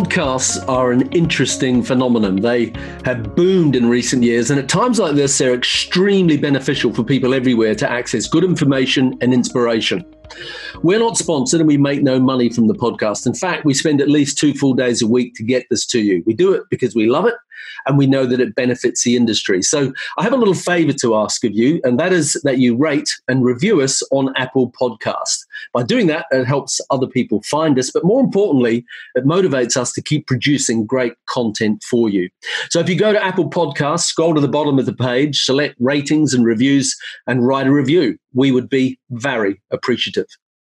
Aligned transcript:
Podcasts 0.00 0.66
are 0.66 0.92
an 0.92 1.12
interesting 1.12 1.82
phenomenon. 1.82 2.36
They 2.36 2.72
have 3.04 3.36
boomed 3.36 3.76
in 3.76 3.86
recent 3.86 4.22
years, 4.22 4.50
and 4.50 4.58
at 4.58 4.66
times 4.66 4.98
like 4.98 5.14
this, 5.14 5.36
they're 5.36 5.52
extremely 5.52 6.38
beneficial 6.38 6.90
for 6.94 7.04
people 7.04 7.34
everywhere 7.34 7.74
to 7.74 7.90
access 7.90 8.26
good 8.26 8.42
information 8.42 9.18
and 9.20 9.34
inspiration. 9.34 10.02
We're 10.82 11.00
not 11.00 11.18
sponsored 11.18 11.60
and 11.60 11.68
we 11.68 11.76
make 11.76 12.02
no 12.02 12.18
money 12.18 12.48
from 12.48 12.66
the 12.66 12.74
podcast. 12.74 13.26
In 13.26 13.34
fact, 13.34 13.66
we 13.66 13.74
spend 13.74 14.00
at 14.00 14.08
least 14.08 14.38
two 14.38 14.54
full 14.54 14.72
days 14.72 15.02
a 15.02 15.06
week 15.06 15.34
to 15.34 15.42
get 15.42 15.66
this 15.68 15.84
to 15.88 16.00
you. 16.00 16.22
We 16.24 16.32
do 16.32 16.54
it 16.54 16.62
because 16.70 16.94
we 16.94 17.06
love 17.06 17.26
it 17.26 17.34
and 17.86 17.98
we 17.98 18.06
know 18.06 18.24
that 18.24 18.40
it 18.40 18.54
benefits 18.54 19.04
the 19.04 19.16
industry. 19.16 19.60
So 19.60 19.92
I 20.16 20.22
have 20.22 20.32
a 20.32 20.36
little 20.36 20.54
favor 20.54 20.92
to 20.94 21.16
ask 21.16 21.44
of 21.44 21.52
you, 21.52 21.80
and 21.84 21.98
that 22.00 22.12
is 22.12 22.40
that 22.44 22.58
you 22.58 22.76
rate 22.76 23.10
and 23.28 23.44
review 23.44 23.80
us 23.80 24.02
on 24.10 24.32
Apple 24.36 24.70
Podcast. 24.70 25.44
By 25.72 25.84
doing 25.84 26.08
that, 26.08 26.26
it 26.30 26.44
helps 26.46 26.80
other 26.90 27.06
people 27.06 27.42
find 27.42 27.78
us, 27.78 27.90
but 27.90 28.04
more 28.04 28.20
importantly, 28.20 28.84
it 29.14 29.24
motivates 29.24 29.76
us 29.76 29.92
to 29.92 30.02
keep 30.02 30.26
producing 30.26 30.84
great 30.84 31.14
content 31.26 31.82
for 31.82 32.08
you. 32.08 32.28
So 32.70 32.80
if 32.80 32.88
you 32.88 32.96
go 32.96 33.12
to 33.12 33.24
Apple 33.24 33.48
Podcasts, 33.48 34.04
scroll 34.04 34.34
to 34.34 34.40
the 34.40 34.48
bottom 34.48 34.78
of 34.78 34.86
the 34.86 34.94
page, 34.94 35.42
select 35.42 35.76
ratings 35.78 36.34
and 36.34 36.44
reviews, 36.44 36.96
and 37.26 37.46
write 37.46 37.66
a 37.66 37.72
review. 37.72 38.18
We 38.34 38.50
would 38.50 38.68
be 38.68 38.98
very 39.10 39.60
appreciative. 39.70 40.26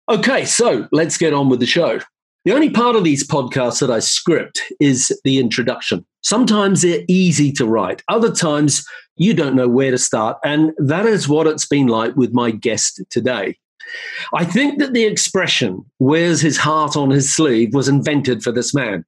Okay, 0.10 0.44
so 0.44 0.88
let's 0.92 1.18
get 1.18 1.34
on 1.34 1.50
with 1.50 1.60
the 1.60 1.66
show. 1.66 2.00
The 2.46 2.54
only 2.54 2.70
part 2.70 2.96
of 2.96 3.04
these 3.04 3.28
podcasts 3.28 3.80
that 3.82 3.92
I 3.92 4.00
script 4.00 4.62
is 4.80 5.18
the 5.24 5.40
introduction. 5.40 6.06
Sometimes 6.22 6.82
they're 6.82 7.04
easy 7.08 7.52
to 7.54 7.66
write, 7.66 8.02
other 8.08 8.32
times 8.32 8.86
you 9.18 9.34
don't 9.34 9.56
know 9.56 9.68
where 9.68 9.92
to 9.92 9.98
start. 9.98 10.38
And 10.44 10.72
that 10.78 11.06
is 11.06 11.28
what 11.28 11.46
it's 11.46 11.68
been 11.68 11.88
like 11.88 12.16
with 12.16 12.34
my 12.34 12.52
guest 12.52 13.02
today. 13.10 13.58
I 14.34 14.46
think 14.46 14.80
that 14.80 14.94
the 14.94 15.06
expression 15.06 15.86
wears 16.00 16.42
his 16.42 16.58
heart 16.58 16.96
on 16.96 17.10
his 17.10 17.34
sleeve 17.34 17.74
was 17.74 17.88
invented 17.88 18.44
for 18.44 18.52
this 18.52 18.74
man. 18.74 19.06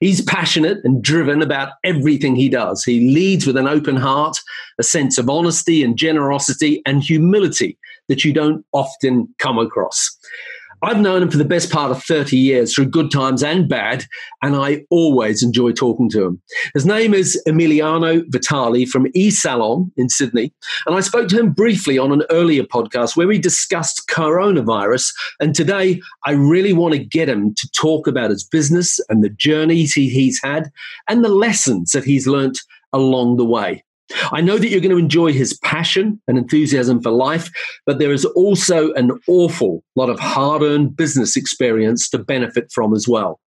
He's 0.00 0.20
passionate 0.20 0.78
and 0.84 1.02
driven 1.02 1.42
about 1.42 1.72
everything 1.84 2.36
he 2.36 2.48
does. 2.48 2.84
He 2.84 3.12
leads 3.12 3.46
with 3.46 3.56
an 3.56 3.68
open 3.68 3.96
heart, 3.96 4.38
a 4.78 4.82
sense 4.82 5.18
of 5.18 5.30
honesty 5.30 5.82
and 5.82 5.96
generosity 5.96 6.82
and 6.86 7.02
humility 7.02 7.78
that 8.08 8.24
you 8.24 8.32
don't 8.32 8.64
often 8.72 9.34
come 9.38 9.58
across. 9.58 10.16
I've 10.82 11.00
known 11.00 11.22
him 11.22 11.30
for 11.30 11.38
the 11.38 11.44
best 11.44 11.72
part 11.72 11.90
of 11.90 12.02
30 12.02 12.36
years 12.36 12.74
through 12.74 12.86
good 12.86 13.10
times 13.10 13.42
and 13.42 13.68
bad, 13.68 14.04
and 14.42 14.54
I 14.54 14.84
always 14.90 15.42
enjoy 15.42 15.72
talking 15.72 16.10
to 16.10 16.24
him. 16.24 16.42
His 16.74 16.84
name 16.84 17.14
is 17.14 17.40
Emiliano 17.48 18.22
Vitale 18.28 18.84
from 18.84 19.06
e'Salon 19.14 19.90
in 19.96 20.08
Sydney, 20.08 20.52
and 20.86 20.94
I 20.94 21.00
spoke 21.00 21.28
to 21.28 21.38
him 21.38 21.52
briefly 21.52 21.98
on 21.98 22.12
an 22.12 22.24
earlier 22.30 22.64
podcast 22.64 23.16
where 23.16 23.28
we 23.28 23.38
discussed 23.38 24.08
coronavirus. 24.08 25.12
And 25.40 25.54
today, 25.54 26.00
I 26.26 26.32
really 26.32 26.72
want 26.72 26.94
to 26.94 27.04
get 27.04 27.28
him 27.28 27.54
to 27.54 27.70
talk 27.70 28.06
about 28.06 28.30
his 28.30 28.44
business 28.44 29.00
and 29.08 29.24
the 29.24 29.30
journeys 29.30 29.94
he, 29.94 30.08
he's 30.10 30.40
had 30.42 30.70
and 31.08 31.24
the 31.24 31.30
lessons 31.30 31.92
that 31.92 32.04
he's 32.04 32.26
learnt 32.26 32.58
along 32.92 33.36
the 33.36 33.44
way. 33.44 33.82
I 34.32 34.40
know 34.40 34.58
that 34.58 34.68
you're 34.68 34.80
going 34.80 34.90
to 34.92 34.98
enjoy 34.98 35.32
his 35.32 35.58
passion 35.58 36.20
and 36.28 36.38
enthusiasm 36.38 37.02
for 37.02 37.10
life, 37.10 37.50
but 37.86 37.98
there 37.98 38.12
is 38.12 38.24
also 38.24 38.92
an 38.92 39.10
awful 39.26 39.82
lot 39.96 40.10
of 40.10 40.20
hard 40.20 40.62
earned 40.62 40.96
business 40.96 41.36
experience 41.36 42.08
to 42.10 42.18
benefit 42.18 42.70
from 42.72 42.94
as 42.94 43.08
well. 43.08 43.40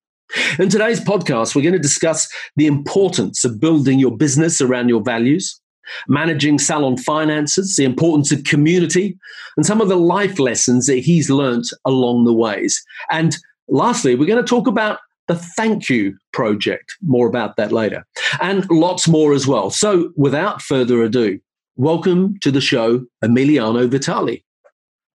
In 0.58 0.68
today's 0.68 1.00
podcast, 1.00 1.54
we're 1.54 1.62
going 1.62 1.72
to 1.72 1.78
discuss 1.78 2.28
the 2.56 2.66
importance 2.66 3.44
of 3.44 3.60
building 3.60 3.98
your 3.98 4.14
business 4.14 4.60
around 4.60 4.88
your 4.88 5.02
values, 5.02 5.58
managing 6.06 6.58
salon 6.58 6.98
finances, 6.98 7.76
the 7.76 7.84
importance 7.84 8.30
of 8.32 8.44
community, 8.44 9.16
and 9.56 9.64
some 9.64 9.80
of 9.80 9.88
the 9.88 9.96
life 9.96 10.38
lessons 10.38 10.86
that 10.86 10.98
he's 10.98 11.30
learnt 11.30 11.68
along 11.84 12.24
the 12.24 12.34
ways. 12.34 12.82
And 13.10 13.36
lastly, 13.68 14.16
we're 14.16 14.26
going 14.26 14.44
to 14.44 14.48
talk 14.48 14.66
about 14.66 14.98
the 15.28 15.36
Thank 15.36 15.88
You 15.88 16.16
Project. 16.32 16.96
More 17.02 17.28
about 17.28 17.56
that 17.56 17.70
later. 17.70 18.04
And 18.40 18.68
lots 18.70 19.06
more 19.06 19.32
as 19.32 19.46
well. 19.46 19.70
So 19.70 20.12
without 20.16 20.60
further 20.62 21.02
ado, 21.02 21.38
welcome 21.76 22.38
to 22.40 22.50
the 22.50 22.60
show, 22.60 23.06
Emiliano 23.22 23.88
Vitale. 23.88 24.42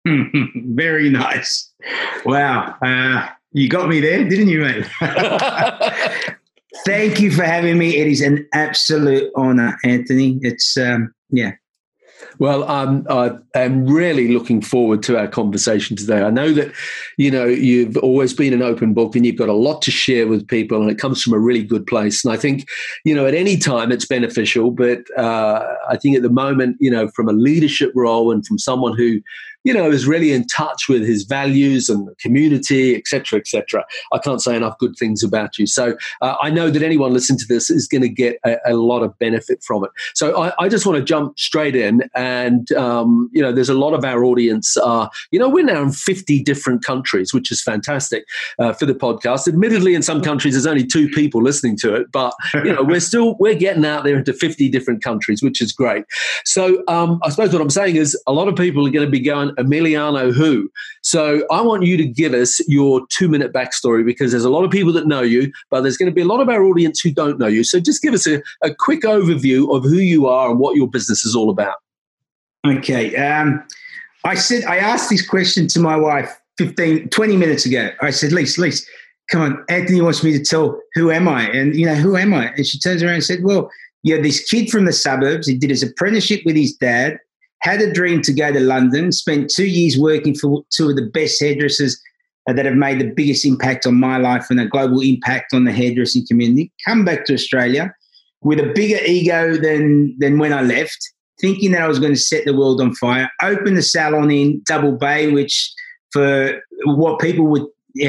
Very 0.75 1.09
nice. 1.09 1.71
Wow. 2.25 2.75
Uh, 2.83 3.27
you 3.53 3.69
got 3.69 3.89
me 3.89 3.99
there, 3.99 4.27
didn't 4.27 4.49
you, 4.49 4.61
mate? 4.61 4.85
Thank 6.85 7.19
you 7.19 7.31
for 7.31 7.43
having 7.43 7.77
me. 7.77 7.97
It 7.97 8.07
is 8.07 8.21
an 8.21 8.47
absolute 8.53 9.31
honor, 9.35 9.77
Anthony. 9.83 10.39
It's, 10.41 10.77
um, 10.77 11.13
yeah, 11.29 11.51
well, 12.41 12.63
I 12.63 13.37
am 13.53 13.85
really 13.85 14.29
looking 14.29 14.63
forward 14.63 15.03
to 15.03 15.15
our 15.15 15.27
conversation 15.27 15.95
today. 15.95 16.23
I 16.23 16.31
know 16.31 16.51
that, 16.53 16.73
you 17.17 17.29
know, 17.29 17.45
you've 17.45 17.97
always 17.97 18.33
been 18.33 18.51
an 18.51 18.63
open 18.63 18.95
book 18.95 19.15
and 19.15 19.23
you've 19.23 19.37
got 19.37 19.47
a 19.47 19.53
lot 19.53 19.83
to 19.83 19.91
share 19.91 20.27
with 20.27 20.47
people, 20.47 20.81
and 20.81 20.89
it 20.89 20.97
comes 20.97 21.21
from 21.21 21.33
a 21.33 21.39
really 21.39 21.61
good 21.61 21.85
place. 21.85 22.25
And 22.25 22.33
I 22.33 22.37
think, 22.37 22.67
you 23.05 23.13
know, 23.13 23.27
at 23.27 23.35
any 23.35 23.57
time 23.57 23.91
it's 23.91 24.07
beneficial, 24.07 24.71
but 24.71 25.03
uh, 25.19 25.63
I 25.87 25.97
think 25.97 26.15
at 26.15 26.23
the 26.23 26.31
moment, 26.31 26.77
you 26.79 26.89
know, 26.89 27.09
from 27.09 27.29
a 27.29 27.33
leadership 27.33 27.91
role 27.93 28.31
and 28.31 28.43
from 28.43 28.57
someone 28.57 28.97
who 28.97 29.21
you 29.63 29.73
know, 29.73 29.89
is 29.89 30.07
really 30.07 30.31
in 30.31 30.45
touch 30.47 30.87
with 30.89 31.05
his 31.05 31.23
values 31.23 31.89
and 31.89 32.07
the 32.07 32.15
community, 32.15 32.95
etc., 32.95 33.39
etc. 33.39 33.85
I 34.11 34.17
can't 34.17 34.41
say 34.41 34.55
enough 34.55 34.77
good 34.79 34.95
things 34.97 35.23
about 35.23 35.57
you. 35.57 35.67
So 35.67 35.95
uh, 36.21 36.35
I 36.41 36.49
know 36.49 36.69
that 36.69 36.81
anyone 36.81 37.13
listening 37.13 37.39
to 37.39 37.45
this 37.47 37.69
is 37.69 37.87
going 37.87 38.01
to 38.01 38.09
get 38.09 38.37
a, 38.45 38.57
a, 38.65 38.75
lot 38.75 39.03
of 39.03 39.17
benefit 39.19 39.63
from 39.63 39.83
it. 39.83 39.91
So 40.15 40.41
I, 40.41 40.53
I 40.59 40.69
just 40.69 40.85
want 40.85 40.97
to 40.97 41.03
jump 41.03 41.37
straight 41.37 41.75
in, 41.75 42.01
and 42.15 42.71
um, 42.73 43.29
you 43.31 43.41
know, 43.41 43.51
there's 43.51 43.69
a 43.69 43.75
lot 43.75 43.93
of 43.93 44.03
our 44.03 44.23
audience. 44.23 44.75
Uh, 44.77 45.07
you 45.31 45.39
know, 45.39 45.49
we're 45.49 45.65
now 45.65 45.81
in 45.81 45.91
50 45.91 46.41
different 46.43 46.83
countries, 46.83 47.33
which 47.33 47.51
is 47.51 47.61
fantastic 47.61 48.25
uh, 48.59 48.73
for 48.73 48.85
the 48.85 48.95
podcast. 48.95 49.47
Admittedly, 49.47 49.93
in 49.93 50.01
some 50.01 50.21
countries, 50.21 50.53
there's 50.53 50.65
only 50.65 50.85
two 50.85 51.09
people 51.09 51.41
listening 51.41 51.77
to 51.77 51.93
it, 51.93 52.11
but 52.11 52.33
you 52.53 52.73
know, 52.73 52.83
we're 52.83 52.99
still 52.99 53.35
we're 53.39 53.55
getting 53.55 53.85
out 53.85 54.03
there 54.03 54.17
into 54.17 54.33
50 54.33 54.69
different 54.69 55.03
countries, 55.03 55.43
which 55.43 55.61
is 55.61 55.71
great. 55.71 56.05
So 56.45 56.83
um, 56.87 57.19
I 57.23 57.29
suppose 57.29 57.53
what 57.53 57.61
I'm 57.61 57.69
saying 57.69 57.95
is 57.95 58.19
a 58.27 58.33
lot 58.33 58.47
of 58.47 58.55
people 58.55 58.87
are 58.87 58.91
going 58.91 59.05
to 59.05 59.11
be 59.11 59.19
going 59.19 59.50
Emiliano 59.57 60.33
who. 60.33 60.69
So 61.01 61.45
I 61.51 61.61
want 61.61 61.83
you 61.83 61.97
to 61.97 62.05
give 62.05 62.33
us 62.33 62.59
your 62.67 63.05
two 63.09 63.27
minute 63.27 63.53
backstory 63.53 64.05
because 64.05 64.31
there's 64.31 64.45
a 64.45 64.49
lot 64.49 64.63
of 64.63 64.71
people 64.71 64.93
that 64.93 65.07
know 65.07 65.21
you, 65.21 65.51
but 65.69 65.81
there's 65.81 65.97
going 65.97 66.09
to 66.09 66.15
be 66.15 66.21
a 66.21 66.25
lot 66.25 66.39
of 66.39 66.49
our 66.49 66.63
audience 66.63 66.99
who 66.99 67.11
don't 67.11 67.39
know 67.39 67.47
you. 67.47 67.63
So 67.63 67.79
just 67.79 68.01
give 68.01 68.13
us 68.13 68.27
a, 68.27 68.41
a 68.61 68.73
quick 68.73 69.01
overview 69.01 69.75
of 69.75 69.83
who 69.83 69.97
you 69.97 70.27
are 70.27 70.49
and 70.49 70.59
what 70.59 70.75
your 70.75 70.87
business 70.87 71.25
is 71.25 71.35
all 71.35 71.49
about. 71.49 71.75
Okay. 72.65 73.15
Um, 73.15 73.63
I 74.23 74.35
said, 74.35 74.63
I 74.65 74.77
asked 74.77 75.09
this 75.09 75.27
question 75.27 75.67
to 75.67 75.79
my 75.79 75.95
wife 75.95 76.39
15, 76.57 77.09
20 77.09 77.37
minutes 77.37 77.65
ago. 77.65 77.89
I 78.01 78.11
said, 78.11 78.31
Lise, 78.31 78.57
Lise, 78.57 78.87
come 79.31 79.41
on, 79.41 79.65
Anthony 79.69 80.01
wants 80.01 80.23
me 80.23 80.31
to 80.33 80.43
tell 80.43 80.79
who 80.93 81.09
am 81.09 81.27
I? 81.27 81.49
And, 81.49 81.75
you 81.75 81.85
know, 81.85 81.95
who 81.95 82.15
am 82.15 82.33
I? 82.33 82.47
And 82.49 82.65
she 82.65 82.77
turns 82.79 83.01
around 83.01 83.15
and 83.15 83.23
said, 83.23 83.43
well, 83.43 83.69
you're 84.03 84.21
this 84.21 84.47
kid 84.49 84.69
from 84.69 84.85
the 84.85 84.93
suburbs. 84.93 85.47
He 85.47 85.57
did 85.57 85.69
his 85.69 85.83
apprenticeship 85.83 86.41
with 86.45 86.55
his 86.55 86.73
dad 86.73 87.19
had 87.61 87.81
a 87.81 87.91
dream 87.91 88.21
to 88.23 88.33
go 88.33 88.51
to 88.51 88.59
London, 88.59 89.11
spent 89.11 89.49
two 89.49 89.67
years 89.67 89.97
working 89.97 90.35
for 90.35 90.63
two 90.71 90.89
of 90.89 90.95
the 90.95 91.09
best 91.13 91.39
hairdressers 91.39 91.99
that 92.47 92.65
have 92.65 92.75
made 92.75 92.99
the 92.99 93.11
biggest 93.11 93.45
impact 93.45 93.85
on 93.85 93.99
my 93.99 94.17
life 94.17 94.47
and 94.49 94.59
a 94.59 94.65
global 94.65 94.99
impact 94.99 95.53
on 95.53 95.63
the 95.63 95.71
hairdressing 95.71 96.25
community. 96.27 96.71
Come 96.85 97.05
back 97.05 97.25
to 97.25 97.33
Australia 97.33 97.93
with 98.41 98.59
a 98.59 98.71
bigger 98.73 99.03
ego 99.05 99.55
than, 99.57 100.15
than 100.19 100.39
when 100.39 100.51
I 100.51 100.61
left, 100.61 100.97
thinking 101.39 101.71
that 101.71 101.83
I 101.83 101.87
was 101.87 101.99
going 101.99 102.13
to 102.13 102.19
set 102.19 102.45
the 102.45 102.55
world 102.55 102.81
on 102.81 102.95
fire. 102.95 103.29
open 103.43 103.75
the 103.75 103.83
salon 103.83 104.31
in 104.31 104.61
Double 104.65 104.93
Bay, 104.93 105.31
which 105.31 105.71
for 106.11 106.59
what 106.85 107.19
people 107.19 107.45
would, 107.47 107.65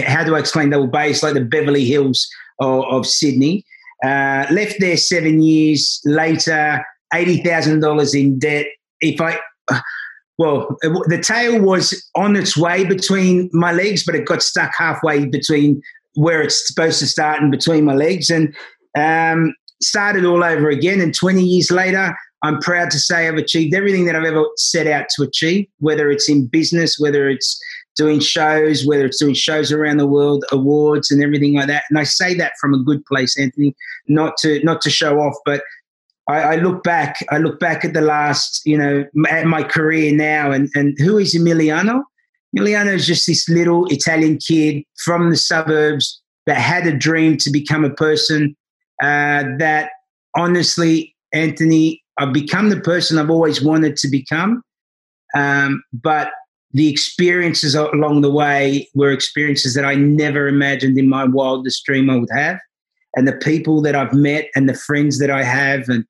how 0.06 0.24
do 0.24 0.34
I 0.34 0.38
explain 0.38 0.70
Double 0.70 0.86
Bay? 0.86 1.10
It's 1.10 1.22
like 1.22 1.34
the 1.34 1.44
Beverly 1.44 1.84
Hills 1.84 2.26
of, 2.58 2.84
of 2.84 3.06
Sydney. 3.06 3.64
Uh, 4.02 4.46
left 4.50 4.76
there 4.80 4.96
seven 4.96 5.42
years 5.42 6.00
later, 6.04 6.84
$80,000 7.14 8.18
in 8.18 8.38
debt, 8.38 8.66
if 9.02 9.20
I, 9.20 9.38
well, 10.38 10.76
the 10.82 11.22
tail 11.22 11.60
was 11.60 12.08
on 12.16 12.36
its 12.36 12.56
way 12.56 12.84
between 12.84 13.50
my 13.52 13.72
legs, 13.72 14.04
but 14.04 14.14
it 14.14 14.26
got 14.26 14.42
stuck 14.42 14.72
halfway 14.76 15.26
between 15.26 15.82
where 16.14 16.42
it's 16.42 16.66
supposed 16.66 16.98
to 17.00 17.06
start 17.06 17.40
and 17.40 17.50
between 17.50 17.84
my 17.84 17.94
legs, 17.94 18.30
and 18.30 18.54
um, 18.96 19.54
started 19.82 20.24
all 20.24 20.42
over 20.42 20.68
again. 20.68 21.00
And 21.00 21.14
20 21.14 21.42
years 21.42 21.70
later, 21.70 22.16
I'm 22.42 22.58
proud 22.58 22.90
to 22.90 22.98
say 22.98 23.28
I've 23.28 23.36
achieved 23.36 23.74
everything 23.74 24.04
that 24.06 24.16
I've 24.16 24.24
ever 24.24 24.44
set 24.56 24.86
out 24.86 25.06
to 25.16 25.22
achieve, 25.22 25.66
whether 25.78 26.10
it's 26.10 26.28
in 26.28 26.46
business, 26.46 26.96
whether 26.98 27.28
it's 27.28 27.60
doing 27.96 28.20
shows, 28.20 28.86
whether 28.86 29.04
it's 29.04 29.18
doing 29.18 29.34
shows 29.34 29.70
around 29.70 29.98
the 29.98 30.06
world, 30.06 30.44
awards 30.50 31.10
and 31.10 31.22
everything 31.22 31.54
like 31.54 31.68
that. 31.68 31.84
And 31.90 31.98
I 31.98 32.04
say 32.04 32.34
that 32.34 32.52
from 32.60 32.74
a 32.74 32.82
good 32.82 33.04
place, 33.06 33.38
Anthony, 33.38 33.74
not 34.08 34.36
to 34.38 34.62
not 34.64 34.80
to 34.82 34.90
show 34.90 35.20
off, 35.20 35.36
but 35.44 35.62
I, 36.28 36.40
I 36.40 36.56
look 36.56 36.82
back. 36.82 37.16
I 37.30 37.38
look 37.38 37.58
back 37.58 37.84
at 37.84 37.94
the 37.94 38.00
last, 38.00 38.62
you 38.64 38.78
know, 38.78 39.04
at 39.28 39.46
my 39.46 39.62
career 39.62 40.14
now, 40.14 40.50
and 40.50 40.68
and 40.74 40.96
who 40.98 41.18
is 41.18 41.34
Emiliano? 41.34 42.02
Emiliano 42.56 42.94
is 42.94 43.06
just 43.06 43.26
this 43.26 43.48
little 43.48 43.86
Italian 43.86 44.38
kid 44.38 44.84
from 45.04 45.30
the 45.30 45.36
suburbs 45.36 46.20
that 46.46 46.58
had 46.58 46.86
a 46.86 46.96
dream 46.96 47.36
to 47.38 47.50
become 47.50 47.84
a 47.84 47.90
person 47.90 48.54
uh, 49.02 49.44
that 49.58 49.90
honestly, 50.36 51.14
Anthony, 51.32 52.02
I've 52.18 52.32
become 52.32 52.68
the 52.68 52.80
person 52.80 53.18
I've 53.18 53.30
always 53.30 53.62
wanted 53.62 53.96
to 53.96 54.08
become. 54.08 54.62
Um, 55.34 55.82
but 55.92 56.30
the 56.72 56.90
experiences 56.90 57.74
along 57.74 58.20
the 58.20 58.30
way 58.30 58.88
were 58.94 59.12
experiences 59.12 59.74
that 59.74 59.84
I 59.84 59.94
never 59.94 60.46
imagined 60.46 60.98
in 60.98 61.08
my 61.08 61.24
wildest 61.24 61.84
dream 61.84 62.10
I 62.10 62.16
would 62.16 62.30
have. 62.34 62.58
And 63.14 63.28
the 63.28 63.32
people 63.32 63.82
that 63.82 63.94
I've 63.94 64.14
met 64.14 64.48
and 64.54 64.68
the 64.68 64.74
friends 64.74 65.18
that 65.18 65.30
I 65.30 65.42
have. 65.42 65.88
And, 65.88 66.04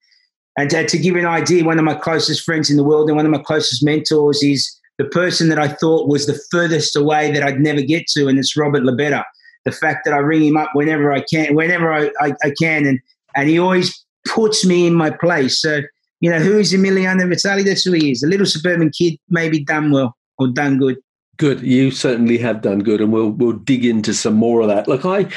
and 0.57 0.71
to, 0.71 0.87
to 0.87 0.99
give 0.99 1.15
you 1.15 1.21
an 1.21 1.27
idea, 1.27 1.65
one 1.65 1.79
of 1.79 1.85
my 1.85 1.95
closest 1.95 2.45
friends 2.45 2.71
in 2.71 2.77
the 2.77 2.85
world 2.85 3.09
and 3.09 3.17
one 3.17 3.27
of 3.27 3.33
my 3.33 3.43
closest 3.43 3.85
mentors 3.85 4.43
is 4.43 4.79
the 4.99 5.05
person 5.07 5.49
that 5.49 5.59
I 5.59 5.69
thought 5.69 6.09
was 6.09 6.27
the 6.27 6.41
furthest 6.51 6.95
away 6.97 7.33
that 7.33 7.43
I'd 7.43 7.61
never 7.61 7.81
get 7.81 8.07
to, 8.09 8.29
and 8.29 8.39
it's 8.39 8.57
Robert 8.57 8.83
Lobetta. 8.83 9.25
The 9.65 9.73
fact 9.73 10.05
that 10.05 10.15
I 10.15 10.19
ring 10.19 10.43
him 10.43 10.57
up 10.57 10.71
whenever 10.75 11.13
I 11.13 11.23
can, 11.23 11.55
whenever 11.55 11.93
I, 11.93 12.11
I, 12.21 12.35
I 12.43 12.53
can, 12.61 12.87
and 12.87 13.01
and 13.35 13.49
he 13.49 13.59
always 13.59 14.05
puts 14.27 14.65
me 14.65 14.87
in 14.87 14.95
my 14.95 15.11
place. 15.11 15.61
So 15.61 15.83
you 16.21 16.31
know, 16.31 16.39
who 16.39 16.59
is 16.59 16.73
Emiliano 16.73 17.29
Vitale? 17.29 17.65
That's 17.65 17.85
who 17.85 17.93
he 17.93 18.13
is. 18.13 18.23
A 18.23 18.29
little 18.29 18.47
suburban 18.47 18.91
kid, 18.91 19.19
maybe 19.29 19.65
done 19.65 19.91
well 19.91 20.17
or 20.39 20.49
done 20.49 20.79
good. 20.79 20.97
Good. 21.39 21.63
You 21.63 21.91
certainly 21.91 22.37
have 22.39 22.61
done 22.61 22.81
good, 22.81 23.01
and 23.01 23.11
we'll 23.11 23.31
we'll 23.31 23.53
dig 23.53 23.87
into 23.87 24.13
some 24.13 24.35
more 24.35 24.61
of 24.61 24.69
that. 24.69 24.87
Look, 24.87 25.07
I, 25.07 25.29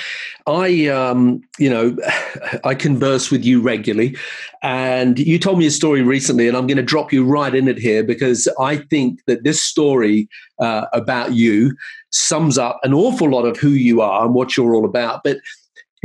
I, 0.45 0.88
um, 0.88 1.42
you 1.57 1.69
know, 1.69 1.95
I 2.65 2.75
converse 2.75 3.31
with 3.31 3.45
you 3.45 3.62
regularly, 3.62 4.18
and 4.62 5.18
you 5.18 5.39
told 5.39 5.57
me 5.57 5.68
a 5.68 5.71
story 5.71 6.01
recently, 6.01 6.50
and 6.50 6.57
I'm 6.57 6.68
going 6.68 6.77
to 6.77 6.83
drop 6.83 7.13
you 7.13 7.25
right 7.25 7.56
in 7.56 7.69
it 7.69 7.77
here 7.77 8.03
because 8.03 8.47
I 8.59 8.77
think 8.77 9.21
that 9.27 9.45
this 9.45 9.63
story 9.63 10.27
uh, 10.59 10.86
about 10.92 11.33
you 11.33 11.75
sums 12.12 12.57
up 12.57 12.80
an 12.83 12.94
awful 12.94 13.30
lot 13.30 13.45
of 13.45 13.57
who 13.57 13.69
you 13.69 14.01
are 14.01 14.25
and 14.25 14.33
what 14.33 14.57
you're 14.57 14.75
all 14.75 14.86
about. 14.86 15.21
But 15.24 15.38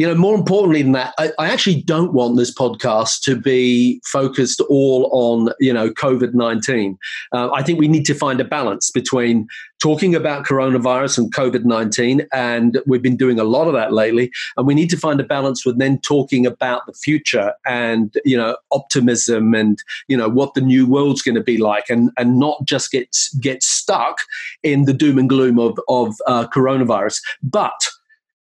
you 0.00 0.06
know, 0.06 0.14
more 0.14 0.34
importantly 0.34 0.80
than 0.80 0.92
that, 0.92 1.12
I, 1.18 1.30
I, 1.38 1.50
actually 1.50 1.82
don't 1.82 2.14
want 2.14 2.38
this 2.38 2.54
podcast 2.54 3.20
to 3.24 3.36
be 3.36 4.00
focused 4.06 4.62
all 4.70 5.10
on, 5.12 5.52
you 5.60 5.74
know, 5.74 5.90
COVID 5.90 6.32
19. 6.32 6.96
Uh, 7.32 7.50
I 7.52 7.62
think 7.62 7.78
we 7.78 7.86
need 7.86 8.06
to 8.06 8.14
find 8.14 8.40
a 8.40 8.44
balance 8.44 8.90
between 8.90 9.46
talking 9.78 10.14
about 10.14 10.46
coronavirus 10.46 11.18
and 11.18 11.34
COVID 11.34 11.66
19, 11.66 12.26
and 12.32 12.80
we've 12.86 13.02
been 13.02 13.18
doing 13.18 13.38
a 13.38 13.44
lot 13.44 13.68
of 13.68 13.74
that 13.74 13.92
lately. 13.92 14.30
And 14.56 14.66
we 14.66 14.72
need 14.72 14.88
to 14.88 14.96
find 14.96 15.20
a 15.20 15.24
balance 15.24 15.66
with 15.66 15.78
then 15.78 16.00
talking 16.00 16.46
about 16.46 16.86
the 16.86 16.94
future 16.94 17.52
and, 17.66 18.16
you 18.24 18.38
know, 18.38 18.56
optimism 18.72 19.54
and, 19.54 19.82
you 20.08 20.16
know, 20.16 20.30
what 20.30 20.54
the 20.54 20.62
new 20.62 20.86
world's 20.86 21.20
going 21.20 21.34
to 21.34 21.42
be 21.42 21.58
like 21.58 21.90
and, 21.90 22.10
and 22.16 22.38
not 22.38 22.64
just 22.64 22.90
get, 22.90 23.14
get 23.38 23.62
stuck 23.62 24.22
in 24.62 24.86
the 24.86 24.94
doom 24.94 25.18
and 25.18 25.28
gloom 25.28 25.58
of, 25.58 25.78
of 25.88 26.14
uh, 26.26 26.46
coronavirus. 26.46 27.20
But 27.42 27.90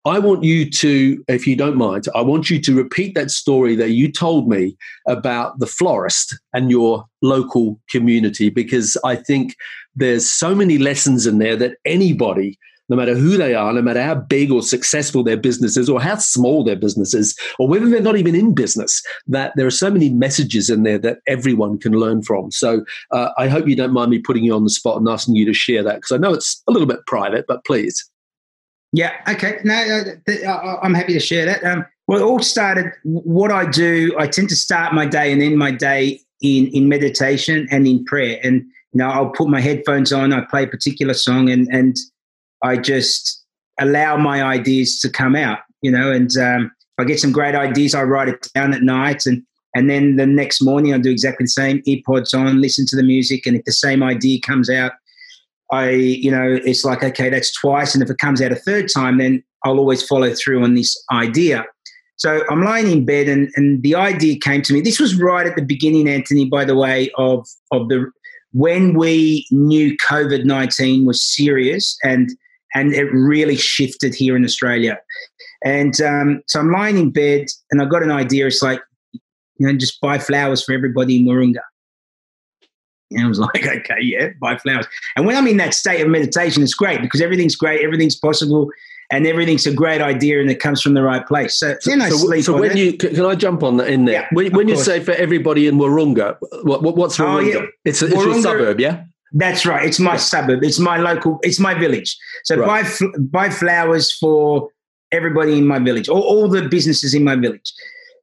I 0.05 0.19
want 0.19 0.43
you 0.43 0.69
to, 0.69 1.23
if 1.29 1.47
you 1.47 1.55
don't 1.55 1.77
mind, 1.77 2.07
I 2.13 2.21
want 2.21 2.49
you 2.49 2.59
to 2.59 2.75
repeat 2.75 3.15
that 3.15 3.31
story 3.31 3.73
that 3.77 3.91
you 3.91 4.11
told 4.11 4.49
me 4.49 4.75
about 5.07 5.59
the 5.59 5.67
florist 5.67 6.37
and 6.51 6.69
your 6.69 7.05
local 7.21 7.79
community, 7.89 8.49
because 8.49 8.97
I 9.05 9.15
think 9.15 9.55
there's 9.95 10.29
so 10.29 10.53
many 10.53 10.77
lessons 10.77 11.25
in 11.25 11.37
there 11.37 11.55
that 11.55 11.77
anybody, 11.85 12.59
no 12.89 12.97
matter 12.97 13.15
who 13.15 13.37
they 13.37 13.55
are, 13.55 13.71
no 13.71 13.81
matter 13.81 14.03
how 14.03 14.15
big 14.15 14.51
or 14.51 14.61
successful 14.61 15.23
their 15.23 15.37
business 15.37 15.77
is, 15.77 15.87
or 15.87 16.01
how 16.01 16.17
small 16.17 16.65
their 16.65 16.75
business 16.75 17.13
is, 17.13 17.33
or 17.57 17.69
whether 17.69 17.87
they're 17.87 18.01
not 18.01 18.17
even 18.17 18.35
in 18.35 18.53
business, 18.53 19.01
that 19.25 19.53
there 19.55 19.65
are 19.65 19.71
so 19.71 19.89
many 19.89 20.09
messages 20.09 20.69
in 20.69 20.83
there 20.83 20.97
that 20.97 21.19
everyone 21.27 21.79
can 21.79 21.93
learn 21.93 22.21
from. 22.23 22.51
So 22.51 22.83
uh, 23.11 23.29
I 23.37 23.47
hope 23.47 23.69
you 23.69 23.77
don't 23.77 23.93
mind 23.93 24.11
me 24.11 24.19
putting 24.19 24.43
you 24.43 24.53
on 24.53 24.65
the 24.65 24.69
spot 24.69 24.97
and 24.97 25.07
asking 25.07 25.35
you 25.35 25.45
to 25.45 25.53
share 25.53 25.81
that, 25.83 25.95
because 25.95 26.11
I 26.11 26.17
know 26.17 26.33
it's 26.33 26.61
a 26.67 26.73
little 26.73 26.89
bit 26.89 27.05
private, 27.07 27.45
but 27.47 27.63
please. 27.63 28.09
Yeah. 28.93 29.11
Okay. 29.27 29.57
No, 29.63 30.03
uh, 30.45 30.77
I'm 30.81 30.93
happy 30.93 31.13
to 31.13 31.19
share 31.19 31.45
that. 31.45 31.63
Um, 31.63 31.85
well, 32.07 32.19
it 32.19 32.23
all 32.23 32.39
started. 32.39 32.91
What 33.03 33.51
I 33.51 33.65
do, 33.65 34.15
I 34.19 34.27
tend 34.27 34.49
to 34.49 34.55
start 34.55 34.93
my 34.93 35.05
day 35.05 35.31
and 35.31 35.41
end 35.41 35.57
my 35.57 35.71
day 35.71 36.21
in 36.41 36.67
in 36.67 36.87
meditation 36.87 37.67
and 37.71 37.87
in 37.87 38.05
prayer. 38.05 38.39
And 38.43 38.61
you 38.91 38.99
know, 38.99 39.09
I'll 39.09 39.29
put 39.29 39.49
my 39.49 39.59
headphones 39.59 40.13
on. 40.13 40.31
I 40.31 40.45
play 40.45 40.63
a 40.63 40.67
particular 40.67 41.15
song, 41.15 41.49
and 41.49 41.67
and 41.71 41.97
I 42.61 42.77
just 42.77 43.43
allow 43.79 44.15
my 44.15 44.43
ideas 44.43 44.99
to 44.99 45.09
come 45.09 45.35
out. 45.35 45.59
You 45.81 45.91
know, 45.91 46.11
and 46.11 46.29
um, 46.37 46.71
I 46.99 47.03
get 47.03 47.19
some 47.19 47.31
great 47.31 47.55
ideas, 47.55 47.95
I 47.95 48.03
write 48.03 48.29
it 48.29 48.47
down 48.53 48.73
at 48.73 48.83
night, 48.83 49.25
and 49.25 49.41
and 49.73 49.89
then 49.89 50.17
the 50.17 50.27
next 50.27 50.61
morning 50.61 50.93
I 50.93 50.99
do 50.99 51.09
exactly 51.09 51.45
the 51.45 51.49
same. 51.49 51.81
Earpods 51.87 52.37
on, 52.37 52.61
listen 52.61 52.85
to 52.89 52.95
the 52.95 53.03
music, 53.03 53.47
and 53.47 53.55
if 53.55 53.65
the 53.65 53.71
same 53.71 54.03
idea 54.03 54.39
comes 54.39 54.69
out, 54.69 54.91
I, 55.73 55.89
you 55.89 56.29
know, 56.29 56.59
it's 56.63 56.83
like, 56.83 57.03
okay, 57.03 57.29
that's 57.29 57.51
twice. 57.59 57.93
And 57.93 58.03
if 58.03 58.09
it 58.09 58.17
comes 58.19 58.41
out 58.41 58.51
a 58.51 58.55
third 58.55 58.89
time, 58.93 59.17
then 59.17 59.43
I'll 59.63 59.79
always 59.79 60.05
follow 60.05 60.33
through 60.33 60.63
on 60.63 60.75
this 60.75 60.95
idea. 61.11 61.65
So 62.17 62.43
I'm 62.49 62.63
lying 62.63 62.91
in 62.91 63.05
bed 63.05 63.27
and, 63.27 63.49
and 63.55 63.81
the 63.81 63.95
idea 63.95 64.37
came 64.39 64.61
to 64.63 64.73
me. 64.73 64.81
This 64.81 64.99
was 64.99 65.19
right 65.19 65.47
at 65.47 65.55
the 65.55 65.63
beginning, 65.63 66.07
Anthony, 66.07 66.45
by 66.45 66.63
the 66.63 66.75
way, 66.75 67.09
of, 67.17 67.47
of 67.71 67.89
the 67.89 68.11
when 68.53 68.93
we 68.93 69.47
knew 69.49 69.97
COVID 70.07 70.45
19 70.45 71.05
was 71.05 71.23
serious 71.35 71.97
and 72.03 72.29
and 72.75 72.93
it 72.93 73.05
really 73.11 73.55
shifted 73.55 74.15
here 74.15 74.35
in 74.35 74.43
Australia. 74.43 74.97
And 75.63 75.99
um, 76.01 76.41
so 76.47 76.59
I'm 76.59 76.71
lying 76.71 76.97
in 76.97 77.11
bed 77.11 77.45
and 77.71 77.81
I 77.81 77.85
got 77.85 78.03
an 78.03 78.11
idea. 78.11 78.47
It's 78.47 78.63
like, 78.63 78.81
you 79.11 79.67
know, 79.67 79.73
just 79.73 80.01
buy 80.01 80.17
flowers 80.17 80.63
for 80.63 80.73
everybody 80.73 81.17
in 81.17 81.25
Wahroonga. 81.25 81.61
And 83.15 83.21
I 83.25 83.27
was 83.27 83.39
like, 83.39 83.65
okay, 83.65 84.01
yeah, 84.01 84.29
buy 84.39 84.57
flowers. 84.57 84.87
And 85.15 85.25
when 85.25 85.35
I'm 85.35 85.47
in 85.47 85.57
that 85.57 85.73
state 85.73 86.01
of 86.01 86.07
meditation, 86.07 86.63
it's 86.63 86.73
great 86.73 87.01
because 87.01 87.21
everything's 87.21 87.55
great, 87.55 87.81
everything's 87.81 88.15
possible, 88.15 88.69
and 89.11 89.27
everything's 89.27 89.67
a 89.67 89.73
great 89.73 90.01
idea 90.01 90.41
and 90.41 90.49
it 90.49 90.59
comes 90.59 90.81
from 90.81 90.95
the 90.95 91.03
right 91.03 91.25
place. 91.27 91.59
So, 91.59 91.75
then 91.85 92.01
I 92.01 92.09
so, 92.09 92.17
sleep. 92.17 92.43
So 92.43 92.59
when 92.59 92.71
it. 92.71 92.77
you 92.77 92.97
can 92.97 93.25
I 93.25 93.35
jump 93.35 93.61
on 93.63 93.77
that 93.77 93.87
in 93.87 94.05
there? 94.05 94.21
Yeah, 94.21 94.27
when, 94.31 94.51
when 94.53 94.67
you 94.67 94.75
say 94.75 94.99
for 94.99 95.11
everybody 95.11 95.67
in 95.67 95.75
Wahroonga, 95.75 96.37
what, 96.63 96.81
what 96.81 96.95
what's 96.95 97.17
Wahroonga? 97.17 97.55
Oh, 97.55 97.61
yeah. 97.61 97.65
It's, 97.85 98.01
a, 98.01 98.07
it's 98.07 98.15
Wahroonga, 98.15 98.25
your 98.25 98.41
suburb, 98.41 98.79
yeah. 98.79 99.03
That's 99.33 99.65
right. 99.65 99.85
It's 99.85 99.99
my 99.99 100.13
yeah. 100.13 100.17
suburb. 100.17 100.63
It's 100.63 100.79
my 100.79 100.97
local. 100.97 101.39
It's 101.43 101.59
my 101.59 101.73
village. 101.73 102.17
So 102.43 102.55
right. 102.57 102.85
buy 102.85 103.07
buy 103.19 103.49
flowers 103.49 104.11
for 104.11 104.69
everybody 105.11 105.57
in 105.59 105.67
my 105.67 105.79
village, 105.79 106.09
all, 106.09 106.21
all 106.21 106.47
the 106.47 106.67
businesses 106.67 107.13
in 107.13 107.23
my 107.23 107.35
village. 107.35 107.71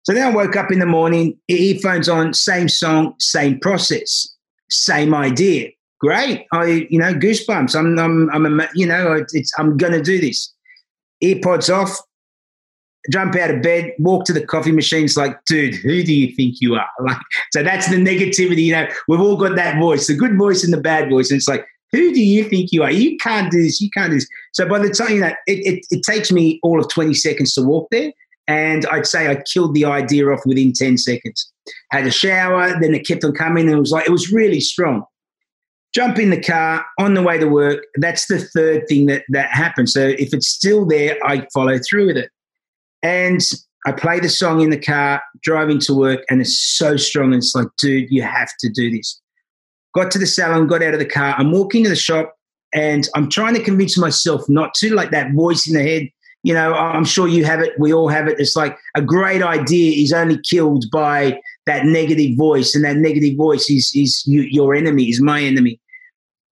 So 0.03 0.13
then 0.13 0.27
I 0.27 0.35
woke 0.35 0.57
up 0.57 0.73
in 0.73 0.81
the 0.81 0.87
morning, 0.87 1.39
earphones 1.49 2.09
on, 2.09 2.35
same 2.35 2.69
song, 2.69 3.15
same 3.19 3.61
process 3.61 4.35
same 4.71 5.15
idea. 5.15 5.71
Great. 6.01 6.47
I, 6.53 6.87
you 6.89 6.99
know, 6.99 7.13
goosebumps. 7.13 7.77
I'm, 7.77 7.99
I'm, 7.99 8.31
I'm, 8.31 8.69
you 8.75 8.87
know, 8.87 9.23
it's, 9.33 9.53
I'm 9.59 9.77
going 9.77 9.93
to 9.93 10.03
do 10.03 10.19
this. 10.19 10.53
Earpods 11.23 11.75
off, 11.75 11.99
jump 13.11 13.37
out 13.37 13.51
of 13.51 13.63
bed, 13.63 13.93
walk 13.99 14.25
to 14.25 14.33
the 14.33 14.45
coffee 14.45 14.73
machine. 14.73 15.05
It's 15.05 15.17
like, 15.17 15.45
dude, 15.45 15.75
who 15.75 16.03
do 16.03 16.15
you 16.15 16.35
think 16.35 16.57
you 16.61 16.75
are? 16.75 16.89
Like, 17.01 17.19
so 17.53 17.63
that's 17.63 17.89
the 17.89 17.97
negativity. 17.97 18.65
You 18.65 18.73
know, 18.73 18.89
we've 19.09 19.21
all 19.21 19.37
got 19.37 19.57
that 19.57 19.79
voice, 19.79 20.07
the 20.07 20.15
good 20.15 20.39
voice 20.39 20.65
and 20.65 20.73
the 20.73 20.81
bad 20.81 21.11
voice. 21.11 21.31
And 21.31 21.37
it's 21.37 21.49
like, 21.49 21.67
who 21.93 22.13
do 22.13 22.21
you 22.21 22.45
think 22.45 22.73
you 22.73 22.83
are? 22.83 22.91
You 22.91 23.17
can't 23.19 23.51
do 23.51 23.63
this. 23.63 23.81
You 23.81 23.91
can't 23.91 24.11
do 24.11 24.17
this. 24.17 24.29
So 24.53 24.69
by 24.69 24.79
the 24.79 24.91
time 24.91 25.11
you 25.11 25.21
know, 25.21 25.35
it, 25.47 25.67
it, 25.67 25.87
it 25.91 26.03
takes 26.03 26.31
me 26.31 26.61
all 26.63 26.81
of 26.81 26.89
20 26.89 27.15
seconds 27.15 27.53
to 27.55 27.63
walk 27.63 27.89
there. 27.91 28.13
And 28.51 28.85
I'd 28.87 29.07
say 29.07 29.29
I 29.29 29.37
killed 29.37 29.75
the 29.75 29.85
idea 29.85 30.27
off 30.27 30.41
within 30.45 30.73
10 30.73 30.99
seconds. 30.99 31.53
Had 31.93 32.05
a 32.05 32.11
shower, 32.11 32.77
then 32.81 32.93
it 32.97 33.07
kept 33.07 33.23
on 33.23 33.33
coming, 33.33 33.69
and 33.69 33.77
it 33.77 33.79
was 33.81 33.93
like, 33.93 34.09
it 34.09 34.11
was 34.11 34.33
really 34.33 34.59
strong. 34.59 35.05
Jump 35.95 36.19
in 36.19 36.31
the 36.31 36.41
car 36.41 36.85
on 36.99 37.15
the 37.15 37.23
way 37.23 37.39
to 37.39 37.47
work. 37.47 37.85
That's 37.95 38.27
the 38.27 38.41
third 38.41 38.89
thing 38.89 39.07
that, 39.07 39.23
that 39.29 39.51
happened. 39.51 39.89
So 39.89 40.05
if 40.05 40.35
it's 40.35 40.49
still 40.49 40.85
there, 40.85 41.17
I 41.25 41.47
follow 41.55 41.79
through 41.79 42.09
with 42.09 42.17
it. 42.17 42.31
And 43.05 43.41
I 43.87 43.93
play 43.93 44.19
the 44.19 44.29
song 44.29 44.63
in 44.63 44.71
the 44.71 44.81
car, 44.81 45.23
driving 45.45 45.79
to 45.81 45.95
work, 45.95 46.25
and 46.29 46.41
it's 46.41 46.59
so 46.77 46.97
strong. 46.97 47.27
And 47.27 47.43
it's 47.43 47.55
like, 47.55 47.69
dude, 47.79 48.11
you 48.11 48.23
have 48.23 48.51
to 48.59 48.69
do 48.69 48.91
this. 48.91 49.21
Got 49.95 50.11
to 50.11 50.19
the 50.19 50.27
salon, 50.27 50.67
got 50.67 50.83
out 50.83 50.95
of 50.95 50.99
the 50.99 51.07
car. 51.07 51.37
I'm 51.39 51.53
walking 51.53 51.85
to 51.85 51.89
the 51.89 51.95
shop, 51.95 52.35
and 52.75 53.09
I'm 53.15 53.29
trying 53.29 53.55
to 53.55 53.63
convince 53.63 53.97
myself 53.97 54.49
not 54.49 54.75
to, 54.75 54.93
like 54.93 55.13
that 55.13 55.35
voice 55.35 55.69
in 55.69 55.75
the 55.75 55.85
head 55.85 56.11
you 56.43 56.55
know, 56.55 56.73
I'm 56.73 57.05
sure 57.05 57.29
you 57.29 57.45
have 57.45 57.61
it. 57.61 57.75
We 57.79 57.93
all 57.93 58.09
have 58.09 58.27
it. 58.27 58.41
It's 58.41 58.57
like 58.57 58.79
a 58.97 59.03
great 59.03 59.43
idea 59.43 60.03
is 60.03 60.13
only 60.13 60.39
killed 60.39 60.87
by 60.91 61.39
that 61.67 61.85
negative 61.85 62.37
voice, 62.37 62.75
and 62.75 62.85
that 62.85 62.97
negative 62.97 63.37
voice 63.37 63.69
is 63.69 63.93
is 63.95 64.23
you, 64.27 64.43
your 64.43 64.75
enemy, 64.75 65.05
is 65.05 65.21
my 65.21 65.43
enemy. 65.43 65.81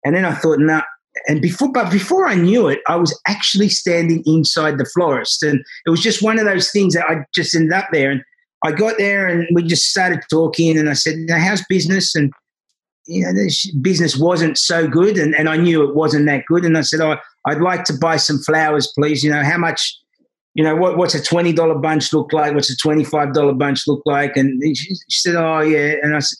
And 0.05 0.15
then 0.15 0.25
I 0.25 0.33
thought, 0.33 0.59
nah. 0.59 0.83
And 1.27 1.41
before, 1.41 1.71
but 1.71 1.91
before 1.91 2.27
I 2.27 2.33
knew 2.33 2.67
it, 2.67 2.79
I 2.87 2.95
was 2.95 3.17
actually 3.27 3.69
standing 3.69 4.23
inside 4.25 4.77
the 4.77 4.85
florist, 4.85 5.43
and 5.43 5.59
it 5.85 5.89
was 5.89 6.01
just 6.01 6.23
one 6.23 6.39
of 6.39 6.45
those 6.45 6.71
things 6.71 6.95
that 6.95 7.05
I 7.07 7.25
just 7.35 7.53
ended 7.53 7.73
up 7.73 7.87
there. 7.91 8.09
And 8.09 8.23
I 8.65 8.71
got 8.71 8.97
there, 8.97 9.27
and 9.27 9.47
we 9.53 9.63
just 9.63 9.89
started 9.89 10.21
talking, 10.29 10.77
and 10.77 10.89
I 10.89 10.93
said, 10.93 11.15
"How's 11.29 11.63
business?" 11.65 12.15
And 12.15 12.31
you 13.05 13.25
know, 13.25 13.33
this 13.33 13.69
business 13.75 14.17
wasn't 14.17 14.57
so 14.57 14.87
good, 14.87 15.17
and, 15.17 15.35
and 15.35 15.49
I 15.49 15.57
knew 15.57 15.87
it 15.87 15.93
wasn't 15.93 16.25
that 16.27 16.45
good. 16.47 16.65
And 16.65 16.77
I 16.77 16.81
said, 16.81 17.01
"Oh, 17.01 17.17
I'd 17.45 17.61
like 17.61 17.83
to 17.85 17.93
buy 17.93 18.17
some 18.17 18.39
flowers, 18.39 18.91
please. 18.97 19.23
You 19.23 19.31
know, 19.31 19.43
how 19.43 19.57
much? 19.57 19.97
You 20.55 20.63
know, 20.63 20.75
what, 20.75 20.97
what's 20.97 21.15
a 21.15 21.21
twenty 21.21 21.51
dollar 21.51 21.75
bunch 21.75 22.13
look 22.13 22.31
like? 22.31 22.53
What's 22.53 22.69
a 22.69 22.77
twenty 22.77 23.03
five 23.03 23.33
dollar 23.33 23.53
bunch 23.53 23.87
look 23.87 24.01
like?" 24.05 24.37
And 24.37 24.61
she, 24.77 24.95
she, 25.09 25.19
said, 25.19 25.35
"Oh, 25.35 25.61
yeah." 25.61 25.95
And 26.01 26.15
I 26.15 26.19
said, 26.19 26.37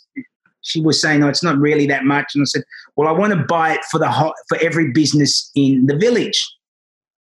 she 0.61 0.81
was 0.81 0.99
saying, 0.99 1.19
"No, 1.19 1.27
it's 1.27 1.43
not 1.43 1.57
really 1.57 1.85
that 1.87 2.05
much." 2.05 2.31
And 2.33 2.41
I 2.41 2.45
said, 2.45 2.63
"Well, 2.95 3.07
I 3.07 3.11
want 3.11 3.33
to 3.33 3.39
buy 3.39 3.73
it 3.73 3.81
for 3.91 3.99
the 3.99 4.09
hot, 4.09 4.33
for 4.47 4.57
every 4.59 4.91
business 4.91 5.51
in 5.55 5.85
the 5.87 5.97
village." 5.97 6.47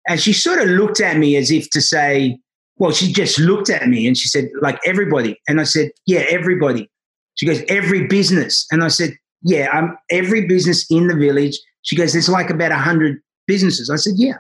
And 0.09 0.21
she 0.21 0.33
sort 0.33 0.61
of 0.61 0.69
looked 0.69 1.01
at 1.01 1.17
me 1.17 1.37
as 1.37 1.51
if 1.51 1.71
to 1.71 1.81
say, 1.81 2.39
"Well," 2.77 2.93
she 2.93 3.13
just 3.13 3.39
looked 3.39 3.71
at 3.71 3.89
me 3.89 4.07
and 4.07 4.17
she 4.17 4.29
said, 4.29 4.51
"Like 4.61 4.79
everybody." 4.87 5.41
And 5.49 5.61
I 5.61 5.65
said, 5.65 5.91
"Yeah, 6.07 6.25
everybody." 6.29 6.89
She 7.35 7.47
goes, 7.47 7.63
"Every 7.69 8.07
business." 8.07 8.67
And 8.71 8.85
I 8.85 8.89
said, 8.89 9.17
"Yeah, 9.43 9.69
I'm 9.73 9.97
every 10.11 10.47
business 10.47 10.87
in 10.91 11.09
the 11.09 11.17
village." 11.17 11.59
She 11.83 11.97
goes, 11.97 12.13
"There's 12.13 12.29
like 12.29 12.51
about 12.51 12.73
a 12.73 12.77
hundred 12.77 13.21
businesses." 13.47 13.91
I 13.91 13.97
said, 13.97 14.15
"Yeah, 14.17 14.37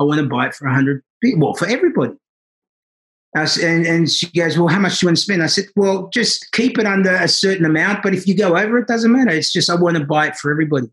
I 0.00 0.04
want 0.04 0.20
to 0.20 0.26
buy 0.26 0.46
it 0.46 0.54
for 0.54 0.66
a 0.66 0.74
hundred. 0.74 1.02
Well, 1.36 1.54
for 1.54 1.66
everybody." 1.66 2.14
and, 3.34 3.86
and 3.86 4.10
she 4.10 4.30
goes, 4.30 4.58
Well, 4.58 4.68
how 4.68 4.80
much 4.80 4.98
do 4.98 5.04
you 5.04 5.08
want 5.08 5.18
to 5.18 5.22
spend? 5.22 5.42
I 5.42 5.46
said, 5.46 5.66
Well, 5.76 6.08
just 6.12 6.50
keep 6.52 6.78
it 6.78 6.86
under 6.86 7.14
a 7.14 7.28
certain 7.28 7.64
amount, 7.64 8.02
but 8.02 8.14
if 8.14 8.26
you 8.26 8.36
go 8.36 8.56
over, 8.56 8.78
it 8.78 8.88
doesn't 8.88 9.12
matter. 9.12 9.30
It's 9.30 9.52
just 9.52 9.70
I 9.70 9.74
want 9.74 9.96
to 9.96 10.04
buy 10.04 10.28
it 10.28 10.36
for 10.36 10.50
everybody. 10.50 10.88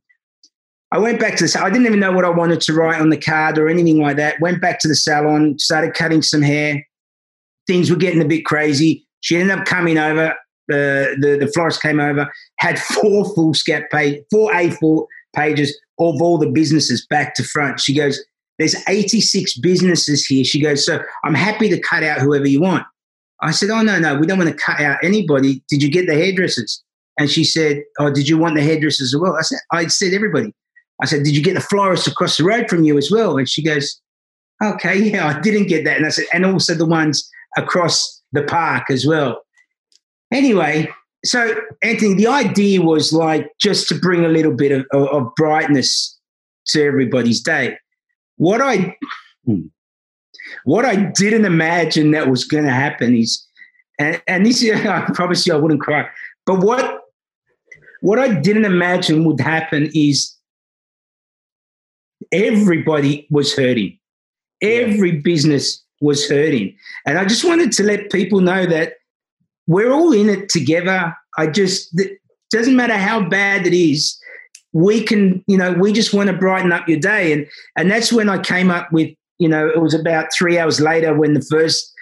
I 0.92 1.00
went 1.00 1.20
back 1.20 1.36
to 1.38 1.44
the 1.44 1.48
salon. 1.48 1.68
I 1.68 1.70
didn't 1.72 1.88
even 1.88 2.00
know 2.00 2.12
what 2.12 2.26
I 2.26 2.30
wanted 2.30 2.62
to 2.62 2.74
write 2.74 3.02
on 3.02 3.10
the 3.10 3.18
card 3.18 3.58
or 3.58 3.68
anything 3.68 4.00
like 4.00 4.18
that. 4.18 4.40
Went 4.40 4.62
back 4.62 4.80
to 4.80 4.88
the 4.88 4.96
salon, 4.96 5.58
started 5.60 5.94
cutting 5.94 6.22
some 6.22 6.42
hair. 6.42 6.86
Things 7.68 7.90
were 7.90 7.98
getting 7.98 8.22
a 8.22 8.28
bit 8.28 8.46
crazy. 8.46 9.06
She 9.22 9.36
ended 9.38 9.58
up 9.58 9.66
coming 9.66 9.98
over. 9.98 10.32
Uh, 10.72 11.14
the 11.22 11.38
the 11.40 11.52
florist 11.54 11.82
came 11.82 12.00
over, 12.00 12.32
had 12.58 12.80
four 12.80 13.26
foolscap 13.36 13.90
page, 13.92 14.24
four 14.32 14.52
A4 14.52 15.06
pages 15.36 15.78
of 16.00 16.22
all 16.22 16.38
the 16.38 16.50
businesses 16.50 17.06
back 17.10 17.36
to 17.36 17.44
front. 17.44 17.80
She 17.80 17.96
goes, 17.96 18.20
there's 18.58 18.76
86 18.88 19.58
businesses 19.60 20.26
here. 20.26 20.44
She 20.44 20.62
goes, 20.62 20.86
So 20.86 21.04
I'm 21.24 21.34
happy 21.34 21.70
to 21.70 21.80
cut 21.80 22.04
out 22.04 22.22
whoever 22.22 22.48
you 22.48 22.62
want. 22.62 22.86
I 23.42 23.52
said, 23.52 23.70
Oh, 23.70 23.82
no, 23.82 24.00
no, 24.00 24.16
we 24.16 24.28
don't 24.28 24.38
want 24.38 24.50
to 24.50 24.56
cut 24.56 24.80
out 24.80 24.98
anybody. 25.04 25.62
Did 25.70 25.84
you 25.84 25.92
get 25.92 26.08
the 26.08 26.16
hairdressers? 26.16 26.84
And 27.20 27.30
she 27.30 27.44
said, 27.44 27.84
Oh, 28.00 28.12
did 28.12 28.28
you 28.28 28.38
want 28.38 28.56
the 28.56 28.62
hairdressers 28.62 29.14
as 29.14 29.20
well? 29.20 29.36
I 29.36 29.42
said, 29.42 29.60
I 29.72 29.88
said, 29.88 30.14
everybody. 30.14 30.54
I 31.02 31.06
said, 31.06 31.24
Did 31.24 31.36
you 31.36 31.44
get 31.44 31.56
the 31.56 31.62
florist 31.62 32.08
across 32.08 32.38
the 32.38 32.46
road 32.46 32.70
from 32.70 32.84
you 32.84 32.98
as 32.98 33.12
well? 33.12 33.38
And 33.38 33.50
she 33.50 33.64
goes, 33.64 34.00
Okay, 34.64 34.98
yeah, 34.98 35.28
I 35.28 35.40
didn't 35.42 35.68
get 35.68 35.84
that. 35.84 35.98
And 35.98 36.06
I 36.06 36.10
said, 36.10 36.26
And 36.34 36.46
also 36.46 36.74
the 36.76 36.86
ones 36.86 37.30
across 37.58 38.22
the 38.32 38.44
park 38.44 38.90
as 38.90 39.06
well. 39.06 39.42
Anyway, 40.32 40.90
so 41.26 41.56
Anthony, 41.82 42.14
the 42.14 42.28
idea 42.28 42.82
was 42.82 43.12
like 43.12 43.50
just 43.60 43.88
to 43.90 43.96
bring 43.96 44.26
a 44.26 44.30
little 44.30 44.54
bit 44.54 44.72
of, 44.72 44.86
of, 44.92 45.08
of 45.10 45.36
brightness 45.36 46.18
to 46.68 46.84
everybody's 46.84 47.42
day. 47.42 47.78
What 48.38 48.62
I 48.62 48.96
hmm, 49.46 49.68
what 50.64 50.86
I 50.86 50.96
didn't 50.96 51.46
imagine 51.46 52.12
that 52.12 52.30
was 52.30 52.46
going 52.46 52.66
to 52.66 52.72
happen 52.72 53.16
is, 53.16 53.46
and, 54.00 54.22
and 54.28 54.46
this 54.46 54.62
is, 54.64 54.80
I 54.86 55.10
promise 55.14 55.46
you 55.46 55.54
I 55.54 55.58
wouldn't 55.58 55.82
cry, 55.82 56.08
but 56.46 56.60
what 56.60 57.02
what 58.02 58.20
I 58.20 58.34
didn't 58.40 58.66
imagine 58.66 59.24
would 59.26 59.40
happen 59.40 59.90
is 59.94 60.36
everybody 62.32 63.28
was 63.30 63.56
hurting. 63.56 63.98
Every 64.62 65.12
yeah. 65.12 65.22
business 65.24 65.84
was 66.02 66.30
hurting. 66.30 66.76
And 67.06 67.18
I 67.18 67.26
just 67.26 67.44
wanted 67.44 67.72
to 67.74 67.84
let 67.84 68.12
people 68.12 68.42
know 68.42 68.66
that 68.66 68.94
we're 69.68 69.92
all 69.92 70.12
in 70.12 70.30
it 70.30 70.50
together. 70.50 71.16
I 71.38 71.48
just, 71.48 72.00
it 72.00 72.20
doesn't 72.52 72.76
matter 72.76 72.98
how 72.98 73.28
bad 73.28 73.66
it 73.66 73.74
is, 73.74 74.20
we 74.74 75.02
can, 75.02 75.44
you 75.48 75.58
know, 75.58 75.72
we 75.72 75.94
just 75.94 76.14
want 76.14 76.28
to 76.28 76.36
brighten 76.36 76.74
up 76.74 76.88
your 76.88 77.00
day. 77.00 77.32
And 77.32 77.48
and 77.78 77.90
that's 77.90 78.12
when 78.12 78.30
I 78.30 78.38
came 78.38 78.70
up 78.70 78.92
with, 78.92 79.10
you 79.40 79.48
know, 79.48 79.68
it 79.68 79.82
was 79.82 79.94
about 79.94 80.28
three 80.38 80.60
hours 80.60 80.82
later 80.82 81.14
when 81.14 81.34
the 81.34 81.46
first 81.50 81.94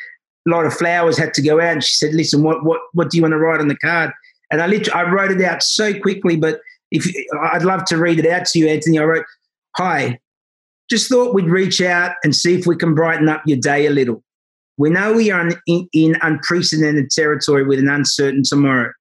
lot 0.47 0.65
of 0.65 0.73
flowers 0.73 1.17
had 1.17 1.33
to 1.35 1.41
go 1.41 1.61
out. 1.61 1.73
And 1.73 1.83
she 1.83 1.95
said, 1.95 2.15
"Listen, 2.15 2.41
what 2.41 2.65
what 2.65 2.81
what 2.93 3.11
do 3.11 3.17
you 3.17 3.21
want 3.21 3.33
to 3.33 3.37
write 3.37 3.61
on 3.61 3.67
the 3.67 3.77
card?" 3.77 4.11
And 4.51 4.59
I 4.59 4.65
literally 4.65 4.99
I 4.99 5.09
wrote 5.09 5.31
it 5.31 5.41
out 5.41 5.61
so 5.61 5.97
quickly, 5.99 6.35
but 6.35 6.61
if 6.89 7.07
I'd 7.51 7.63
love 7.63 7.85
to 7.85 7.97
read 7.97 8.17
it 8.17 8.25
out 8.25 8.45
to 8.47 8.59
you, 8.59 8.67
Anthony. 8.67 8.97
I 8.97 9.03
wrote, 9.03 9.25
"Hi, 9.77 10.19
just 10.89 11.09
thought 11.09 11.35
we'd 11.35 11.45
reach 11.45 11.79
out 11.79 12.15
and 12.23 12.35
see 12.35 12.55
if 12.55 12.65
we 12.65 12.75
can 12.75 12.95
brighten 12.95 13.29
up 13.29 13.43
your 13.45 13.57
day 13.57 13.85
a 13.85 13.91
little. 13.91 14.23
We 14.77 14.89
know 14.89 15.13
we 15.13 15.31
are 15.31 15.49
in, 15.67 15.87
in 15.93 16.17
unprecedented 16.21 17.09
territory 17.11 17.63
with 17.63 17.79
an 17.79 17.89
uncertain 17.89 18.43
tomorrow. 18.43 18.91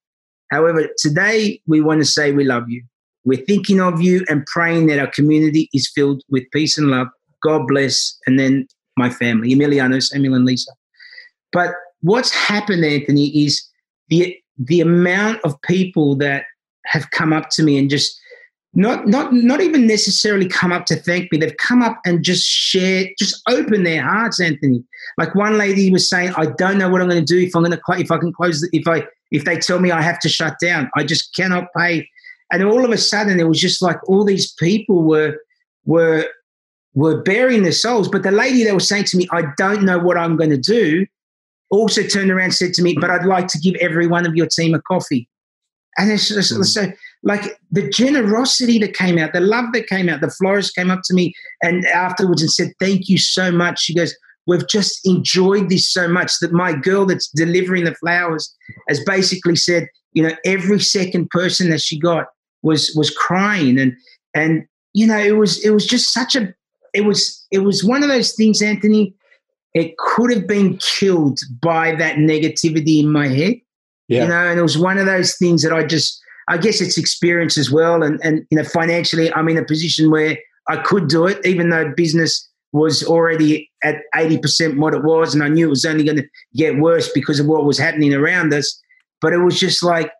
However, 0.50 0.88
today 0.98 1.60
we 1.66 1.80
want 1.80 2.00
to 2.00 2.04
say 2.04 2.32
we 2.32 2.44
love 2.44 2.68
you. 2.68 2.82
We're 3.24 3.44
thinking 3.44 3.80
of 3.80 4.00
you 4.00 4.24
and 4.28 4.44
praying 4.46 4.86
that 4.88 4.98
our 4.98 5.10
community 5.10 5.70
is 5.72 5.90
filled 5.94 6.22
with 6.28 6.44
peace 6.52 6.76
and 6.76 6.88
love. 6.88 7.08
God 7.42 7.66
bless. 7.68 8.18
And 8.26 8.38
then 8.38 8.66
my 8.96 9.08
family, 9.08 9.54
Emiliano, 9.54 10.02
Samuel, 10.02 10.34
and 10.34 10.44
Lisa. 10.44 10.72
But 11.52 11.74
what's 12.00 12.30
happened, 12.30 12.84
Anthony, 12.84 13.28
is 13.44 13.66
the 14.08 14.36
the 14.58 14.80
amount 14.80 15.40
of 15.44 15.60
people 15.62 16.14
that 16.16 16.44
have 16.86 17.10
come 17.10 17.32
up 17.32 17.48
to 17.50 17.62
me 17.62 17.78
and 17.78 17.88
just 17.88 18.20
not 18.74 19.06
not 19.06 19.32
not 19.32 19.60
even 19.60 19.86
necessarily 19.86 20.48
come 20.48 20.72
up 20.72 20.86
to 20.86 20.96
thank 20.96 21.30
me. 21.30 21.38
They've 21.38 21.56
come 21.58 21.82
up 21.82 22.00
and 22.06 22.24
just 22.24 22.44
share, 22.48 23.06
just 23.18 23.42
open 23.48 23.82
their 23.82 24.02
hearts, 24.02 24.40
Anthony. 24.40 24.82
Like 25.18 25.34
one 25.34 25.58
lady 25.58 25.90
was 25.90 26.08
saying, 26.08 26.32
"I 26.36 26.46
don't 26.46 26.78
know 26.78 26.88
what 26.88 27.02
I'm 27.02 27.08
going 27.08 27.24
to 27.24 27.34
do 27.34 27.40
if 27.40 27.54
I'm 27.54 27.62
going 27.62 27.76
to 27.76 28.00
if 28.00 28.10
I 28.10 28.18
can 28.18 28.32
close 28.32 28.66
if 28.72 28.88
I 28.88 29.04
if 29.30 29.44
they 29.44 29.58
tell 29.58 29.78
me 29.78 29.90
I 29.90 30.00
have 30.00 30.18
to 30.20 30.28
shut 30.28 30.56
down. 30.60 30.90
I 30.96 31.04
just 31.04 31.34
cannot 31.34 31.66
pay 31.76 32.08
and 32.52 32.62
all 32.62 32.84
of 32.84 32.90
a 32.90 32.98
sudden 32.98 33.40
it 33.40 33.48
was 33.48 33.58
just 33.58 33.82
like 33.82 33.98
all 34.08 34.24
these 34.24 34.52
people 34.52 35.02
were 35.02 35.38
were 35.86 36.26
were 36.94 37.22
bearing 37.22 37.62
their 37.62 37.72
souls. 37.72 38.08
But 38.08 38.22
the 38.22 38.30
lady 38.30 38.62
that 38.64 38.74
was 38.74 38.86
saying 38.86 39.04
to 39.04 39.16
me, 39.16 39.26
I 39.32 39.44
don't 39.56 39.82
know 39.82 39.98
what 39.98 40.18
I'm 40.18 40.36
going 40.36 40.50
to 40.50 40.58
do, 40.58 41.06
also 41.70 42.02
turned 42.02 42.30
around 42.30 42.44
and 42.44 42.54
said 42.54 42.74
to 42.74 42.82
me, 42.82 42.94
But 43.00 43.10
I'd 43.10 43.24
like 43.24 43.48
to 43.48 43.58
give 43.58 43.74
every 43.76 44.06
one 44.06 44.26
of 44.26 44.36
your 44.36 44.46
team 44.46 44.74
a 44.74 44.82
coffee. 44.82 45.26
And 45.98 46.10
it's 46.10 46.28
just 46.28 46.52
mm. 46.52 46.64
so 46.64 46.92
like 47.22 47.58
the 47.70 47.88
generosity 47.88 48.78
that 48.78 48.94
came 48.94 49.18
out, 49.18 49.32
the 49.32 49.40
love 49.40 49.72
that 49.72 49.86
came 49.86 50.08
out, 50.08 50.20
the 50.20 50.30
florist 50.30 50.74
came 50.74 50.90
up 50.90 51.00
to 51.04 51.14
me 51.14 51.34
and 51.62 51.86
afterwards 51.86 52.42
and 52.42 52.50
said, 52.50 52.72
Thank 52.80 53.08
you 53.08 53.18
so 53.18 53.52
much. 53.52 53.80
She 53.80 53.94
goes, 53.94 54.14
We've 54.46 54.66
just 54.68 55.06
enjoyed 55.06 55.68
this 55.68 55.88
so 55.88 56.08
much 56.08 56.38
that 56.40 56.52
my 56.52 56.72
girl 56.72 57.06
that's 57.06 57.28
delivering 57.28 57.84
the 57.84 57.94
flowers 57.94 58.52
has 58.88 59.02
basically 59.04 59.54
said, 59.54 59.86
you 60.14 60.22
know, 60.22 60.34
every 60.44 60.80
second 60.80 61.30
person 61.30 61.70
that 61.70 61.80
she 61.80 61.98
got 61.98 62.26
was 62.62 62.92
was 62.96 63.10
crying 63.10 63.78
and 63.78 63.94
and 64.34 64.64
you 64.94 65.06
know 65.06 65.18
it 65.18 65.36
was 65.36 65.64
it 65.64 65.70
was 65.70 65.86
just 65.86 66.12
such 66.12 66.34
a 66.34 66.54
it 66.94 67.02
was 67.02 67.46
it 67.50 67.60
was 67.60 67.84
one 67.84 68.02
of 68.02 68.08
those 68.08 68.34
things 68.34 68.62
anthony 68.62 69.14
it 69.74 69.96
could 69.98 70.32
have 70.32 70.46
been 70.46 70.76
killed 70.78 71.40
by 71.60 71.94
that 71.94 72.16
negativity 72.16 73.00
in 73.00 73.10
my 73.10 73.28
head 73.28 73.54
yeah. 74.12 74.22
you 74.22 74.28
know 74.28 74.46
and 74.46 74.58
it 74.58 74.62
was 74.62 74.78
one 74.78 74.98
of 74.98 75.06
those 75.06 75.36
things 75.36 75.62
that 75.62 75.72
i 75.72 75.84
just 75.84 76.20
i 76.48 76.56
guess 76.56 76.80
it's 76.80 76.98
experience 76.98 77.56
as 77.56 77.70
well 77.70 78.02
and 78.02 78.20
and 78.22 78.46
you 78.50 78.58
know 78.58 78.64
financially 78.64 79.32
i'm 79.34 79.48
in 79.48 79.58
a 79.58 79.64
position 79.64 80.10
where 80.10 80.38
i 80.68 80.76
could 80.76 81.08
do 81.08 81.26
it 81.26 81.44
even 81.46 81.70
though 81.70 81.92
business 81.96 82.48
was 82.74 83.04
already 83.04 83.70
at 83.84 83.96
80% 84.16 84.78
what 84.78 84.94
it 84.94 85.04
was 85.04 85.34
and 85.34 85.42
i 85.42 85.48
knew 85.48 85.66
it 85.66 85.70
was 85.70 85.84
only 85.84 86.04
going 86.04 86.16
to 86.16 86.28
get 86.56 86.78
worse 86.78 87.10
because 87.12 87.38
of 87.38 87.46
what 87.46 87.64
was 87.64 87.78
happening 87.78 88.14
around 88.14 88.52
us 88.54 88.80
but 89.20 89.32
it 89.32 89.38
was 89.38 89.58
just 89.58 89.82
like 89.82 90.10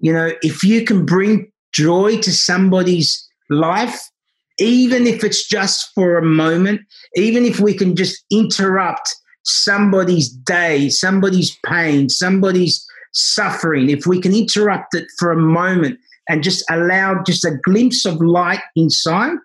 you 0.00 0.12
know 0.12 0.32
if 0.42 0.62
you 0.62 0.84
can 0.84 1.06
bring 1.06 1.50
joy 1.74 2.16
to 2.18 2.32
somebody's 2.32 3.28
life, 3.50 4.10
even 4.58 5.06
if 5.06 5.24
it's 5.24 5.46
just 5.46 5.90
for 5.94 6.16
a 6.16 6.24
moment, 6.24 6.80
even 7.16 7.44
if 7.44 7.60
we 7.60 7.74
can 7.74 7.96
just 7.96 8.24
interrupt 8.30 9.14
somebody's 9.42 10.28
day, 10.28 10.88
somebody's 10.88 11.56
pain, 11.66 12.08
somebody's 12.08 12.86
suffering, 13.14 13.90
if 13.90 14.06
we 14.06 14.20
can 14.20 14.34
interrupt 14.34 14.94
it 14.94 15.06
for 15.18 15.32
a 15.32 15.36
moment 15.36 15.98
and 16.28 16.42
just 16.42 16.64
allow 16.70 17.22
just 17.22 17.44
a 17.44 17.56
glimpse 17.62 18.04
of 18.04 18.20
light 18.20 18.62
inside, 18.76 19.36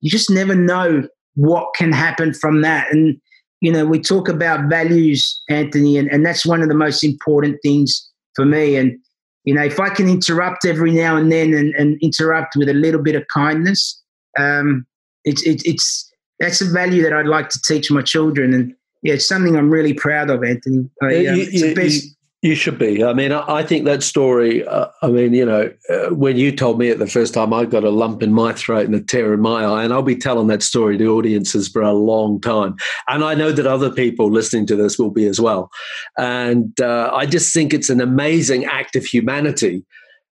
you 0.00 0.10
just 0.10 0.30
never 0.30 0.54
know 0.54 1.08
what 1.34 1.68
can 1.74 1.92
happen 1.92 2.32
from 2.32 2.62
that. 2.62 2.90
And, 2.92 3.20
you 3.60 3.72
know, 3.72 3.86
we 3.86 4.00
talk 4.00 4.28
about 4.28 4.68
values, 4.68 5.42
Anthony, 5.48 5.98
and, 5.98 6.10
and 6.10 6.24
that's 6.24 6.46
one 6.46 6.62
of 6.62 6.68
the 6.68 6.74
most 6.74 7.04
important 7.04 7.58
things 7.62 8.10
for 8.34 8.44
me. 8.44 8.76
And, 8.76 8.98
you 9.44 9.54
know, 9.54 9.62
if 9.62 9.78
I 9.78 9.88
can 9.88 10.08
interrupt 10.08 10.64
every 10.64 10.90
now 10.90 11.16
and 11.16 11.30
then 11.30 11.54
and, 11.54 11.74
and 11.76 11.98
interrupt 12.02 12.56
with 12.56 12.68
a 12.68 12.74
little 12.74 13.02
bit 13.02 13.14
of 13.14 13.24
kindness, 13.32 14.02
um, 14.38 14.86
it's 15.24 15.42
it, 15.46 15.62
it's 15.64 16.10
that's 16.38 16.60
a 16.60 16.66
value 16.66 17.02
that 17.02 17.12
I'd 17.12 17.26
like 17.26 17.48
to 17.50 17.60
teach 17.66 17.90
my 17.90 18.02
children, 18.02 18.52
and 18.52 18.74
yeah, 19.02 19.14
it's 19.14 19.28
something 19.28 19.56
I'm 19.56 19.70
really 19.70 19.94
proud 19.94 20.30
of, 20.30 20.44
Anthony. 20.44 20.88
I, 21.02 21.26
um, 21.26 21.36
you, 21.36 21.42
you, 21.44 21.74
you, 21.76 22.00
you, 22.46 22.54
should 22.54 22.78
be. 22.78 23.04
I 23.04 23.12
mean, 23.12 23.32
I, 23.32 23.44
I 23.56 23.62
think 23.62 23.84
that 23.84 24.02
story. 24.02 24.66
Uh, 24.66 24.86
I 25.02 25.08
mean, 25.08 25.34
you 25.34 25.44
know, 25.44 25.70
uh, 25.90 26.14
when 26.14 26.36
you 26.36 26.54
told 26.54 26.78
me 26.78 26.88
it 26.88 26.98
the 26.98 27.06
first 27.06 27.34
time, 27.34 27.52
I 27.52 27.64
got 27.66 27.84
a 27.84 27.90
lump 27.90 28.22
in 28.22 28.32
my 28.32 28.52
throat 28.52 28.86
and 28.86 28.94
a 28.94 29.00
tear 29.00 29.34
in 29.34 29.40
my 29.40 29.64
eye, 29.64 29.84
and 29.84 29.92
I'll 29.92 30.02
be 30.02 30.16
telling 30.16 30.46
that 30.46 30.62
story 30.62 30.96
to 30.98 31.06
audiences 31.06 31.68
for 31.68 31.82
a 31.82 31.92
long 31.92 32.40
time. 32.40 32.76
And 33.08 33.24
I 33.24 33.34
know 33.34 33.52
that 33.52 33.66
other 33.66 33.90
people 33.90 34.30
listening 34.30 34.66
to 34.66 34.76
this 34.76 34.98
will 34.98 35.10
be 35.10 35.26
as 35.26 35.40
well. 35.40 35.70
And 36.16 36.80
uh, 36.80 37.10
I 37.12 37.26
just 37.26 37.52
think 37.52 37.74
it's 37.74 37.90
an 37.90 38.00
amazing 38.00 38.64
act 38.64 38.96
of 38.96 39.04
humanity 39.04 39.84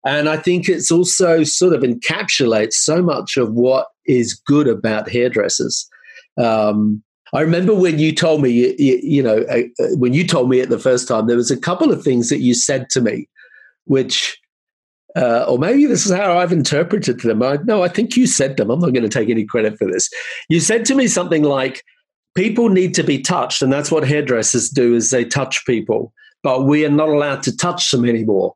And 0.06 0.28
I 0.28 0.38
think 0.38 0.68
it's 0.68 0.92
also 0.92 1.44
sort 1.44 1.74
of 1.74 1.82
encapsulates 1.82 2.74
so 2.74 3.02
much 3.02 3.38
of 3.38 3.54
what 3.54 3.88
is 4.06 4.34
good 4.34 4.68
about 4.68 5.10
hairdressers. 5.10 5.88
Um, 6.38 7.04
I 7.34 7.42
remember 7.42 7.74
when 7.74 7.98
you 7.98 8.14
told 8.14 8.42
me, 8.42 8.50
you, 8.52 8.76
you 8.78 9.24
know, 9.24 9.40
uh, 9.50 9.64
uh, 9.84 9.96
when 9.98 10.14
you 10.14 10.26
told 10.26 10.50
me 10.50 10.60
it 10.60 10.70
the 10.70 10.78
first 10.80 11.08
time, 11.08 11.26
there 11.26 11.38
was 11.38 11.52
a 11.52 11.58
couple 11.58 11.92
of 11.92 12.04
things 12.04 12.30
that 12.30 12.40
you 12.40 12.54
said 12.54 12.90
to 12.92 13.02
me, 13.02 13.28
which, 13.86 14.40
uh, 15.16 15.46
or 15.48 15.58
maybe 15.58 15.88
this 15.88 16.06
is 16.06 16.12
how 16.12 16.38
I've 16.38 16.52
interpreted 16.52 17.22
them. 17.22 17.42
I, 17.42 17.58
no, 17.64 17.84
I 17.84 17.88
think 17.88 18.16
you 18.16 18.28
said 18.28 18.58
them. 18.58 18.70
I'm 18.70 18.80
not 18.80 18.94
going 18.94 19.04
to 19.04 19.10
take 19.10 19.30
any 19.30 19.46
credit 19.46 19.78
for 19.78 19.92
this. 19.92 20.10
You 20.48 20.60
said 20.60 20.86
to 20.86 20.96
me 20.96 21.08
something 21.08 21.44
like, 21.44 21.84
people 22.36 22.70
need 22.70 22.94
to 22.96 23.04
be 23.04 23.20
touched, 23.20 23.62
and 23.62 23.74
that's 23.74 23.92
what 23.92 24.08
hairdressers 24.08 24.70
do 24.70 24.96
is 24.96 25.10
they 25.10 25.26
touch 25.26 25.66
people, 25.66 26.14
but 26.44 26.66
we 26.66 26.86
are 26.86 26.90
not 26.90 27.10
allowed 27.10 27.44
to 27.44 27.56
touch 27.56 27.92
them 27.92 28.06
anymore. 28.06 28.56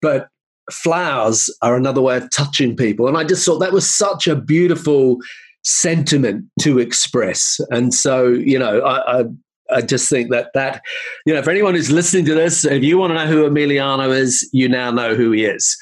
But 0.00 0.28
flowers 0.70 1.54
are 1.62 1.76
another 1.76 2.00
way 2.00 2.16
of 2.16 2.30
touching 2.30 2.76
people. 2.76 3.08
And 3.08 3.16
I 3.16 3.24
just 3.24 3.44
thought 3.44 3.58
that 3.58 3.72
was 3.72 3.88
such 3.88 4.26
a 4.26 4.36
beautiful 4.36 5.18
sentiment 5.64 6.44
to 6.60 6.78
express. 6.78 7.60
And 7.70 7.92
so, 7.92 8.28
you 8.28 8.58
know, 8.58 8.80
I, 8.80 9.20
I, 9.20 9.24
I 9.70 9.80
just 9.82 10.08
think 10.08 10.30
that 10.30 10.50
that, 10.54 10.82
you 11.26 11.34
know, 11.34 11.42
for 11.42 11.50
anyone 11.50 11.74
who's 11.74 11.90
listening 11.90 12.24
to 12.26 12.34
this, 12.34 12.64
if 12.64 12.82
you 12.82 12.98
want 12.98 13.10
to 13.10 13.14
know 13.14 13.26
who 13.26 13.48
Emiliano 13.48 14.16
is, 14.16 14.48
you 14.52 14.68
now 14.68 14.90
know 14.90 15.14
who 15.14 15.32
he 15.32 15.44
is. 15.44 15.76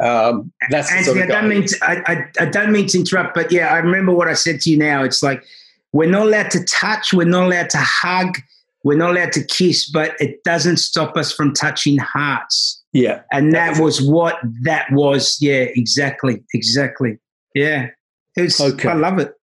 Um, 0.00 0.52
that's 0.70 0.90
Anthony, 0.90 1.22
I 1.22 1.26
don't 1.26 1.48
mean 1.48 1.66
to, 1.66 1.76
I, 1.82 2.02
I, 2.06 2.24
I 2.40 2.46
don't 2.46 2.72
mean 2.72 2.86
to 2.88 2.98
interrupt, 2.98 3.34
but 3.34 3.52
yeah, 3.52 3.68
I 3.68 3.78
remember 3.78 4.12
what 4.12 4.28
I 4.28 4.34
said 4.34 4.60
to 4.62 4.70
you. 4.70 4.78
Now 4.78 5.04
it's 5.04 5.22
like 5.22 5.44
we're 5.92 6.10
not 6.10 6.22
allowed 6.22 6.50
to 6.52 6.64
touch, 6.64 7.12
we're 7.12 7.24
not 7.26 7.44
allowed 7.44 7.70
to 7.70 7.78
hug, 7.78 8.38
we're 8.82 8.96
not 8.96 9.10
allowed 9.10 9.32
to 9.32 9.44
kiss, 9.44 9.88
but 9.88 10.12
it 10.20 10.42
doesn't 10.42 10.78
stop 10.78 11.16
us 11.16 11.32
from 11.32 11.54
touching 11.54 11.98
hearts. 11.98 12.82
Yeah. 12.92 13.22
And 13.32 13.52
that 13.54 13.80
was 13.80 14.00
what 14.02 14.36
that 14.62 14.86
was. 14.92 15.38
Yeah, 15.40 15.66
exactly. 15.74 16.42
Exactly. 16.54 17.18
Yeah. 17.54 17.88
It's, 18.36 18.60
okay. 18.60 18.88
I 18.88 18.94
love 18.94 19.18
it. 19.18 19.34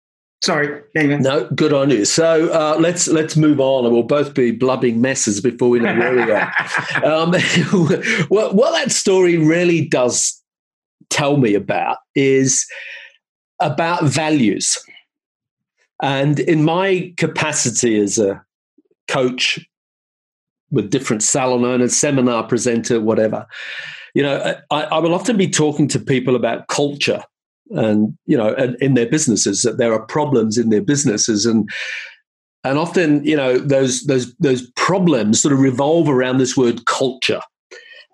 Sorry. 0.42 0.82
Anyway. 0.96 1.18
No, 1.18 1.48
good 1.50 1.72
on 1.72 1.90
you. 1.90 2.06
So 2.06 2.50
uh, 2.50 2.76
let's 2.80 3.08
let's 3.08 3.36
move 3.36 3.60
on, 3.60 3.84
and 3.84 3.92
we'll 3.92 4.04
both 4.04 4.32
be 4.34 4.52
blubbing 4.52 5.00
messes 5.00 5.40
before 5.40 5.68
we 5.68 5.80
know 5.80 5.94
where 5.98 6.14
we 6.14 6.32
are. 6.32 6.52
um, 7.04 7.34
what, 8.28 8.54
what 8.54 8.72
that 8.72 8.90
story 8.90 9.36
really 9.36 9.86
does 9.86 10.42
tell 11.10 11.36
me 11.36 11.54
about 11.54 11.98
is 12.14 12.66
about 13.60 14.04
values. 14.04 14.78
And 16.02 16.40
in 16.40 16.64
my 16.64 17.12
capacity 17.18 18.00
as 18.00 18.18
a 18.18 18.42
coach 19.08 19.60
with 20.70 20.90
different 20.90 21.22
salon 21.22 21.64
owners, 21.64 21.94
seminar 21.94 22.44
presenter, 22.44 23.00
whatever. 23.00 23.46
You 24.14 24.22
know, 24.22 24.56
I, 24.70 24.82
I 24.84 24.98
will 24.98 25.14
often 25.14 25.36
be 25.36 25.50
talking 25.50 25.88
to 25.88 25.98
people 25.98 26.34
about 26.36 26.68
culture 26.68 27.22
and 27.70 28.16
you 28.26 28.36
know 28.36 28.54
in 28.80 28.94
their 28.94 29.08
businesses 29.08 29.62
that 29.62 29.78
there 29.78 29.92
are 29.92 30.04
problems 30.06 30.58
in 30.58 30.70
their 30.70 30.82
businesses. 30.82 31.46
And 31.46 31.68
and 32.64 32.78
often 32.78 33.24
you 33.24 33.36
know 33.36 33.58
those 33.58 34.04
those 34.04 34.34
those 34.36 34.70
problems 34.72 35.40
sort 35.40 35.54
of 35.54 35.60
revolve 35.60 36.08
around 36.08 36.38
this 36.38 36.56
word 36.56 36.84
culture. 36.86 37.40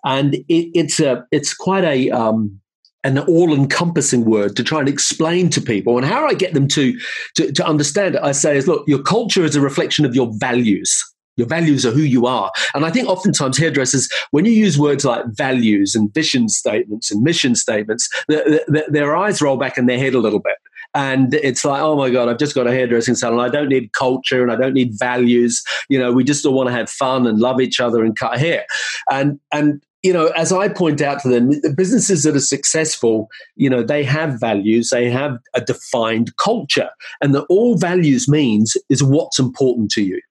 And 0.05 0.35
it, 0.35 0.71
it's 0.73 0.99
a 0.99 1.25
it's 1.31 1.53
quite 1.53 1.83
a 1.83 2.09
um, 2.11 2.59
an 3.03 3.19
all-encompassing 3.19 4.25
word 4.25 4.55
to 4.55 4.63
try 4.63 4.79
and 4.79 4.89
explain 4.89 5.49
to 5.49 5.61
people. 5.61 5.97
And 5.97 6.05
how 6.05 6.25
I 6.25 6.33
get 6.33 6.53
them 6.53 6.67
to, 6.69 6.97
to 7.35 7.51
to 7.51 7.65
understand 7.65 8.15
it 8.15 8.21
I 8.23 8.31
say 8.31 8.57
is 8.57 8.67
look 8.67 8.87
your 8.87 9.01
culture 9.01 9.43
is 9.43 9.55
a 9.55 9.61
reflection 9.61 10.05
of 10.05 10.15
your 10.15 10.31
values 10.37 11.03
your 11.37 11.47
values 11.47 11.85
are 11.85 11.91
who 11.91 12.01
you 12.01 12.25
are. 12.25 12.51
And 12.73 12.85
I 12.85 12.91
think 12.91 13.07
oftentimes 13.07 13.57
hairdressers, 13.57 14.09
when 14.31 14.45
you 14.45 14.51
use 14.51 14.77
words 14.77 15.05
like 15.05 15.23
values 15.27 15.95
and 15.95 16.13
vision 16.13 16.49
statements 16.49 17.11
and 17.11 17.23
mission 17.23 17.55
statements, 17.55 18.09
the, 18.27 18.63
the, 18.67 18.85
their 18.89 19.15
eyes 19.15 19.41
roll 19.41 19.57
back 19.57 19.77
in 19.77 19.85
their 19.85 19.99
head 19.99 20.13
a 20.13 20.19
little 20.19 20.39
bit. 20.39 20.57
And 20.93 21.33
it's 21.35 21.63
like, 21.63 21.81
oh 21.81 21.95
my 21.95 22.09
God, 22.09 22.27
I've 22.27 22.39
just 22.39 22.55
got 22.55 22.65
a 22.65 22.71
hairdressing 22.71 23.15
salon. 23.15 23.39
I 23.39 23.49
don't 23.49 23.69
need 23.69 23.93
culture 23.93 24.41
and 24.41 24.51
I 24.51 24.55
don't 24.55 24.73
need 24.73 24.93
values. 24.97 25.63
You 25.89 25.99
know, 25.99 26.11
we 26.11 26.23
just 26.23 26.45
all 26.45 26.53
want 26.53 26.67
to 26.69 26.73
have 26.73 26.89
fun 26.89 27.27
and 27.27 27.39
love 27.39 27.61
each 27.61 27.79
other 27.79 28.03
and 28.03 28.17
cut 28.17 28.39
hair. 28.39 28.65
And, 29.11 29.39
and, 29.53 29.81
you 30.03 30.13
know, 30.13 30.27
as 30.27 30.51
I 30.51 30.69
point 30.69 31.01
out 31.01 31.21
to 31.21 31.27
them, 31.27 31.49
the 31.49 31.73
businesses 31.75 32.23
that 32.23 32.35
are 32.35 32.39
successful, 32.39 33.27
you 33.55 33.69
know, 33.69 33.83
they 33.83 34.03
have 34.03 34.39
values, 34.39 34.89
they 34.89 35.09
have 35.09 35.37
a 35.53 35.61
defined 35.61 36.35
culture. 36.37 36.89
And 37.21 37.35
that 37.35 37.45
all 37.49 37.77
values 37.77 38.27
means 38.27 38.77
is 38.89 39.03
what's 39.03 39.37
important 39.37 39.91
to 39.91 40.01
you. 40.01 40.21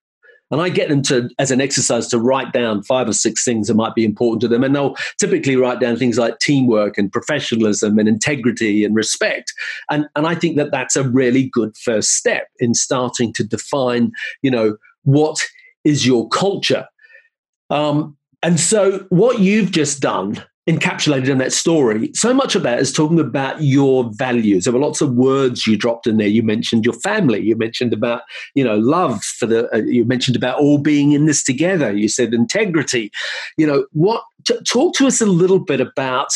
And 0.51 0.61
I 0.61 0.69
get 0.69 0.89
them 0.89 1.03
to, 1.03 1.29
as 1.39 1.51
an 1.51 1.61
exercise, 1.61 2.09
to 2.09 2.21
write 2.21 2.53
down 2.53 2.83
five 2.83 3.09
or 3.09 3.13
six 3.13 3.45
things 3.45 3.67
that 3.67 3.75
might 3.75 3.95
be 3.95 4.05
important 4.05 4.41
to 4.43 4.49
them. 4.49 4.63
And 4.63 4.75
they'll 4.75 4.95
typically 5.19 5.57
write 5.57 5.81
down 5.81 5.97
things 5.97 6.19
like 6.19 6.39
teamwork 6.39 6.99
and 6.99 7.11
professionalism 7.11 7.99
and 7.99 8.09
integrity 8.09 8.85
and 8.85 8.95
respect. 8.95 9.53
And, 9.91 10.07
and 10.15 10.27
I 10.27 10.35
think 10.35 10.57
that 10.57 10.71
that's 10.71 10.95
a 10.97 11.09
really 11.09 11.49
good 11.49 11.77
first 11.77 12.11
step 12.13 12.49
in 12.61 12.75
starting 12.75 13.33
to 13.35 13.45
define, 13.45 14.13
you 14.43 14.51
know, 14.51 14.77
what 15.03 15.45
is 15.85 16.07
your 16.07 16.29
culture. 16.29 16.87
Um, 17.71 18.17
and 18.43 18.61
so 18.61 19.07
what 19.09 19.41
you've 19.41 19.73
just 19.73 20.01
done 20.01 20.45
encapsulated 20.69 21.29
in 21.29 21.39
that 21.39 21.53
story. 21.53 22.11
So 22.15 22.35
much 22.35 22.57
of 22.57 22.63
that 22.65 22.81
is 22.81 22.93
talking 22.93 23.21
about 23.21 23.63
your 23.63 24.11
values. 24.15 24.65
There 24.65 24.73
were 24.73 24.81
lots 24.81 25.01
of 25.01 25.15
words 25.15 25.67
you 25.67 25.77
dropped 25.77 26.07
in 26.07 26.17
there. 26.17 26.27
You 26.27 26.43
mentioned 26.43 26.85
your 26.85 26.95
family. 26.95 27.41
You 27.41 27.57
mentioned 27.57 27.93
about 27.93 28.23
you 28.55 28.65
know 28.65 28.77
love 28.77 29.23
for 29.23 29.47
the. 29.47 29.73
Uh, 29.73 29.79
you 29.79 30.05
mentioned 30.05 30.37
about 30.37 30.59
all 30.59 30.79
being 30.79 31.13
in 31.13 31.27
this 31.27 31.43
together. 31.43 31.93
You 31.93 32.09
said 32.09 32.35
integrity. 32.35 33.11
You 33.57 33.67
know 33.67 33.87
what? 33.93 34.25
T- 34.45 34.61
talk 34.65 34.95
to 34.97 35.07
us 35.07 35.21
a 35.21 35.27
little 35.27 35.61
bit 35.61 35.81
about 35.81 36.31